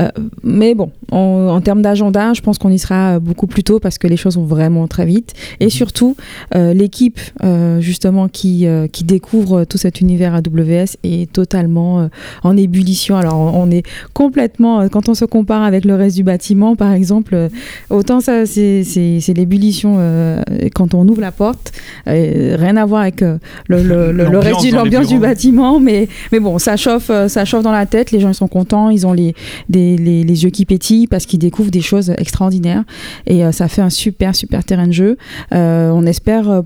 Euh, 0.00 0.08
mais 0.42 0.74
bon, 0.74 0.90
en 1.10 1.60
termes 1.60 1.82
d'agenda, 1.82 2.32
je 2.32 2.40
pense 2.40 2.58
qu'on 2.58 2.70
y 2.70 2.78
sera 2.78 3.18
beaucoup 3.18 3.46
plus 3.46 3.62
tôt 3.62 3.80
parce 3.80 3.98
que 3.98 4.06
les 4.06 4.16
choses 4.16 4.36
vont 4.36 4.44
vraiment 4.44 4.86
très 4.86 5.06
vite. 5.06 5.34
Et 5.60 5.66
mhm. 5.66 5.70
surtout, 5.70 6.16
euh, 6.54 6.72
l'équipe 6.72 7.20
euh, 7.44 7.80
justement 7.80 8.28
qui, 8.28 8.66
qui 8.92 9.04
découvre 9.04 9.64
tout 9.64 9.75
cet 9.76 10.00
univers 10.00 10.34
AWS 10.34 10.96
est 11.02 11.30
totalement 11.32 12.08
en 12.42 12.56
ébullition. 12.56 13.16
Alors 13.16 13.36
on 13.36 13.70
est 13.70 13.84
complètement, 14.12 14.88
quand 14.88 15.08
on 15.08 15.14
se 15.14 15.24
compare 15.24 15.62
avec 15.62 15.84
le 15.84 15.94
reste 15.94 16.16
du 16.16 16.22
bâtiment, 16.22 16.76
par 16.76 16.92
exemple, 16.92 17.48
autant 17.90 18.20
ça 18.20 18.46
c'est 18.46 19.34
l'ébullition 19.34 19.98
quand 20.74 20.94
on 20.94 21.06
ouvre 21.08 21.20
la 21.20 21.32
porte, 21.32 21.72
rien 22.06 22.76
à 22.76 22.84
voir 22.84 23.02
avec 23.02 23.20
le, 23.20 23.38
le, 23.68 24.38
reste 24.38 24.66
de 24.66 24.74
l'ambiance 24.74 25.08
du 25.08 25.18
bâtiment, 25.18 25.80
mais, 25.80 26.08
mais 26.32 26.40
bon, 26.40 26.58
ça 26.58 26.76
chauffe, 26.76 27.10
euh, 27.10 27.28
ça 27.28 27.44
chauffe 27.44 27.62
dans 27.62 27.72
la 27.72 27.86
tête. 27.86 28.10
Les 28.10 28.20
gens 28.20 28.30
ils 28.30 28.34
sont 28.34 28.48
contents, 28.48 28.90
ils 28.90 29.06
ont 29.06 29.12
les, 29.12 29.34
les, 29.68 29.96
les, 29.96 30.44
yeux 30.44 30.50
qui 30.50 30.64
pétillent 30.64 31.06
parce 31.06 31.26
qu'ils 31.26 31.38
découvrent 31.38 31.70
des 31.70 31.80
choses 31.80 32.10
extraordinaires. 32.18 32.84
Et 33.26 33.44
euh, 33.44 33.52
ça 33.52 33.68
fait 33.68 33.82
un 33.82 33.90
super, 33.90 34.34
super 34.34 34.64
terrain 34.64 34.86
de 34.86 34.92
jeu. 34.92 35.16
Euh, 35.52 35.90
on 35.90 36.04
espère 36.06 36.62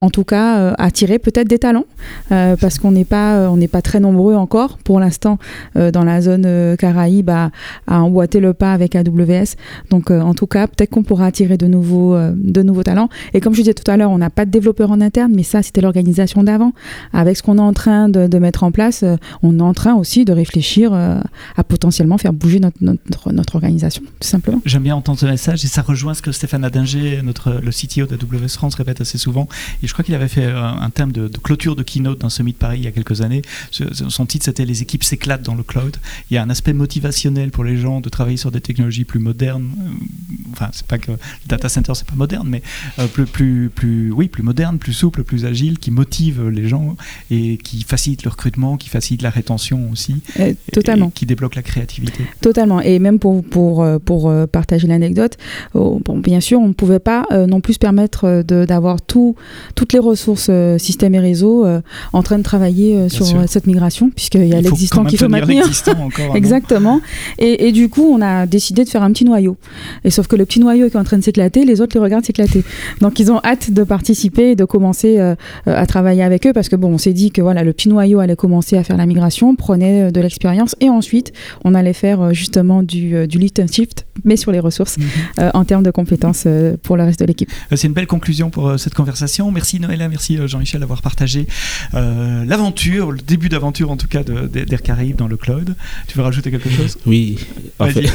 en 0.00 0.10
tout 0.10 0.24
cas 0.24 0.58
euh, 0.58 0.72
attirer 0.78 1.18
peut-être 1.18 1.48
des 1.48 1.58
talents 1.58 1.84
euh, 2.30 2.56
parce 2.56 2.78
qu'on 2.78 2.92
n'est 2.92 3.04
pas 3.04 3.36
euh, 3.36 3.48
on 3.48 3.58
pas 3.68 3.82
très 3.82 4.00
nombreux 4.00 4.34
encore. 4.34 4.78
Pour 4.78 5.00
l'instant 5.00 5.38
dans 5.74 6.04
la 6.04 6.22
zone 6.22 6.76
Caraïbe 6.78 7.28
à, 7.28 7.50
emboîter 7.86 8.40
le 8.40 8.54
pas 8.54 8.72
avec 8.72 8.96
AWS 8.96 9.56
donc 9.90 10.10
en 10.10 10.32
tout 10.32 10.46
cas 10.46 10.66
peut-être 10.66 10.90
qu'on 10.90 11.02
pourra 11.02 11.26
attirer 11.26 11.58
de 11.58 11.66
nouveaux 11.66 12.16
de 12.34 12.62
nouveaux 12.62 12.82
talents. 12.82 13.10
Et 13.34 13.40
comme 13.40 13.52
je 13.52 13.60
disais 13.60 13.74
tout 13.74 13.88
à 13.90 13.96
l'heure 13.96 14.10
on 14.10 14.18
n'a 14.18 14.30
pas 14.30 14.46
de 14.46 14.50
développeurs 14.50 14.90
en 14.90 15.00
interne 15.02 15.32
mais 15.34 15.42
ça 15.42 15.62
c'était 15.62 15.82
l'organisation 15.82 16.42
d'avant. 16.42 16.72
Avec 17.12 17.36
ce 17.36 17.42
qu'on 17.42 17.58
est 17.58 17.62
en 17.62 17.74
train 17.74 18.08
de, 18.08 18.26
de, 18.26 18.38
mettre 18.38 18.62
en 18.62 18.72
place 18.72 19.04
on 19.42 19.58
est 19.58 19.62
en 19.62 19.74
train 19.74 19.94
aussi 19.94 20.24
de 20.24 20.32
réfléchir 20.32 20.94
à 20.94 21.64
potentiellement 21.64 22.16
faire 22.16 22.32
bouger 22.32 22.60
notre, 22.60 22.78
notre, 22.80 23.32
notre 23.32 23.56
organisation 23.56 24.02
tout 24.20 24.28
simplement. 24.28 24.62
J'aime 24.64 24.84
bien 24.84 24.96
entendre 24.96 25.18
ce 25.18 25.26
message 25.26 25.64
et 25.64 25.68
ça 25.68 25.82
rejoint 25.82 26.14
ce 26.14 26.22
que 26.22 26.32
Stéphane 26.32 26.64
Adinger 26.64 27.20
notre 27.22 27.60
le 27.62 27.70
CTO 27.70 28.06
d'AWS 28.06 28.48
France 28.54 28.76
répète 28.76 29.02
assez 29.02 29.18
souvent 29.18 29.46
je 29.88 29.94
crois 29.94 30.04
qu'il 30.04 30.14
avait 30.14 30.28
fait 30.28 30.44
un, 30.44 30.90
thème 30.90 31.12
de, 31.12 31.28
clôture 31.28 31.74
de 31.74 31.82
keynote 31.82 32.18
dans 32.18 32.28
Summit 32.28 32.52
Paris 32.52 32.80
il 32.80 32.84
y 32.84 32.86
a 32.86 32.92
quelques 32.92 33.22
années. 33.22 33.40
Son 33.70 34.26
titre, 34.26 34.44
c'était 34.44 34.66
Les 34.66 34.82
équipes 34.82 35.02
s'éclatent 35.02 35.42
dans 35.42 35.54
le 35.54 35.62
cloud. 35.62 35.96
Il 36.30 36.34
y 36.34 36.36
a 36.36 36.42
un 36.42 36.50
aspect 36.50 36.74
motivationnel 36.74 37.50
pour 37.50 37.64
les 37.64 37.78
gens 37.78 38.00
de 38.00 38.08
travailler 38.10 38.36
sur 38.36 38.50
des 38.50 38.60
technologies 38.60 39.04
plus 39.04 39.18
modernes. 39.18 39.70
Euh, 39.78 40.52
enfin, 40.52 40.68
c'est 40.72 40.86
pas 40.86 40.98
que 40.98 41.12
le 41.12 41.18
data 41.46 41.70
center, 41.70 41.92
c'est 41.94 42.06
pas 42.06 42.16
moderne, 42.16 42.46
mais 42.48 42.62
euh, 42.98 43.06
plus, 43.06 43.24
plus, 43.24 43.70
plus, 43.74 44.12
oui, 44.12 44.28
plus 44.28 44.42
moderne, 44.42 44.78
plus 44.78 44.92
souple, 44.92 45.24
plus 45.24 45.46
agile, 45.46 45.78
qui 45.78 45.90
motive 45.90 46.48
les 46.48 46.68
gens 46.68 46.96
et 47.30 47.56
qui 47.56 47.82
facilite 47.82 48.24
le 48.24 48.30
recrutement, 48.30 48.76
qui 48.76 48.90
facilite 48.90 49.22
la 49.22 49.30
rétention 49.30 49.90
aussi. 49.90 50.20
Euh, 50.38 50.52
totalement. 50.72 51.08
qui 51.10 51.24
débloque 51.24 51.54
la 51.54 51.62
créativité. 51.62 52.24
Totalement. 52.42 52.82
Et 52.82 52.98
même 52.98 53.18
pour, 53.18 53.42
pour, 53.42 53.86
pour 54.04 54.32
partager 54.48 54.86
l'anecdote, 54.86 55.38
oh, 55.72 55.98
bon, 56.04 56.18
bien 56.18 56.40
sûr, 56.40 56.60
on 56.60 56.68
ne 56.68 56.74
pouvait 56.74 56.98
pas 56.98 57.26
non 57.46 57.62
plus 57.62 57.78
permettre 57.78 58.42
d'avoir 58.42 59.00
tout 59.00 59.34
toutes 59.78 59.92
les 59.92 60.00
ressources 60.00 60.50
système 60.78 61.14
et 61.14 61.20
réseau 61.20 61.64
en 62.12 62.22
train 62.24 62.38
de 62.38 62.42
travailler 62.42 63.08
sur 63.08 63.26
cette 63.46 63.68
migration, 63.68 64.10
puisqu'il 64.10 64.44
y 64.48 64.54
a 64.54 64.60
l'existant 64.60 65.04
qu'il 65.04 65.20
faut 65.20 65.28
maintenir. 65.28 65.64
Encore, 65.98 66.34
Exactement. 66.34 67.00
Et, 67.38 67.68
et, 67.68 67.72
du 67.72 67.88
coup, 67.88 68.02
on 68.12 68.20
a 68.20 68.46
décidé 68.46 68.84
de 68.84 68.88
faire 68.88 69.04
un 69.04 69.12
petit 69.12 69.24
noyau. 69.24 69.56
Et 70.04 70.10
sauf 70.10 70.26
que 70.26 70.34
le 70.34 70.44
petit 70.44 70.58
noyau 70.58 70.88
qui 70.88 70.96
est 70.96 71.00
en 71.00 71.04
train 71.04 71.18
de 71.18 71.22
s'éclater, 71.22 71.64
les 71.64 71.80
autres 71.80 71.96
les 71.96 72.02
regardent 72.02 72.24
s'éclater. 72.24 72.64
Donc 73.00 73.20
ils 73.20 73.30
ont 73.30 73.40
hâte 73.44 73.70
de 73.70 73.84
participer 73.84 74.50
et 74.50 74.56
de 74.56 74.64
commencer 74.64 75.20
à 75.66 75.86
travailler 75.86 76.24
avec 76.24 76.44
eux, 76.46 76.52
parce 76.52 76.68
que 76.68 76.74
bon, 76.74 76.94
on 76.94 76.98
s'est 76.98 77.12
dit 77.12 77.30
que 77.30 77.40
voilà, 77.40 77.62
le 77.62 77.72
petit 77.72 77.88
noyau 77.88 78.18
allait 78.18 78.34
commencer 78.34 78.76
à 78.76 78.82
faire 78.82 78.96
la 78.96 79.06
migration, 79.06 79.54
prenait 79.54 80.10
de 80.10 80.20
l'expérience, 80.20 80.74
et 80.80 80.88
ensuite 80.88 81.32
on 81.64 81.74
allait 81.74 81.92
faire 81.92 82.34
justement 82.34 82.82
du, 82.82 83.28
du 83.28 83.38
lift 83.38 83.60
and 83.60 83.68
shift, 83.68 84.06
mais 84.24 84.36
sur 84.36 84.50
les 84.50 84.60
ressources 84.60 84.98
mhm. 84.98 85.50
en 85.54 85.64
termes 85.64 85.84
de 85.84 85.92
compétences 85.92 86.48
pour 86.82 86.96
le 86.96 87.04
reste 87.04 87.20
de 87.20 87.26
l'équipe. 87.26 87.50
C'est 87.70 87.86
une 87.86 87.92
belle 87.92 88.08
conclusion 88.08 88.50
pour 88.50 88.78
cette 88.78 88.94
conversation. 88.94 89.50
Merci 89.52 89.67
Noëlla, 89.74 90.08
merci 90.08 90.38
Jean-Michel 90.46 90.80
d'avoir 90.80 91.02
partagé 91.02 91.46
l'aventure, 91.92 93.12
le 93.12 93.18
début 93.18 93.48
d'aventure 93.48 93.90
en 93.90 93.96
tout 93.96 94.08
cas 94.08 94.22
d'Air 94.22 94.82
Caraïbes 94.82 95.16
dans 95.16 95.28
le 95.28 95.36
cloud. 95.36 95.76
Tu 96.06 96.16
veux 96.16 96.24
rajouter 96.24 96.50
quelque 96.50 96.70
chose? 96.70 96.96
Oui, 97.06 97.38
en 97.78 97.86
fait, 97.86 98.10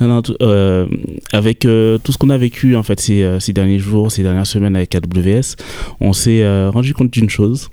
avec 1.32 1.60
tout 1.60 2.12
ce 2.12 2.18
qu'on 2.18 2.30
a 2.30 2.38
vécu 2.38 2.76
en 2.76 2.82
fait 2.82 3.00
ces, 3.00 3.38
ces, 3.40 3.52
derniers 3.52 3.78
jours, 3.78 4.12
ces 4.12 4.22
dernières 4.22 4.46
semaines 4.46 4.76
avec 4.76 4.94
AWS, 4.94 5.56
on 6.00 6.12
s'est 6.12 6.46
rendu 6.68 6.92
compte 6.94 7.10
d'une 7.10 7.30
chose 7.30 7.70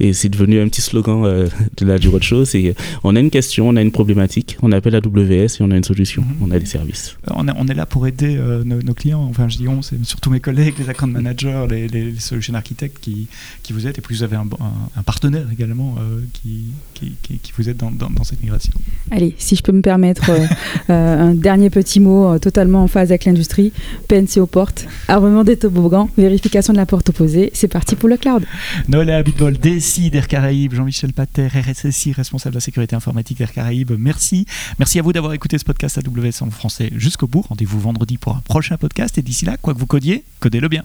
et 0.00 0.12
c'est 0.12 0.28
devenu 0.28 0.60
un 0.60 0.68
petit 0.68 0.80
slogan 0.80 1.24
euh, 1.24 1.48
de 1.76 1.86
la 1.86 1.98
du 1.98 2.08
roadshow. 2.08 2.44
C'est 2.44 2.74
on 3.04 3.16
a 3.16 3.20
une 3.20 3.30
question, 3.30 3.68
on 3.68 3.76
a 3.76 3.82
une 3.82 3.92
problématique, 3.92 4.56
on 4.62 4.72
appelle 4.72 4.94
AWS 4.94 5.30
et 5.30 5.56
on 5.60 5.70
a 5.70 5.76
une 5.76 5.84
solution, 5.84 6.22
mhm. 6.22 6.36
on 6.42 6.50
a 6.50 6.58
des 6.58 6.66
services. 6.66 7.16
Euh, 7.28 7.34
on, 7.34 7.46
on 7.48 7.66
est 7.66 7.74
là 7.74 7.86
pour 7.86 8.06
aider 8.06 8.36
euh, 8.36 8.64
nos, 8.64 8.94
clients. 8.94 9.26
Enfin, 9.28 9.48
je 9.48 9.56
dis 9.56 9.68
on, 9.68 9.82
c'est 9.82 10.02
surtout 10.04 10.30
mes 10.30 10.40
collègues, 10.40 10.74
les 10.78 10.88
account 10.88 11.06
managers, 11.06 11.66
les, 11.68 11.88
les, 11.88 12.14
solution 12.18 12.54
architectes 12.54 12.98
qui, 13.00 13.28
qui 13.62 13.72
vous 13.72 13.86
aident. 13.86 13.98
Et 13.98 14.00
puis 14.00 14.16
vous 14.16 14.22
avez 14.22 14.36
un, 14.36 14.46
un, 14.96 15.02
partenaire 15.02 15.46
également 15.52 15.96
qui, 16.32 16.66
qui, 16.94 17.12
qui, 17.22 17.52
vous 17.56 17.68
aide 17.68 17.76
dans, 17.76 17.90
dans, 17.90 18.24
cette 18.24 18.42
migration. 18.42 18.72
Allez, 19.10 19.34
si 19.38 19.56
je 19.56 19.62
peux 19.62 19.72
me 19.72 19.82
permettre 19.82 20.30
un 20.88 21.34
dernier 21.34 21.70
petit 21.70 22.00
mot 22.00 22.38
totalement 22.38 22.82
en 22.82 22.88
phase 22.88 23.10
avec 23.10 23.24
l'industrie. 23.24 23.72
PNC 24.08 24.38
aux 24.38 24.46
portes, 24.46 24.86
armement 25.08 25.44
des 25.44 25.56
toboggans, 25.56 26.08
vérification 26.16 26.72
de 26.72 26.78
la 26.78 26.86
porte 26.86 27.08
opposée. 27.08 27.50
C'est 27.54 27.68
parti 27.68 27.96
pour 27.96 28.08
le 28.08 28.16
cloud. 28.16 28.44
Noël 28.88 29.10
Habitbol, 29.10 29.58
RSSI 29.88 30.10
d'Air 30.10 30.28
Caraïbes, 30.28 30.74
Jean-Michel 30.74 31.14
Pater, 31.14 31.48
RSSI, 31.48 32.12
responsable 32.12 32.52
de 32.52 32.58
la 32.58 32.60
sécurité 32.60 32.94
informatique 32.94 33.38
d'Air 33.38 33.52
Caraïbes. 33.52 33.92
Merci. 33.98 34.44
Merci 34.78 34.98
à 34.98 35.02
vous 35.02 35.14
d'avoir 35.14 35.32
écouté 35.32 35.56
ce 35.56 35.64
podcast 35.64 35.96
AWS 35.96 36.42
en 36.42 36.50
français 36.50 36.90
jusqu'au 36.94 37.26
bout. 37.26 37.40
Rendez-vous 37.40 37.80
vendredi 37.80 38.18
pour 38.18 38.36
un 38.36 38.40
prochain 38.40 38.76
podcast. 38.76 39.16
Et 39.16 39.22
d'ici 39.22 39.46
là, 39.46 39.56
quoi 39.56 39.72
que 39.72 39.78
vous 39.78 39.86
codiez, 39.86 40.24
codez-le 40.40 40.68
bien. 40.68 40.84